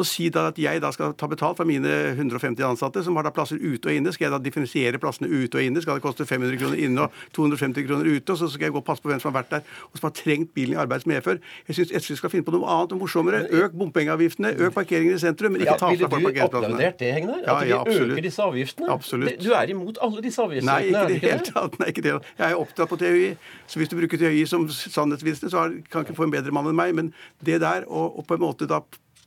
Og 0.00 0.06
si 0.08 0.30
da 0.32 0.46
at 0.48 0.58
jeg 0.60 0.80
da 0.80 0.88
skal 0.94 1.12
ta 1.20 1.26
betalt 1.28 1.58
fra 1.58 1.64
mine 1.68 1.90
150 2.14 2.64
ansatte, 2.64 3.02
som 3.04 3.16
har 3.18 3.26
da 3.26 3.32
plasser 3.36 3.58
ute 3.60 3.90
og 3.90 3.96
inne. 3.98 4.12
Skal 4.16 4.28
jeg 4.30 4.32
da 4.32 4.38
differensiere 4.40 5.00
plassene 5.02 5.28
ute 5.28 5.58
og 5.60 5.66
inne? 5.66 5.82
Skal 5.84 5.98
det 5.98 6.04
koste 6.04 6.24
500 6.24 6.56
kroner 6.60 6.80
inne 6.86 7.04
og 7.04 7.18
250 7.36 7.84
kroner 7.88 8.08
ute? 8.08 8.32
Og 8.32 8.38
så 8.40 8.48
skal 8.48 8.70
jeg 8.70 8.74
gå 8.76 8.80
og 8.80 8.86
passe 8.86 9.04
på 9.04 9.10
hvem 9.12 9.20
som 9.20 9.28
har 9.32 9.42
vært 9.42 9.50
der, 9.58 9.66
og 9.90 10.00
som 10.00 10.06
har 10.08 10.14
trengt 10.16 10.54
bilen 10.56 10.74
i 10.78 10.80
arbeids 10.80 11.04
medfør. 11.10 11.40
Jeg 11.68 11.76
syns 11.78 11.92
SV 12.06 12.16
skal 12.22 12.32
finne 12.32 12.46
på 12.48 12.54
noe 12.56 12.64
annet 12.72 12.94
og 12.96 13.02
morsommere. 13.02 13.42
Øk 13.60 13.76
bompengeavgiftene, 13.82 14.54
øk 14.56 14.74
parkeringen 14.78 15.18
i 15.18 15.20
sentrum, 15.20 15.52
men 15.52 15.66
ikke 15.66 15.76
ta 15.82 15.90
ville 15.92 16.08
fra 16.08 16.16
folk 16.16 16.24
du 16.24 16.30
parkeringsplassene. 16.30 16.72
applaudert 16.74 16.98
det, 17.04 17.12
Hegnar? 17.18 17.42
Ja, 17.44 17.56
At 17.58 17.66
vi 17.66 17.70
ja, 17.74 17.80
absolutt. 17.84 18.16
øker 18.16 18.26
disse 18.30 18.42
avgiftene? 18.48 18.90
Absolutt. 18.96 19.36
Du 19.44 19.50
er 19.60 19.74
imot 19.76 20.00
alle 20.08 20.24
disse 20.24 20.42
avgiftene? 20.46 20.72
Nei, 20.72 20.80
ikke 20.88 21.04
er 21.04 21.10
i 21.10 21.18
det 21.18 21.20
hele 21.28 21.44
tatt. 21.52 21.78
Nei, 21.82 21.90
ikke 21.92 22.06
det. 22.08 22.16
Jeg 22.40 22.46
er 22.48 22.56
opptatt 22.64 22.88
på 22.94 23.00
TØI, 23.04 23.28
så 23.66 23.82
hvis 23.82 23.92
du 23.92 23.98
bruker 24.00 24.22
TØI 24.24 24.46
som 24.48 24.64
sannhetsvitne, 24.70 25.50
så 25.52 25.68
kan 25.92 26.06
ikke 26.08 26.16
få 26.16 26.28
en 26.30 26.34
bedre 26.38 26.54
mann 26.56 26.70
enn 26.72 26.78
meg. 26.78 26.94
Men 26.96 27.12
det 27.44 27.60
der, 27.60 27.84
og, 27.88 28.18
og 28.18 28.26
på 28.30 28.38
en 28.38 28.44
måte 28.46 28.68
da 28.70 28.80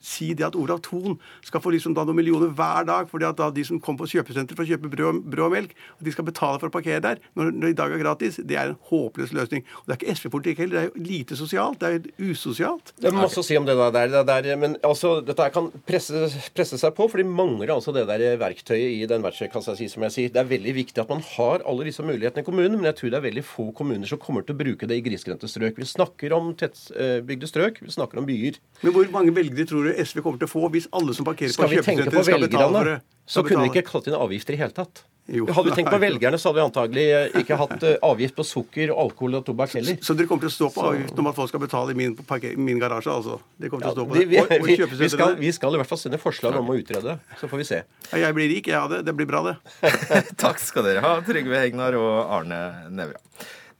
si 0.03 0.33
det 0.37 0.45
at 0.49 0.57
Olav 0.59 0.81
Thon 0.85 1.17
skal 1.45 1.63
få 1.63 1.73
liksom 1.73 1.95
da 1.95 2.03
noen 2.05 2.19
millioner 2.19 2.51
hver 2.53 2.87
dag, 2.89 3.09
fordi 3.11 3.27
at 3.29 3.39
da 3.39 3.49
de 3.53 3.63
som 3.67 3.79
kommer 3.83 4.03
på 4.03 4.17
kjøpesenteret 4.17 4.57
for 4.57 4.65
å 4.65 4.69
kjøpe 4.69 4.91
brød, 4.91 5.21
brød 5.31 5.45
og 5.47 5.55
melk, 5.55 5.75
at 5.97 6.05
de 6.05 6.13
skal 6.13 6.27
betale 6.27 6.59
for 6.61 6.69
å 6.69 6.73
parkere 6.73 7.01
der, 7.03 7.21
når, 7.37 7.51
når 7.55 7.67
det 7.67 7.73
i 7.73 7.79
dag 7.79 7.95
er 7.95 8.03
gratis, 8.03 8.39
det 8.43 8.59
er 8.59 8.73
en 8.73 8.79
håpløs 8.89 9.33
løsning. 9.35 9.65
Og 9.81 9.87
det 9.87 9.95
er 9.95 10.01
ikke 10.01 10.17
SV-politikk 10.19 10.63
heller, 10.63 10.75
det 10.75 10.81
er 10.83 10.89
jo 10.89 11.07
lite 11.07 11.39
sosialt, 11.39 11.79
det 11.81 11.89
er 11.89 11.97
jo 11.97 12.33
usosialt. 12.33 12.93
Det 12.99 13.09
er 13.09 13.17
masse 13.17 13.39
å 13.39 13.45
si 13.45 13.57
om 13.59 13.67
det 13.67 13.77
der, 13.79 14.11
det 14.11 14.25
der 14.29 14.49
men 14.59 14.77
altså, 14.85 15.15
dette 15.25 15.49
kan 15.55 15.69
presse, 15.87 16.27
presse 16.55 16.79
seg 16.81 16.95
på, 16.97 17.07
for 17.11 17.21
de 17.21 17.27
mangler 17.27 17.73
altså 17.73 17.95
det 17.95 18.05
der 18.09 18.37
verktøyet 18.41 18.99
i 18.99 19.07
den 19.09 19.23
verktøykassa 19.25 19.77
si, 19.79 19.87
som 19.91 20.05
jeg 20.07 20.15
sier. 20.15 20.33
Det 20.33 20.43
er 20.43 20.51
veldig 20.51 20.75
viktig 20.81 21.03
at 21.03 21.11
man 21.11 21.23
har 21.33 21.63
alle 21.69 21.87
disse 21.87 22.05
mulighetene 22.05 22.43
i 22.43 22.47
kommunen, 22.47 22.77
men 22.77 22.89
jeg 22.91 22.99
tror 22.99 23.13
det 23.13 23.19
er 23.21 23.27
veldig 23.29 23.45
få 23.47 23.69
kommuner 23.77 24.09
som 24.09 24.21
kommer 24.21 24.45
til 24.45 24.55
å 24.55 24.61
bruke 24.63 24.89
det 24.89 24.99
i 24.99 25.05
grisgrendte 25.05 25.49
strøk. 25.51 25.79
Vi 25.79 25.89
snakker 25.89 26.35
om 26.35 26.51
tettbygde 26.59 27.49
strøk, 27.49 27.81
vi 27.85 27.93
snakker 27.93 28.21
om 28.21 28.27
byer. 28.27 28.59
Men 28.83 28.95
hvor 28.95 29.09
mange 29.13 29.35
velgere 29.35 29.67
tror 29.69 29.87
du 29.87 29.92
SV 30.01 30.21
kommer 30.25 30.41
til 30.41 30.49
å 30.49 30.53
få 30.53 30.67
hvis 30.73 30.87
alle 30.91 31.13
som 31.13 31.25
parkerer 31.27 31.49
på 31.53 31.57
Skal 31.59 31.69
på 31.69 31.77
kjøpesenter, 31.79 32.23
skal 32.27 32.45
betale 32.47 32.77
for 32.79 32.91
det? 32.91 32.99
så 33.25 33.43
kunne 33.47 33.63
vi 33.65 33.71
ikke 33.73 33.87
kalt 33.91 34.07
inn 34.11 34.15
avgifter 34.19 34.53
i 34.57 34.59
hele 34.59 34.75
tatt. 34.75 35.03
Jo. 35.31 35.45
Hadde 35.47 35.69
vi 35.69 35.75
tenkt 35.77 35.87
på 35.93 35.97
velgerne, 36.03 36.35
så 36.35 36.49
hadde 36.49 36.59
vi 36.59 36.63
antagelig 36.67 37.03
eh, 37.15 37.35
ikke 37.39 37.55
hatt 37.55 37.83
eh, 37.87 37.93
avgift 38.03 38.35
på 38.35 38.43
sukker, 38.43 38.89
alkohol 38.91 39.37
og 39.39 39.45
tobakk 39.47 39.71
heller. 39.77 39.95
Så 40.03 40.17
dere 40.19 40.27
kommer 40.27 40.43
til 40.43 40.51
å 40.51 40.55
stå 40.57 40.67
på 40.75 40.81
Så- 40.83 40.89
avgiften 40.89 41.19
om 41.23 41.29
at 41.31 41.37
folk 41.37 41.47
skal 41.53 41.61
betale 41.63 41.93
i 41.93 41.95
min, 41.95 42.17
min 42.59 42.81
garasje, 42.81 43.07
altså? 43.13 43.37
Det 43.55 43.69
kommer 43.71 43.87
til 43.87 43.93
å 43.93 43.95
stå 43.95 44.05
på 44.09 44.17
Vi, 44.17 44.25
det. 44.25 44.27
vi, 44.33 44.41
Og- 44.41 44.51
og 44.51 44.67
vi, 44.67 44.75
vi, 44.99 45.09
skal, 45.13 45.35
vi 45.39 45.51
skal 45.55 45.73
i 45.73 45.79
hvert 45.79 45.87
fall 45.93 46.01
sende 46.03 46.19
forslag 46.19 46.59
om 46.59 46.67
å 46.67 46.75
utrede, 46.75 47.15
så 47.39 47.47
får 47.47 47.57
vi 47.63 47.69
se. 47.71 47.79
Ja, 48.11 48.17
jeg 48.25 48.35
blir 48.35 48.51
rik, 48.51 48.67
jeg 48.67 48.75
av 48.75 48.89
det. 48.91 49.05
Det 49.07 49.15
blir 49.15 49.25
bra, 49.31 49.45
det. 49.47 49.55
Takk 50.43 50.59
skal 50.59 50.83
dere 50.91 50.99
ha, 51.07 51.15
Trygve 51.23 51.55
Hegnar 51.63 51.95
og 51.95 52.11
Arne 52.41 52.59
Nævra. 52.91 53.23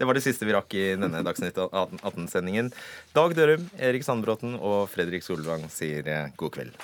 Det 0.03 0.07
var 0.07 0.17
det 0.17 0.21
siste 0.25 0.43
vi 0.43 0.51
rakk 0.51 0.73
i 0.75 0.81
denne 0.99 1.21
Dagsnytt 1.23 1.55
18-sendingen. 1.55 2.73
Dag 3.15 3.31
Dørum, 3.37 3.69
Erik 3.79 4.03
Sandbråten 4.03 4.57
og 4.59 4.89
Fredrik 4.91 5.23
Solvang 5.23 5.63
sier 5.71 6.09
eh, 6.11 6.33
god 6.35 6.57
kveld. 6.57 6.75